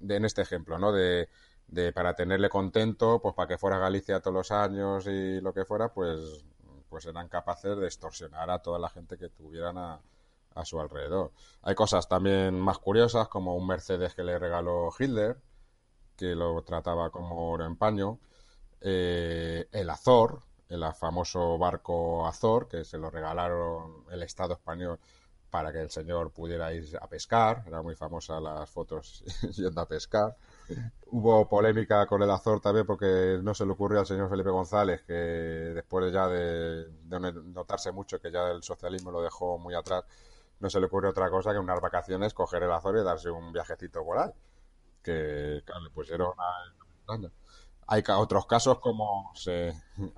en 0.08 0.24
este 0.24 0.42
ejemplo, 0.42 0.78
¿no? 0.78 0.92
De, 0.92 1.28
de, 1.66 1.92
para 1.92 2.14
tenerle 2.14 2.48
contento, 2.48 3.20
pues 3.20 3.34
para 3.34 3.48
que 3.48 3.58
fuera 3.58 3.78
Galicia 3.78 4.20
todos 4.20 4.34
los 4.34 4.50
años 4.50 5.06
y 5.06 5.40
lo 5.40 5.52
que 5.52 5.64
fuera, 5.64 5.92
pues, 5.92 6.44
pues 6.88 7.04
eran 7.06 7.28
capaces 7.28 7.76
de 7.76 7.87
extorsionar 7.87 8.50
a 8.50 8.61
toda 8.61 8.78
la 8.78 8.88
gente 8.88 9.18
que 9.18 9.28
tuvieran 9.28 9.76
a, 9.76 10.00
a 10.54 10.64
su 10.64 10.80
alrededor. 10.80 11.32
Hay 11.62 11.74
cosas 11.74 12.08
también 12.08 12.58
más 12.58 12.78
curiosas, 12.78 13.28
como 13.28 13.54
un 13.54 13.66
Mercedes 13.66 14.14
que 14.14 14.24
le 14.24 14.38
regaló 14.38 14.88
Hitler, 14.98 15.37
que 16.16 16.34
lo 16.34 16.62
trataba 16.62 17.11
como 17.11 17.50
oro 17.50 17.64
en 17.64 17.76
paño, 17.76 18.18
eh, 18.80 19.68
el 19.72 19.90
Azor, 19.90 20.40
el 20.68 20.85
famoso 20.94 21.59
barco 21.59 22.26
Azor, 22.26 22.68
que 22.68 22.85
se 22.85 22.98
lo 22.98 23.11
regalaron 23.11 24.04
el 24.11 24.22
Estado 24.22 24.54
español 24.54 24.98
para 25.50 25.72
que 25.72 25.81
el 25.81 25.90
señor 25.90 26.31
pudiera 26.31 26.72
ir 26.72 26.96
a 27.00 27.09
pescar. 27.09 27.64
Era 27.66 27.83
muy 27.83 27.94
famosa 27.94 28.40
las 28.40 28.68
fotos 28.68 29.24
yendo 29.57 29.81
a 29.81 29.88
pescar. 29.88 30.37
Hubo 31.07 31.48
polémica 31.48 32.07
con 32.07 32.22
el 32.22 32.31
Azor 32.31 32.61
también 32.61 32.87
porque 32.87 33.38
no 33.42 33.54
se 33.54 33.64
le 33.64 33.72
ocurrió 33.72 34.00
al 34.00 34.07
señor 34.07 34.28
Felipe 34.28 34.50
González 34.50 35.02
que 35.02 35.14
después 35.14 36.12
ya 36.12 36.28
de, 36.28 36.87
notarse 37.09 37.92
mucho 37.92 38.20
que 38.20 38.31
ya 38.31 38.50
el 38.50 38.62
socialismo 38.62 39.11
lo 39.11 39.22
dejó 39.22 39.59
muy 39.59 39.74
atrás, 39.74 40.04
no 40.61 40.68
se 40.68 40.81
le 40.81 40.87
ocurrió 40.87 41.11
otra 41.11 41.31
cosa 41.31 41.52
que 41.52 41.59
unas 41.59 41.81
vacaciones 41.81 42.35
coger 42.35 42.62
el 42.62 42.72
Azor 42.72 42.98
y 42.98 43.04
darse 43.04 43.31
un 43.31 43.52
viajecito 43.52 44.04
por 44.04 44.18
ahí. 44.18 44.31
Que, 45.02 45.62
claro, 45.64 45.85
le 45.85 45.90
pusieron 45.90 46.33
una... 47.07 47.31
Hay 47.90 48.03
otros 48.07 48.44
casos 48.44 48.81
como 48.81 49.33
se, 49.35 49.72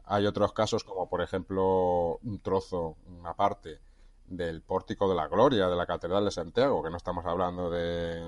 hay 0.04 0.26
otros 0.26 0.52
casos 0.52 0.82
como 0.82 1.08
por 1.08 1.22
ejemplo 1.22 2.18
un 2.18 2.40
trozo, 2.42 2.96
una 3.06 3.34
parte 3.34 3.80
del 4.26 4.62
pórtico 4.62 5.08
de 5.08 5.14
la 5.14 5.28
gloria 5.28 5.68
de 5.68 5.76
la 5.76 5.86
catedral 5.86 6.24
de 6.24 6.32
Santiago, 6.32 6.82
que 6.82 6.90
no 6.90 6.96
estamos 6.96 7.24
hablando 7.24 7.70
de 7.70 8.20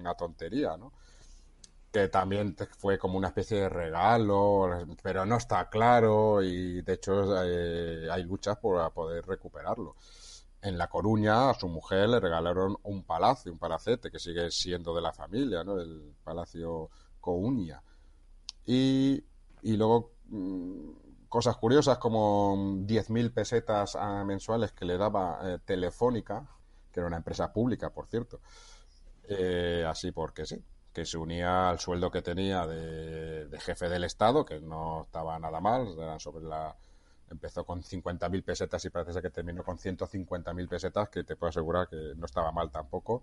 una 0.00 0.14
tontería, 0.14 0.76
¿no? 0.76 0.92
Que 1.92 2.08
también 2.08 2.56
fue 2.76 2.98
como 2.98 3.16
una 3.16 3.28
especie 3.28 3.60
de 3.60 3.68
regalo, 3.68 4.68
pero 5.04 5.24
no 5.24 5.36
está 5.36 5.70
claro 5.70 6.42
y 6.42 6.82
de 6.82 6.94
hecho 6.94 7.44
eh, 7.44 8.08
hay 8.10 8.24
luchas 8.24 8.58
por 8.58 8.92
poder 8.92 9.24
recuperarlo. 9.24 9.94
En 10.62 10.76
La 10.76 10.88
Coruña 10.88 11.50
a 11.50 11.54
su 11.54 11.68
mujer 11.68 12.08
le 12.08 12.18
regalaron 12.18 12.76
un 12.82 13.04
palacio, 13.04 13.52
un 13.52 13.58
palacete 13.60 14.10
que 14.10 14.18
sigue 14.18 14.50
siendo 14.50 14.92
de 14.96 15.02
la 15.02 15.12
familia, 15.12 15.62
¿no? 15.62 15.78
El 15.78 16.16
Palacio 16.24 16.90
Counia 17.20 17.80
y, 18.66 19.24
y 19.62 19.76
luego 19.76 20.12
mm, 20.26 21.28
cosas 21.28 21.56
curiosas 21.56 21.98
como 21.98 22.54
10.000 22.86 23.32
pesetas 23.32 23.96
ah, 23.96 24.22
mensuales 24.24 24.72
que 24.72 24.84
le 24.84 24.96
daba 24.96 25.40
eh, 25.42 25.58
Telefónica, 25.64 26.46
que 26.92 27.00
era 27.00 27.08
una 27.08 27.16
empresa 27.16 27.52
pública, 27.52 27.90
por 27.90 28.06
cierto. 28.06 28.40
Eh, 29.24 29.84
así 29.84 30.12
porque 30.12 30.46
sí, 30.46 30.62
que 30.92 31.04
se 31.04 31.18
unía 31.18 31.68
al 31.70 31.80
sueldo 31.80 32.10
que 32.10 32.22
tenía 32.22 32.66
de, 32.68 33.48
jefe 33.58 33.88
del 33.88 34.04
Estado, 34.04 34.44
que 34.44 34.60
no 34.60 35.02
estaba 35.02 35.38
nada 35.40 35.60
mal, 35.60 35.96
eran 35.98 36.20
sobre 36.20 36.44
la 36.44 36.76
empezó 37.30 37.64
con 37.64 37.82
50.000 37.82 38.44
pesetas 38.44 38.84
y 38.84 38.90
parece 38.90 39.20
que 39.20 39.30
terminó 39.30 39.64
con 39.64 39.76
150.000 39.76 40.68
pesetas, 40.68 41.08
que 41.08 41.24
te 41.24 41.34
puedo 41.34 41.48
asegurar 41.48 41.88
que 41.88 42.12
no 42.16 42.26
estaba 42.26 42.52
mal 42.52 42.70
tampoco. 42.70 43.22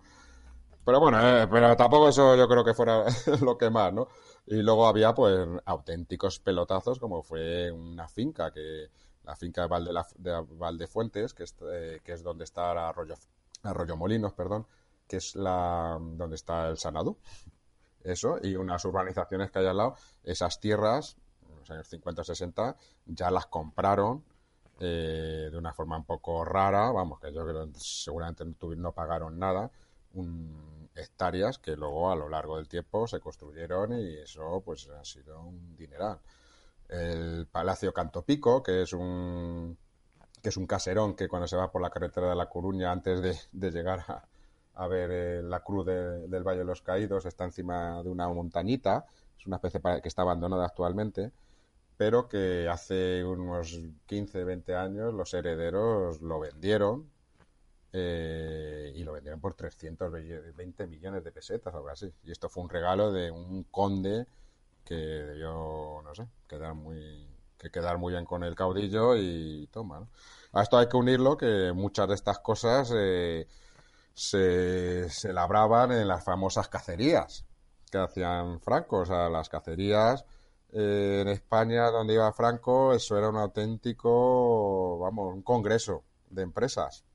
Pero 0.83 0.99
bueno, 0.99 1.19
eh, 1.19 1.47
pero 1.47 1.75
tampoco 1.75 2.09
eso 2.09 2.35
yo 2.35 2.47
creo 2.47 2.63
que 2.63 2.73
fuera 2.73 3.05
lo 3.41 3.57
que 3.57 3.69
más, 3.69 3.93
¿no? 3.93 4.07
Y 4.47 4.61
luego 4.61 4.87
había 4.87 5.13
pues 5.13 5.47
auténticos 5.65 6.39
pelotazos 6.39 6.99
como 6.99 7.21
fue 7.21 7.71
una 7.71 8.07
finca 8.07 8.51
que, 8.51 8.89
la 9.23 9.35
finca 9.35 9.61
de, 9.61 9.67
Valde, 9.67 9.91
de 10.17 10.45
Valdefuentes, 10.57 11.33
que 11.33 11.43
es, 11.43 11.55
eh, 11.71 12.01
que 12.03 12.13
es 12.13 12.23
donde 12.23 12.43
está 12.43 12.71
Arroyo, 12.89 13.15
Arroyo 13.63 13.95
Molinos, 13.95 14.33
perdón, 14.33 14.65
que 15.07 15.17
es 15.17 15.35
la 15.35 15.97
donde 15.99 16.35
está 16.35 16.69
el 16.69 16.77
Sanadú. 16.77 17.17
Eso, 18.03 18.39
y 18.41 18.55
unas 18.55 18.83
urbanizaciones 18.83 19.51
que 19.51 19.59
hay 19.59 19.67
al 19.67 19.77
lado, 19.77 19.95
esas 20.23 20.59
tierras, 20.59 21.17
en 21.47 21.55
los 21.59 21.69
años 21.69 21.91
50-60, 21.91 22.75
ya 23.05 23.29
las 23.29 23.45
compraron 23.45 24.23
eh, 24.79 25.49
de 25.51 25.57
una 25.57 25.73
forma 25.73 25.97
un 25.97 26.05
poco 26.05 26.43
rara, 26.43 26.91
vamos, 26.91 27.19
que 27.19 27.31
yo 27.31 27.45
creo 27.45 27.67
que 27.67 27.79
seguramente 27.79 28.43
no, 28.43 28.55
no 28.75 28.91
pagaron 28.91 29.37
nada, 29.37 29.69
un, 30.13 30.71
hectáreas 30.95 31.57
que 31.57 31.75
luego 31.75 32.11
a 32.11 32.15
lo 32.15 32.29
largo 32.29 32.57
del 32.57 32.67
tiempo 32.67 33.07
se 33.07 33.19
construyeron 33.19 33.93
y 33.93 34.17
eso 34.17 34.61
pues 34.63 34.89
ha 34.89 35.03
sido 35.03 35.41
un 35.41 35.75
dineral. 35.75 36.19
El 36.89 37.47
Palacio 37.47 37.93
Cantopico, 37.93 38.61
que 38.61 38.83
es 38.83 38.93
un 38.93 39.77
que 40.41 40.49
es 40.49 40.57
un 40.57 40.65
caserón 40.65 41.15
que 41.15 41.27
cuando 41.27 41.47
se 41.47 41.55
va 41.55 41.71
por 41.71 41.81
la 41.83 41.91
carretera 41.91 42.29
de 42.29 42.35
La 42.35 42.49
Coruña 42.49 42.91
antes 42.91 43.21
de, 43.51 43.71
llegar 43.71 44.25
a, 44.73 44.87
ver 44.87 45.11
eh, 45.11 45.43
la 45.43 45.59
cruz 45.59 45.85
del 45.85 46.43
Valle 46.43 46.59
de 46.59 46.65
los 46.65 46.81
Caídos 46.81 47.27
está 47.27 47.43
encima 47.43 48.01
de 48.01 48.09
una 48.09 48.27
montañita, 48.27 49.05
es 49.37 49.45
una 49.45 49.57
especie 49.57 49.79
que 50.01 50.07
está 50.07 50.23
abandonada 50.23 50.65
actualmente, 50.65 51.31
pero 51.95 52.27
que 52.27 52.67
hace 52.67 53.23
unos 53.23 53.79
15, 54.07 54.43
20 54.43 54.75
años 54.75 55.13
los 55.13 55.31
herederos 55.35 56.21
lo 56.21 56.39
vendieron 56.39 57.10
eh, 57.93 58.93
y 58.95 59.03
lo 59.03 59.13
vendieron 59.13 59.41
por 59.41 59.53
320 59.53 60.87
millones 60.87 61.23
de 61.23 61.31
pesetas 61.31 61.73
o 61.73 61.77
algo 61.77 61.89
así. 61.89 62.13
Y 62.23 62.31
esto 62.31 62.49
fue 62.49 62.63
un 62.63 62.69
regalo 62.69 63.11
de 63.11 63.31
un 63.31 63.63
conde 63.65 64.27
que 64.85 64.95
debió, 64.95 66.01
no 66.03 66.15
sé, 66.15 66.27
quedar 66.47 66.73
muy 66.73 67.27
que 67.57 67.69
quedar 67.69 67.99
muy 67.99 68.13
bien 68.13 68.25
con 68.25 68.43
el 68.43 68.55
caudillo 68.55 69.15
y 69.15 69.67
toma. 69.71 70.07
A 70.51 70.63
esto 70.63 70.79
hay 70.79 70.87
que 70.87 70.97
unirlo 70.97 71.37
que 71.37 71.71
muchas 71.73 72.07
de 72.07 72.15
estas 72.15 72.39
cosas 72.39 72.91
eh, 72.95 73.47
se, 74.15 75.07
se 75.09 75.31
labraban 75.31 75.91
en 75.91 76.07
las 76.07 76.23
famosas 76.23 76.67
cacerías 76.69 77.45
que 77.91 77.99
hacían 77.99 78.59
Franco. 78.61 78.99
O 79.01 79.05
sea, 79.05 79.29
las 79.29 79.47
cacerías 79.47 80.25
eh, 80.73 81.19
en 81.21 81.27
España 81.27 81.91
donde 81.91 82.15
iba 82.15 82.31
Franco, 82.33 82.93
eso 82.93 83.15
era 83.17 83.29
un 83.29 83.37
auténtico, 83.37 84.97
vamos, 84.97 85.33
un 85.33 85.43
congreso 85.43 86.03
de 86.31 86.41
empresas 86.41 87.05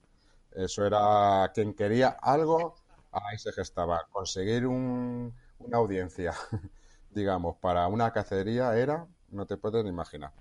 eso 0.56 0.86
era 0.86 1.50
quien 1.54 1.74
quería 1.74 2.08
algo, 2.08 2.74
ahí 3.12 3.38
se 3.38 3.52
gestaba. 3.52 4.06
Conseguir 4.10 4.66
un, 4.66 5.34
una 5.58 5.76
audiencia, 5.78 6.34
digamos, 7.10 7.56
para 7.58 7.86
una 7.88 8.12
cacería 8.12 8.76
era, 8.76 9.06
no 9.30 9.46
te 9.46 9.56
puedes 9.58 9.84
ni 9.84 9.90
imaginar, 9.90 10.32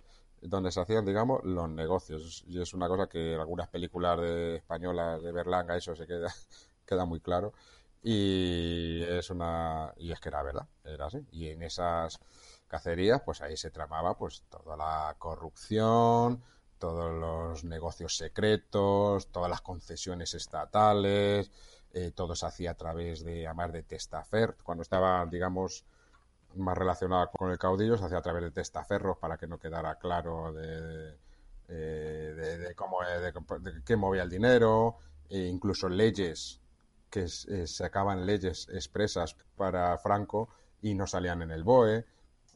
donde 0.42 0.72
se 0.72 0.82
hacían, 0.82 1.06
digamos, 1.06 1.44
los 1.44 1.70
negocios. 1.70 2.44
Y 2.48 2.62
es 2.62 2.74
una 2.74 2.88
cosa 2.88 3.08
que 3.08 3.34
en 3.36 3.40
algunas 3.40 3.68
películas 3.70 4.20
de 4.22 4.56
españolas 4.58 5.22
de 5.22 5.32
Berlanga 5.32 5.78
eso 5.78 5.96
se 5.96 6.08
queda, 6.08 6.34
queda 6.86 7.06
muy 7.06 7.20
claro. 7.20 7.54
Y 8.04 9.02
es 9.04 9.30
una 9.32 9.94
y 9.98 10.12
es 10.12 10.20
que 10.20 10.30
era 10.30 10.44
verdad, 10.44 10.68
era 10.84 11.08
así. 11.08 11.26
Y 11.32 11.50
en 11.50 11.64
esas 11.64 12.20
cacerías, 12.68 13.22
pues 13.26 13.42
ahí 13.42 13.58
se 13.58 13.72
tramaba 13.72 14.18
pues 14.18 14.44
toda 14.50 14.78
la 14.78 15.16
corrupción, 15.18 16.44
todos 16.78 17.14
los 17.14 17.64
negocios 17.64 18.18
secretos, 18.18 19.28
todas 19.32 19.50
las 19.50 19.62
concesiones 19.62 20.34
estatales, 20.34 21.52
eh, 21.94 22.12
todo 22.14 22.36
se 22.36 22.46
hacía 22.46 22.72
a 22.72 22.76
través 22.76 23.24
de, 23.24 23.48
amar 23.48 23.72
de 23.72 23.84
testaferros, 23.84 24.62
cuando 24.64 24.82
estaba, 24.82 25.26
digamos, 25.26 25.86
más 26.56 26.78
relacionado 26.78 27.30
con 27.32 27.52
el 27.52 27.58
caudillo, 27.58 27.98
se 27.98 28.06
hacía 28.06 28.18
a 28.18 28.22
través 28.22 28.44
de 28.44 28.52
testaferros 28.52 29.18
para 29.18 29.38
que 29.38 29.48
no 29.48 29.60
quedara 29.60 29.96
claro 29.96 30.54
de, 30.54 31.16
eh, 31.70 32.74
cómo, 32.76 33.00
de, 33.02 33.82
qué 33.84 33.96
movía 33.96 34.24
el 34.24 34.30
dinero, 34.30 34.98
e 35.30 35.40
incluso 35.40 35.90
leyes 35.90 36.62
que 37.10 37.26
eh, 37.48 37.68
sacaban 37.68 38.26
leyes 38.26 38.68
expresas 38.70 39.36
para 39.56 39.98
Franco 39.98 40.50
y 40.82 40.94
no 40.94 41.08
salían 41.08 41.42
en 41.44 41.52
el 41.52 41.64
BOE. 41.64 42.06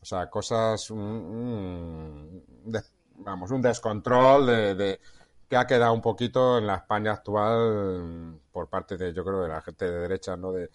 O 0.01 0.05
sea, 0.05 0.29
cosas 0.29 0.91
mm, 0.91 0.95
mm, 0.95 2.71
vamos, 3.19 3.51
un 3.51 3.61
descontrol 3.61 4.45
de, 4.77 4.99
que 5.47 5.57
ha 5.57 5.67
quedado 5.67 5.93
un 5.93 6.01
poquito 6.01 6.57
en 6.57 6.67
la 6.67 6.75
España 6.75 7.11
actual 7.13 8.03
mm, 8.03 8.39
por 8.51 8.69
parte 8.69 8.97
de, 8.97 9.13
yo 9.13 9.23
creo, 9.23 9.41
de 9.41 9.49
la 9.49 9.61
gente 9.61 9.85
de 9.85 9.99
derecha, 9.99 10.35
¿no? 10.37 10.51
De, 10.51 10.69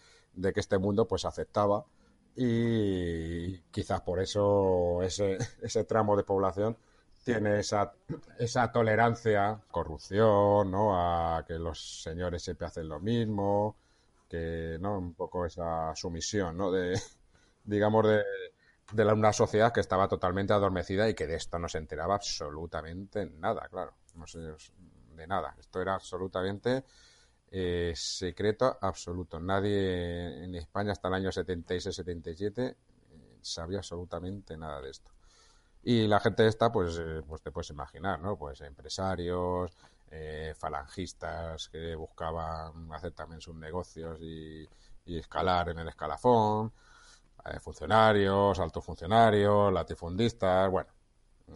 que 0.53 0.61
este 0.61 0.79
mundo 0.79 1.07
pues 1.07 1.25
aceptaba 1.25 1.85
y 2.35 3.59
quizás 3.71 4.01
por 4.01 4.21
eso 4.21 5.01
ese, 5.03 5.39
ese 5.63 5.85
tramo 5.85 6.17
de 6.17 6.25
población 6.25 6.77
tiene 7.25 7.61
esa, 7.61 7.93
esa 8.39 8.71
tolerancia, 8.73 9.61
corrupción, 9.71 10.71
¿no? 10.71 10.99
A 10.99 11.45
que 11.47 11.55
los 11.55 12.03
señores 12.03 12.43
siempre 12.43 12.67
hacen 12.67 12.89
lo 12.89 13.01
mismo, 13.01 13.77
que, 14.29 14.77
¿no? 14.81 14.99
Un 14.99 15.15
poco 15.15 15.47
esa 15.47 15.95
sumisión, 15.97 16.57
¿no? 16.57 16.71
De, 16.71 17.01
digamos, 17.65 18.07
de, 18.07 18.23
de 18.93 19.05
una 19.05 19.32
sociedad 19.32 19.72
que 19.72 19.80
estaba 19.80 20.09
totalmente 20.09 20.53
adormecida 20.53 21.09
y 21.09 21.14
que 21.14 21.26
de 21.26 21.37
esto 21.37 21.59
no 21.59 21.68
se 21.68 21.78
enteraba 21.78 22.14
absolutamente 22.14 23.26
nada, 23.26 23.68
claro, 23.68 23.95
no 24.14 24.26
sé, 24.26 24.39
de 24.39 25.26
nada. 25.26 25.55
Esto 25.59 25.80
era 25.80 25.95
absolutamente 25.95 26.85
eh, 27.51 27.93
secreto 27.95 28.78
absoluto. 28.80 29.39
Nadie 29.41 30.45
en 30.45 30.55
España 30.55 30.93
hasta 30.93 31.09
el 31.09 31.14
año 31.14 31.30
76-77 31.30 32.61
eh, 32.61 32.76
sabía 33.41 33.78
absolutamente 33.78 34.57
nada 34.57 34.80
de 34.80 34.91
esto. 34.91 35.11
Y 35.82 36.07
la 36.07 36.20
gente 36.20 36.47
esta, 36.47 36.72
pues, 36.72 36.99
eh, 36.99 37.22
pues 37.26 37.43
te 37.43 37.51
puedes 37.51 37.70
imaginar, 37.70 38.20
¿no? 38.20 38.37
Pues 38.37 38.61
empresarios, 38.61 39.76
falangistas 40.57 41.68
que 41.70 41.97
buscaban 41.97 42.93
hacer 42.93 43.11
también 43.12 43.41
sus 43.41 43.57
negocios 43.57 44.16
y 44.20 44.68
escalar 45.07 45.70
en 45.70 45.80
el 45.80 45.89
escalafón, 45.89 46.72
eh, 47.45 47.61
funcionarios, 47.61 48.59
altos 48.59 48.85
funcionarios, 48.85 49.73
latifundistas, 49.73 50.71
bueno, 50.71 50.91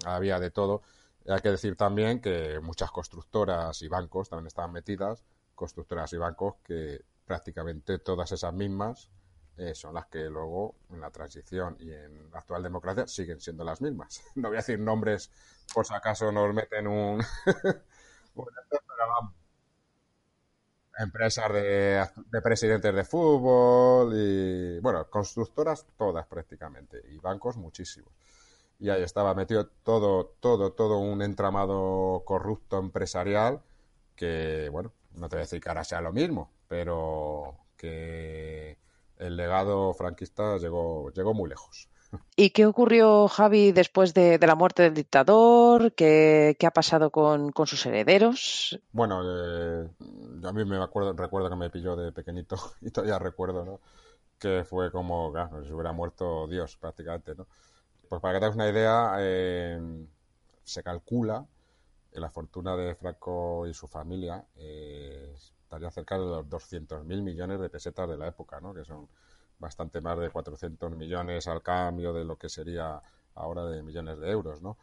había 0.05 0.39
de 0.39 0.51
todo. 0.51 0.83
Hay 1.27 1.41
que 1.41 1.51
decir 1.51 1.77
también 1.77 2.21
que 2.21 2.61
muchas 2.61 2.91
constructoras 2.91 3.83
y 3.83 3.89
bancos 3.89 4.29
también 4.29 4.47
estaban 4.47 4.73
metidas, 4.73 5.25
constructoras 5.55 6.13
y 6.13 6.17
bancos 6.17 6.57
que 6.63 7.05
prácticamente 7.25 7.99
todas 7.99 8.33
esas 8.33 8.55
mismas 8.55 9.11
eh, 9.59 9.75
son 9.75 9.95
las 9.95 10.07
que 10.07 10.31
luego 10.31 10.77
en 10.91 11.01
la 11.01 11.11
transición 11.11 11.77
y 11.81 11.93
en 11.93 12.31
la 12.31 12.39
actual 12.39 12.63
democracia 12.63 13.07
siguen 13.07 13.41
siendo 13.41 13.65
las 13.65 13.81
mismas. 13.81 14.23
No 14.37 14.49
voy 14.49 14.57
a 14.57 14.61
decir 14.61 14.79
nombres 14.79 15.31
por 15.75 15.87
si 15.87 15.95
acaso 15.95 16.31
nos 16.33 16.55
meten 16.55 16.87
un... 16.87 17.23
empresas 20.99 21.53
de, 21.53 22.07
presidentes 22.43 22.95
de 22.95 23.05
fútbol 23.05 24.13
y, 24.15 24.81
bueno, 24.81 25.09
constructoras 25.09 25.87
todas 25.97 26.27
prácticamente 26.27 27.01
y 27.11 27.19
bancos 27.19 27.57
muchísimos. 27.57 28.13
Y 28.81 28.91
ahí 28.91 29.03
estaba 29.03 29.35
metido 29.35 29.67
todo, 29.67 30.37
todo, 30.41 30.73
todo 30.73 30.99
un 30.99 31.23
entramado 31.23 32.23
corrupto 32.25 32.79
empresarial 32.79 33.63
que, 34.15 34.69
bueno, 34.71 34.93
no 35.13 35.29
te 35.29 35.37
voy 35.37 35.41
a 35.41 35.45
decir 35.45 35.61
que 35.61 35.69
ahora 35.69 35.85
sea 35.85 36.01
lo 36.01 36.13
mismo, 36.13 36.53
pero 36.69 37.57
que 37.77 38.79
el 39.17 39.37
legado 39.37 39.95
franquista 39.95 40.59
llegó, 40.59 41.11
llegó 41.11 41.35
muy 41.35 41.49
lejos. 41.49 41.89
¿Y 42.37 42.51
qué 42.51 42.67
ocurrió, 42.67 43.29
Javi, 43.29 43.73
después 43.73 44.15
de, 44.15 44.39
la 44.39 44.55
muerte 44.55 44.83
del 44.85 44.95
dictador? 44.95 45.93
¿Qué, 45.93 46.57
ha 46.65 46.71
pasado 46.71 47.11
con, 47.11 47.53
sus 47.67 47.85
herederos? 47.87 48.79
Bueno, 48.93 49.23
eh, 49.25 49.89
a 50.45 50.53
mí 50.53 50.65
me 50.65 50.83
acuerdo, 50.83 51.13
recuerdo 51.13 51.51
que 51.51 51.57
me 51.57 51.71
pilló 51.71 51.97
de 51.97 52.13
pequeñito 52.13 52.57
y 52.81 52.91
todavía 52.91 53.19
recuerdo, 53.19 53.65
¿no? 53.65 53.81
Que 54.39 54.65
fue 54.65 54.91
como, 54.91 55.33
claro, 55.33 55.65
si 55.65 55.73
hubiera 55.73 55.93
muerto 55.93 56.47
Dios 56.47 56.77
prácticamente, 56.77 57.35
¿no? 57.35 57.47
Pues 58.09 58.23
para 58.23 58.35
que 58.35 58.41
te 58.41 58.45
hagas 58.47 58.57
una 58.57 58.69
idea, 58.69 59.17
eh, 59.19 60.07
se 60.65 60.83
calcula 60.83 61.45
que 62.13 62.21
la 62.21 62.31
fortuna 62.31 62.77
de 62.77 62.95
Franco 62.95 63.67
y 63.67 63.75
su 63.75 63.87
familia 63.87 64.45
eh, 64.57 65.35
estaría 65.37 65.91
cerca 65.91 66.19
de 66.19 66.25
los 66.25 66.47
200.000 66.47 67.05
millones 67.23 67.61
de 67.61 67.69
pesetas 67.69 68.09
de 68.09 68.17
la 68.17 68.29
época, 68.29 68.61
¿no? 68.61 68.73
Que 68.73 68.85
son 68.85 69.09
bastante 69.59 70.01
más 70.01 70.19
de 70.19 70.31
400 70.31 70.97
millones 70.97 71.47
al 71.49 71.63
cambio 71.63 72.13
de 72.13 72.25
lo 72.25 72.37
que 72.37 72.49
sería 72.49 73.01
ahora 73.35 73.65
de 73.67 73.83
millones 73.83 74.19
de 74.19 74.31
euros, 74.31 74.63
¿no? 74.63 74.77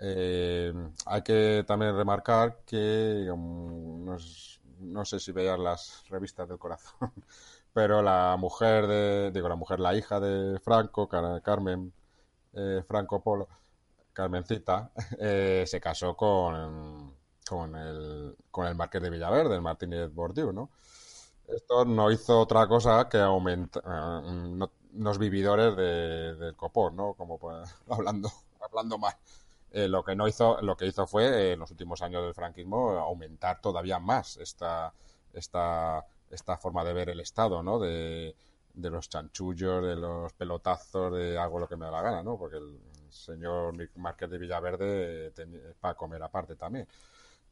Eh, 0.00 0.72
hay 1.06 1.22
que 1.22 1.64
también 1.66 1.96
remarcar 1.96 2.60
que 2.66 3.26
no, 3.26 5.04
sé 5.04 5.20
si 5.20 5.32
veas 5.32 5.58
las 5.58 6.04
revistas 6.08 6.48
del 6.48 6.58
corazón, 6.58 6.94
pero 7.72 8.02
la 8.02 8.36
mujer 8.38 8.86
de, 8.86 9.30
digo 9.32 9.48
la 9.48 9.56
mujer, 9.56 9.80
la 9.80 9.94
hija 9.94 10.20
de 10.20 10.58
Franco, 10.60 11.08
Carmen 11.08 11.92
eh, 12.54 12.82
Franco 12.86 13.22
Polo, 13.22 13.48
Carmencita, 14.12 14.90
eh, 15.18 15.64
se 15.66 15.80
casó 15.80 16.16
con, 16.16 17.14
con 17.48 17.76
el, 17.76 18.36
con 18.50 18.66
el 18.66 18.74
marqués 18.74 19.02
de 19.02 19.10
Villaverde, 19.10 19.54
el 19.56 19.62
Martínez 19.62 20.12
Bordiú, 20.12 20.52
¿no? 20.52 20.70
Esto 21.46 21.84
no 21.84 22.10
hizo 22.10 22.40
otra 22.40 22.66
cosa 22.66 23.08
que 23.08 23.18
aumentar 23.18 23.82
los 24.94 25.18
vividores 25.18 25.76
del 25.76 26.56
copón, 26.56 26.96
¿no? 26.96 27.14
Como 27.14 27.38
pues, 27.38 27.74
hablando, 27.88 28.30
hablando 28.60 28.98
mal. 28.98 29.14
eh, 29.72 29.88
lo 29.88 30.04
que 30.04 30.16
no 30.16 30.28
hizo, 30.28 30.60
lo 30.62 30.76
que 30.76 30.86
hizo 30.86 31.06
fue 31.06 31.26
eh, 31.26 31.52
en 31.54 31.60
los 31.60 31.70
últimos 31.72 32.02
años 32.02 32.24
del 32.24 32.34
franquismo 32.34 32.92
aumentar 32.92 33.60
todavía 33.60 33.98
más 34.00 34.36
esta, 34.38 34.94
esta, 35.32 36.04
esta 36.30 36.56
forma 36.58 36.84
de 36.84 36.92
ver 36.94 37.10
el 37.10 37.20
Estado, 37.20 37.62
¿no? 37.62 37.78
De, 37.80 38.36
de 38.74 38.90
los 38.90 39.08
chanchullos, 39.08 39.84
de 39.84 39.96
los 39.96 40.32
pelotazos, 40.34 41.12
de 41.14 41.38
hago 41.38 41.58
lo 41.60 41.68
que 41.68 41.76
me 41.76 41.86
da 41.86 41.92
la 41.92 42.02
gana, 42.02 42.22
¿no? 42.22 42.38
Porque 42.38 42.58
el 42.58 42.78
señor 43.10 43.74
Márquez 43.96 44.30
de 44.30 44.38
Villaverde 44.38 45.28
eh, 45.36 45.74
para 45.80 45.94
comer 45.96 46.22
aparte 46.22 46.56
también. 46.56 46.88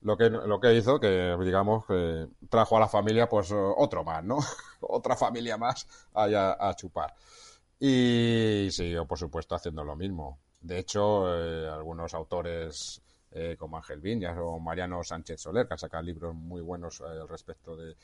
Lo 0.02 0.16
que, 0.16 0.30
lo 0.30 0.60
que 0.60 0.74
hizo 0.74 0.98
que, 0.98 1.36
digamos, 1.40 1.86
que 1.86 2.28
trajo 2.48 2.76
a 2.76 2.80
la 2.80 2.88
familia, 2.88 3.28
pues 3.28 3.52
otro 3.52 4.02
más, 4.04 4.24
¿no? 4.24 4.38
Otra 4.80 5.16
familia 5.16 5.56
más 5.56 5.86
allá 6.12 6.56
a 6.58 6.74
chupar. 6.74 7.14
Y 7.78 8.68
siguió, 8.70 9.06
por 9.06 9.18
supuesto, 9.18 9.54
haciendo 9.54 9.84
lo 9.84 9.96
mismo. 9.96 10.38
De 10.60 10.78
hecho, 10.78 11.26
eh, 11.36 11.68
algunos 11.68 12.14
autores 12.14 13.02
eh, 13.32 13.56
como 13.58 13.76
Ángel 13.76 14.00
Viñas 14.00 14.38
o 14.38 14.60
Mariano 14.60 15.02
Sánchez 15.02 15.40
Soler, 15.40 15.66
que 15.66 15.74
han 15.74 15.78
sacado 15.78 16.04
libros 16.04 16.32
muy 16.32 16.60
buenos 16.60 17.00
eh, 17.00 17.04
al 17.04 17.28
respecto 17.28 17.76
de, 17.76 17.96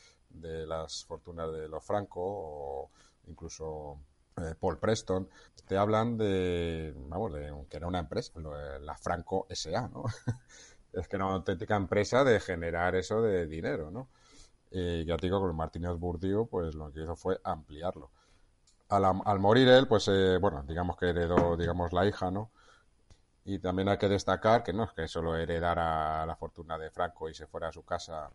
las 0.66 1.04
fortunas 1.04 1.52
de 1.52 1.68
los 1.68 1.84
Franco, 1.84 2.20
o 2.20 2.90
incluso 3.28 4.00
Paul 4.60 4.78
Preston, 4.78 5.28
te 5.66 5.76
hablan 5.76 6.16
de, 6.16 6.92
vamos, 6.96 7.32
de 7.32 7.52
que 7.68 7.76
era 7.76 7.86
una 7.86 8.00
empresa, 8.00 8.32
la 8.80 8.96
Franco 8.96 9.46
SA, 9.50 9.88
¿no? 9.88 10.04
es 10.92 11.08
que 11.08 11.16
era 11.16 11.26
una 11.26 11.36
auténtica 11.36 11.76
empresa 11.76 12.24
de 12.24 12.40
generar 12.40 12.94
eso 12.96 13.22
de 13.22 13.46
dinero, 13.46 13.90
¿no? 13.90 14.08
Y 14.70 15.04
ya 15.04 15.16
te 15.16 15.26
digo, 15.26 15.40
con 15.40 15.54
Martínez 15.56 15.92
Burdio, 15.96 16.46
pues 16.46 16.74
lo 16.74 16.92
que 16.92 17.02
hizo 17.02 17.16
fue 17.16 17.40
ampliarlo 17.44 18.10
al, 18.88 19.38
morir 19.38 19.68
él, 19.68 19.86
pues, 19.86 20.08
eh, 20.08 20.38
bueno, 20.38 20.62
digamos 20.66 20.96
que 20.96 21.10
heredó, 21.10 21.56
digamos, 21.56 21.92
la 21.92 22.06
hija, 22.06 22.30
¿no? 22.30 22.50
Y 23.44 23.58
también 23.60 23.88
hay 23.88 23.98
que 23.98 24.08
destacar 24.08 24.62
que 24.62 24.72
no 24.72 24.84
es 24.84 24.92
que 24.92 25.08
solo 25.08 25.36
heredara 25.36 26.26
la 26.26 26.36
fortuna 26.36 26.78
de 26.78 26.90
Franco 26.90 27.28
y 27.28 27.34
se 27.34 27.46
fuera 27.46 27.68
a 27.68 27.72
su 27.72 27.84
casa 27.84 28.30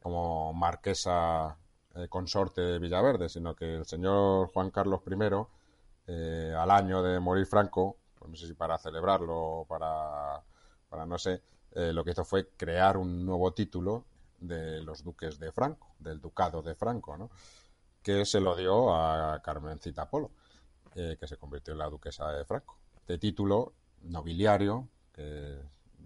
como 0.00 0.52
marquesa 0.52 1.56
eh, 1.94 2.08
consorte 2.08 2.60
de 2.60 2.78
Villaverde, 2.78 3.28
sino 3.28 3.54
que 3.54 3.76
el 3.76 3.86
señor 3.86 4.48
Juan 4.52 4.70
Carlos 4.70 5.02
I, 5.06 5.14
eh, 6.08 6.54
al 6.56 6.70
año 6.70 7.02
de 7.02 7.20
morir 7.20 7.46
Franco, 7.46 7.96
pues 8.18 8.30
no 8.30 8.36
sé 8.36 8.46
si 8.48 8.54
para 8.54 8.78
celebrarlo 8.78 9.36
o 9.36 9.64
para, 9.66 10.42
para 10.88 11.06
no 11.06 11.18
sé, 11.18 11.42
lo 11.72 12.04
que 12.04 12.10
hizo 12.10 12.24
fue 12.24 12.48
crear 12.56 12.96
un 12.96 13.24
nuevo 13.24 13.52
título 13.52 14.04
de 14.38 14.82
los 14.82 15.04
duques 15.04 15.38
de 15.38 15.52
Franco, 15.52 15.94
del 15.98 16.20
ducado 16.20 16.62
de 16.62 16.74
Franco, 16.74 17.16
¿no? 17.16 17.30
que 18.02 18.24
se 18.24 18.40
lo 18.40 18.56
dio 18.56 18.94
a 18.94 19.40
Carmencita 19.42 20.08
Polo, 20.08 20.30
eh, 20.94 21.16
que 21.18 21.26
se 21.26 21.36
convirtió 21.36 21.72
en 21.72 21.78
la 21.78 21.88
duquesa 21.88 22.30
de 22.32 22.44
Franco. 22.44 22.78
De 23.06 23.18
título 23.18 23.74
nobiliario, 24.02 24.88
que 25.12 25.58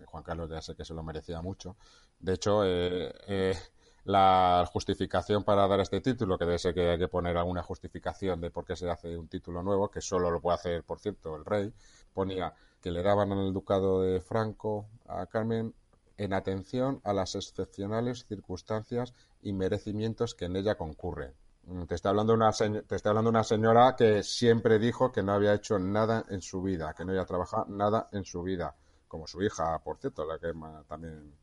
Juan 0.06 0.22
Carlos 0.22 0.50
ya 0.50 0.60
sé 0.60 0.74
que 0.74 0.84
se 0.84 0.94
lo 0.94 1.02
merecía 1.02 1.40
mucho. 1.40 1.76
De 2.18 2.34
hecho, 2.34 2.64
eh, 2.64 3.14
eh, 3.28 3.56
la 4.04 4.68
justificación 4.72 5.44
para 5.44 5.66
dar 5.68 5.80
este 5.80 6.00
título, 6.00 6.36
que 6.36 6.44
debe 6.44 6.58
ser 6.58 6.74
que 6.74 6.90
hay 6.90 6.98
que 6.98 7.08
poner 7.08 7.36
alguna 7.36 7.62
justificación 7.62 8.40
de 8.40 8.50
por 8.50 8.64
qué 8.64 8.76
se 8.76 8.90
hace 8.90 9.16
un 9.16 9.28
título 9.28 9.62
nuevo, 9.62 9.90
que 9.90 10.00
solo 10.00 10.30
lo 10.30 10.40
puede 10.40 10.56
hacer, 10.56 10.82
por 10.82 10.98
cierto, 10.98 11.36
el 11.36 11.44
rey, 11.44 11.72
ponía 12.12 12.52
que 12.84 12.90
le 12.90 13.02
daban 13.02 13.32
el 13.32 13.54
ducado 13.54 14.02
de 14.02 14.20
Franco 14.20 14.90
a 15.08 15.24
Carmen 15.24 15.74
en 16.18 16.34
atención 16.34 17.00
a 17.02 17.14
las 17.14 17.34
excepcionales 17.34 18.26
circunstancias 18.26 19.14
y 19.40 19.54
merecimientos 19.54 20.34
que 20.34 20.44
en 20.44 20.56
ella 20.56 20.74
concurren. 20.74 21.32
Mm, 21.62 21.84
te 21.84 21.94
está 21.94 22.10
hablando 22.10 22.34
una 22.34 22.52
te 22.52 22.94
está 22.94 23.08
hablando 23.08 23.30
una 23.30 23.42
señora 23.42 23.96
que 23.96 24.22
siempre 24.22 24.78
dijo 24.78 25.10
que 25.10 25.22
no 25.22 25.32
había 25.32 25.54
hecho 25.54 25.78
nada 25.78 26.26
en 26.28 26.42
su 26.42 26.60
vida, 26.60 26.92
que 26.92 27.06
no 27.06 27.12
había 27.12 27.24
trabajado 27.24 27.64
nada 27.70 28.10
en 28.12 28.26
su 28.26 28.42
vida, 28.42 28.76
como 29.08 29.26
su 29.26 29.42
hija, 29.42 29.78
por 29.78 29.96
cierto, 29.96 30.26
la 30.26 30.38
que 30.38 30.50
es 30.50 30.54
también 30.86 31.34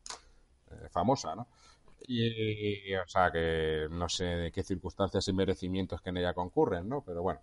eh, 0.70 0.90
famosa, 0.92 1.34
¿no? 1.34 1.48
Y, 2.08 2.94
o 2.94 3.08
sea, 3.08 3.32
que 3.32 3.88
no 3.90 4.08
sé 4.08 4.26
de 4.26 4.52
qué 4.52 4.62
circunstancias 4.62 5.28
y 5.28 5.34
merecimientos 5.34 6.02
que 6.04 6.12
en 6.12 6.18
ella 6.18 6.36
concurren, 6.36 6.88
¿no? 6.88 7.04
Pero 7.04 7.24
bueno, 7.24 7.42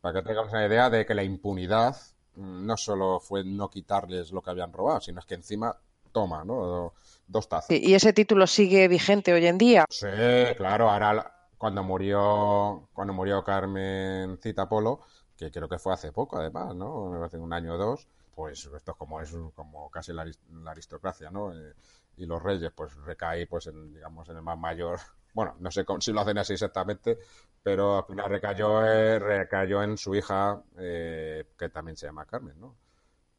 para 0.00 0.22
que 0.22 0.26
tengamos 0.26 0.52
una 0.52 0.66
idea 0.66 0.88
de 0.88 1.04
que 1.04 1.14
la 1.14 1.22
impunidad 1.22 1.96
no 2.36 2.76
solo 2.76 3.20
fue 3.20 3.44
no 3.44 3.68
quitarles 3.68 4.32
lo 4.32 4.42
que 4.42 4.50
habían 4.50 4.72
robado, 4.72 5.00
sino 5.00 5.20
es 5.20 5.26
que 5.26 5.34
encima 5.34 5.76
toma, 6.12 6.44
¿no? 6.44 6.94
Dos 7.26 7.48
tazas. 7.48 7.70
¿Y 7.70 7.94
ese 7.94 8.12
título 8.12 8.46
sigue 8.46 8.88
vigente 8.88 9.32
hoy 9.32 9.46
en 9.46 9.58
día? 9.58 9.84
Sí, 9.90 10.06
claro, 10.56 10.90
ahora 10.90 11.32
cuando 11.58 11.82
murió, 11.82 12.88
cuando 12.92 13.12
murió 13.12 13.42
Carmen 13.42 14.38
Polo, 14.68 15.00
que 15.36 15.50
creo 15.50 15.68
que 15.68 15.78
fue 15.78 15.92
hace 15.92 16.12
poco 16.12 16.38
además, 16.38 16.74
¿no? 16.74 17.22
Hace 17.24 17.38
un 17.38 17.52
año 17.52 17.74
o 17.74 17.78
dos, 17.78 18.08
pues 18.34 18.66
esto 18.66 18.92
es 18.92 18.96
como 18.96 19.20
es 19.20 19.34
como 19.54 19.90
casi 19.90 20.12
la, 20.12 20.26
aristocracia, 20.66 21.30
¿no? 21.30 21.52
Eh, 21.52 21.74
y 22.18 22.26
los 22.26 22.42
reyes, 22.42 22.72
pues 22.74 22.94
recae, 22.96 23.46
pues 23.46 23.66
en, 23.66 23.92
digamos, 23.92 24.28
en 24.28 24.36
el 24.36 24.42
más 24.42 24.58
mayor. 24.58 24.98
Bueno, 25.36 25.54
no 25.60 25.70
sé 25.70 25.84
si 26.00 26.12
lo 26.12 26.20
hacen 26.20 26.38
así 26.38 26.54
exactamente, 26.54 27.18
pero 27.62 27.98
al 27.98 28.04
final 28.04 28.30
recayó, 28.30 28.86
eh, 28.86 29.20
en 29.84 29.98
su 29.98 30.14
hija, 30.14 30.62
eh, 30.78 31.44
que 31.58 31.68
también 31.68 31.96
se 31.96 32.06
llama 32.06 32.24
Carmen, 32.24 32.58
¿no? 32.58 32.74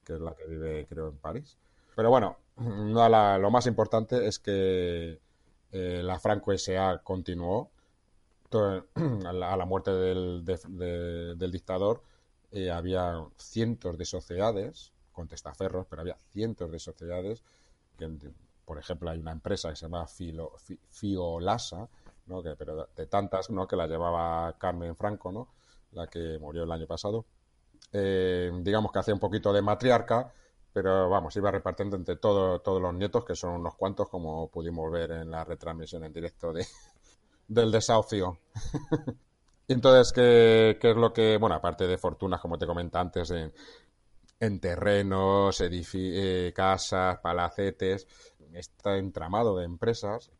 Que 0.03 0.13
es 0.13 0.19
la 0.19 0.35
que 0.35 0.45
vive, 0.45 0.85
creo, 0.87 1.07
en 1.09 1.17
París. 1.17 1.57
Pero 1.95 2.11
bueno, 2.11 2.37
no, 2.57 3.37
lo 3.39 3.49
más 3.49 3.65
importante 3.65 4.27
es 4.27 4.37
que 4.37 5.19
la 5.71 6.19
Franco 6.19 6.51
S.A. 6.53 6.99
continuó 6.99 7.71
a 8.51 9.33
la, 9.33 9.65
muerte 9.65 9.91
del, 9.91 10.45
del 10.45 11.51
dictador, 11.51 12.03
eh, 12.51 12.69
había 12.69 13.25
cientos 13.37 13.97
de 13.97 14.05
sociedades, 14.05 14.93
con 15.11 15.27
testaferros, 15.27 15.87
pero 15.89 16.03
había 16.03 16.17
cientos 16.31 16.71
de 16.71 16.77
sociedades, 16.77 17.43
que, 17.97 18.05
por 18.67 18.77
ejemplo, 18.77 19.09
hay 19.09 19.17
una 19.17 19.31
empresa 19.31 19.69
que 19.69 19.77
se 19.77 19.85
llama 19.85 20.05
Filo, 20.07 20.51
Fiolasa, 20.89 21.87
¿no? 22.25 22.43
que, 22.43 22.53
pero 22.57 22.89
de 22.93 23.05
tantas, 23.07 23.49
¿no? 23.49 23.65
que 23.65 23.77
la 23.77 23.87
llevaba 23.87 24.57
Carmen 24.59 24.93
Franco, 24.93 25.31
¿no? 25.31 25.47
la 25.93 26.07
que 26.07 26.37
murió 26.37 26.63
el 26.63 26.71
año 26.73 26.85
pasado. 26.85 27.25
Eh, 27.93 28.51
digamos 28.59 28.91
que 28.91 28.99
hacía 28.99 29.13
un 29.13 29.21
poquito 29.21 29.53
de 29.53 29.61
matriarca, 29.61 30.33
pero 30.73 31.09
vamos, 31.09 31.33
iba 31.37 31.49
repartiendo 31.49 31.95
entre 31.95 32.17
todo, 32.17 32.59
todos 32.59 32.81
los 32.81 32.93
nietos, 32.93 33.23
que 33.23 33.35
son 33.35 33.51
unos 33.51 33.75
cuantos, 33.75 34.09
como 34.09 34.51
pudimos 34.51 34.91
ver 34.91 35.11
en 35.11 35.31
la 35.31 35.45
retransmisión 35.45 36.03
en 36.03 36.11
directo 36.11 36.51
de, 36.51 36.67
del 37.47 37.71
desahucio. 37.71 38.37
Entonces, 39.69 40.11
¿qué, 40.11 40.77
¿qué, 40.81 40.91
es 40.91 40.97
lo 40.97 41.13
que, 41.13 41.37
bueno, 41.37 41.55
aparte 41.55 41.87
de 41.87 41.97
fortunas, 41.97 42.41
como 42.41 42.57
te 42.57 42.67
comenté 42.67 42.97
antes, 42.97 43.31
en, 43.31 43.53
en 44.39 44.59
terrenos, 44.59 45.61
eh, 45.61 46.53
casas, 46.55 47.19
palacetes, 47.19 48.07
este 48.55 48.97
entramado 48.97 49.57
de 49.57 49.65
empresas 49.65 50.31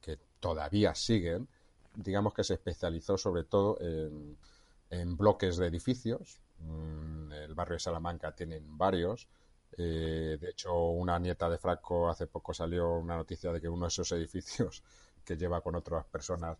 que 0.00 0.18
todavía 0.40 0.94
siguen, 0.94 1.48
digamos 1.94 2.34
que 2.34 2.44
se 2.44 2.54
especializó 2.54 3.16
sobre 3.16 3.44
todo 3.44 3.78
en, 3.80 5.16
bloques 5.16 5.56
de 5.56 5.66
edificios. 5.66 6.40
Mm, 6.58 7.32
el 7.32 7.54
barrio 7.54 7.74
de 7.74 7.80
Salamanca 7.80 8.34
tienen 8.34 8.76
varios. 8.76 9.28
Eh, 9.76 10.38
de 10.40 10.50
hecho, 10.50 10.74
una 10.74 11.18
nieta 11.18 11.48
de 11.48 11.58
Franco 11.58 12.08
hace 12.08 12.26
poco 12.26 12.54
salió 12.54 12.92
una 12.92 13.16
noticia 13.16 13.52
de 13.52 13.60
que 13.60 13.68
uno 13.68 13.86
de 13.86 13.88
esos 13.88 14.12
edificios 14.12 14.84
que 15.24 15.36
lleva 15.36 15.60
con 15.60 15.74
otras 15.74 16.04
personas 16.06 16.58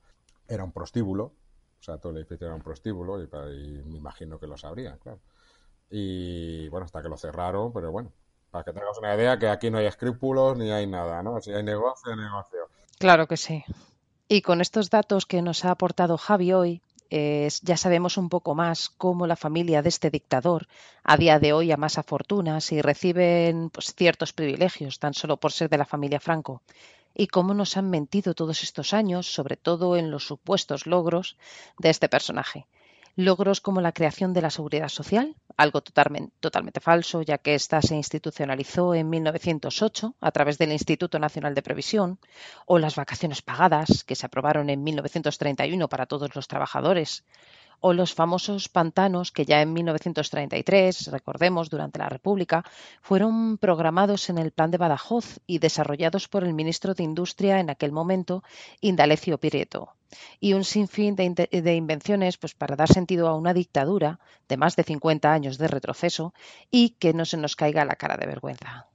era 0.48 0.64
un 0.64 0.72
prostíbulo, 0.72 1.24
o 1.24 1.82
sea, 1.82 1.98
todo 1.98 2.12
el 2.12 2.18
edificio 2.18 2.46
era 2.46 2.57
un 2.57 2.62
prostíbulo 2.62 3.22
y, 3.22 3.28
me 3.84 3.98
imagino 3.98 4.38
que 4.38 4.46
lo 4.46 4.57
sabrían, 4.57 4.98
claro. 4.98 5.20
Y 5.90 6.68
bueno, 6.70 6.86
hasta 6.86 7.02
que 7.02 7.09
lo 7.09 7.16
cerraron, 7.16 7.72
pero 7.72 7.92
bueno, 7.92 8.12
para 8.55 8.62
que 8.62 8.72
tengas 8.72 8.96
una 8.98 9.16
idea 9.16 9.36
que 9.36 9.48
aquí 9.48 9.68
no 9.68 9.78
hay 9.78 9.86
escrúpulos 9.86 10.57
ni 10.57 10.70
hay 10.70 10.86
nada, 10.86 11.24
¿no? 11.24 11.40
Si 11.40 11.50
hay 11.52 11.64
negocio, 11.64 12.14
negocio. 12.14 12.68
Claro 13.00 13.26
que 13.26 13.36
sí. 13.36 13.64
Y 14.28 14.42
con 14.42 14.61
estos 14.61 14.90
datos 14.90 15.26
que 15.26 15.42
nos 15.42 15.64
ha 15.64 15.72
aportado 15.72 16.16
Javi 16.16 16.52
hoy, 16.52 16.80
ya 17.11 17.76
sabemos 17.76 18.16
un 18.16 18.28
poco 18.28 18.55
más 18.55 18.90
cómo 18.90 19.26
la 19.26 19.34
familia 19.34 19.82
de 19.82 19.88
este 19.88 20.09
dictador 20.09 20.68
a 21.02 21.16
día 21.16 21.40
de 21.40 21.52
hoy 21.52 21.72
amasa 21.72 22.05
fortunas 22.05 22.70
y 22.70 22.80
reciben 22.80 23.70
pues, 23.70 23.92
ciertos 23.92 24.32
privilegios 24.32 25.00
tan 25.00 25.14
solo 25.14 25.36
por 25.36 25.50
ser 25.50 25.68
de 25.68 25.78
la 25.78 25.84
familia 25.84 26.20
Franco 26.20 26.62
y 27.12 27.26
cómo 27.26 27.55
nos 27.55 27.76
han 27.76 27.90
mentido 27.90 28.34
todos 28.34 28.62
estos 28.62 28.94
años, 28.94 29.26
sobre 29.26 29.57
todo 29.57 29.96
en 29.96 30.12
los 30.12 30.28
supuestos 30.28 30.86
logros 30.86 31.36
de 31.78 31.90
este 31.90 32.09
personaje. 32.09 32.66
Logros 33.17 33.61
como 33.61 33.81
la 33.81 33.93
creación 33.93 34.33
de 34.33 34.43
la 34.43 34.51
seguridad 34.51 34.89
social, 34.89 35.37
algo 35.57 35.83
totalmente, 35.83 36.81
falso, 36.81 37.23
ya 37.23 37.39
que 37.39 37.55
ésta 37.55 37.81
se 37.81 37.95
institucionalizó 37.95 38.93
en 38.93 39.09
1908 39.09 40.17
a 40.21 40.31
través 40.33 40.59
del 40.59 40.73
Instituto 40.73 41.21
Nacional 41.21 41.55
de 41.55 41.62
Previsión, 41.62 42.19
o 42.67 42.81
las 42.81 42.97
vacaciones 42.97 43.41
pagadas, 43.41 44.03
que 44.03 44.17
se 44.17 44.27
aprobaron 44.27 44.69
en 44.69 44.83
1931 44.83 45.89
para 45.89 46.07
todos 46.07 46.35
los 46.35 46.49
trabajadores, 46.49 47.25
o 47.87 47.93
los 47.93 48.14
famosos 48.14 48.70
pantanos 48.70 49.30
que 49.30 49.45
ya 49.45 49.61
en 49.61 49.74
1933, 49.74 51.09
recordemos, 51.09 51.68
durante 51.68 51.99
la 51.99 52.09
República, 52.09 52.64
fueron 53.03 53.59
programados 53.59 54.30
en 54.30 54.39
el 54.39 54.53
Plan 54.53 54.70
de 54.70 54.78
Badajoz 54.78 55.41
y 55.47 55.59
desarrollados 55.59 56.26
por 56.26 56.45
el 56.45 56.55
ministro 56.55 56.95
de 56.95 57.03
Industria 57.03 57.61
en 57.61 57.68
aquel 57.68 57.93
momento, 57.93 58.43
Indalecio 58.80 59.37
Prieto. 59.37 59.93
Y 60.41 60.55
un 60.55 60.64
sinfín 60.64 61.14
de, 61.14 61.28
de 61.28 61.74
invenciones 61.74 62.39
pues, 62.39 62.55
para 62.55 62.74
dar 62.74 62.91
sentido 62.91 63.28
a 63.28 63.37
una 63.37 63.53
dictadura 63.53 64.18
de 64.49 64.57
más 64.57 64.76
de 64.76 64.85
50 64.85 65.30
años 65.30 65.59
de 65.59 65.68
retroceso 65.68 66.32
y 66.70 66.97
que 66.99 67.12
no 67.12 67.26
se 67.26 67.37
nos 67.37 67.55
caiga 67.55 67.85
la 67.85 67.97
cara 67.97 68.16
de 68.16 68.24
vergüenza. 68.24 68.89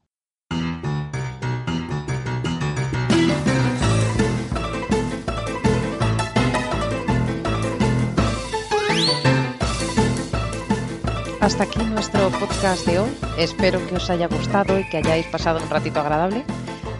Hasta 11.42 11.64
aquí 11.64 11.80
nuestro 11.80 12.30
podcast 12.32 12.86
de 12.86 13.00
hoy. 13.00 13.10
Espero 13.38 13.86
que 13.88 13.96
os 13.96 14.10
haya 14.10 14.28
gustado 14.28 14.78
y 14.78 14.88
que 14.90 14.98
hayáis 14.98 15.26
pasado 15.28 15.60
un 15.64 15.70
ratito 15.70 16.02
agradable. 16.02 16.44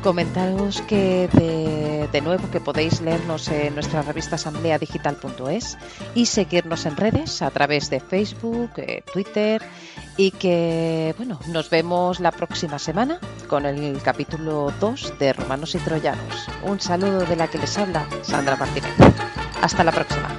Comentaros 0.02 0.82
que 0.84 1.28
de, 2.10 2.22
nuevo 2.22 2.50
que 2.50 2.62
podéis 2.62 3.02
leernos 3.02 3.50
en 3.50 3.74
nuestra 3.74 4.02
revista 4.02 4.36
asambleadigital.es 4.36 5.78
y 6.16 6.26
seguirnos 6.26 6.86
en 6.86 6.96
redes 6.96 7.42
a 7.42 7.52
través 7.52 7.90
de 7.90 8.00
Facebook, 8.00 8.72
eh, 8.78 9.04
Twitter 9.12 9.62
y 10.16 10.32
que 10.32 11.14
bueno, 11.18 11.38
nos 11.48 11.70
vemos 11.70 12.22
la 12.22 12.32
próxima 12.32 12.80
semana 12.80 13.20
con 13.50 13.66
el 13.66 14.02
capítulo 14.02 14.72
2 14.80 15.20
de 15.20 15.34
Romanos 15.34 15.76
y 15.76 15.80
Troyanos. 15.80 16.48
Un 16.64 16.80
saludo 16.80 17.26
de 17.26 17.36
la 17.36 17.50
que 17.50 17.58
les 17.58 17.78
habla 17.78 18.08
Sandra 18.22 18.56
Martínez. 18.56 18.94
Hasta 19.62 19.84
la 19.84 19.92
próxima. 19.92 20.30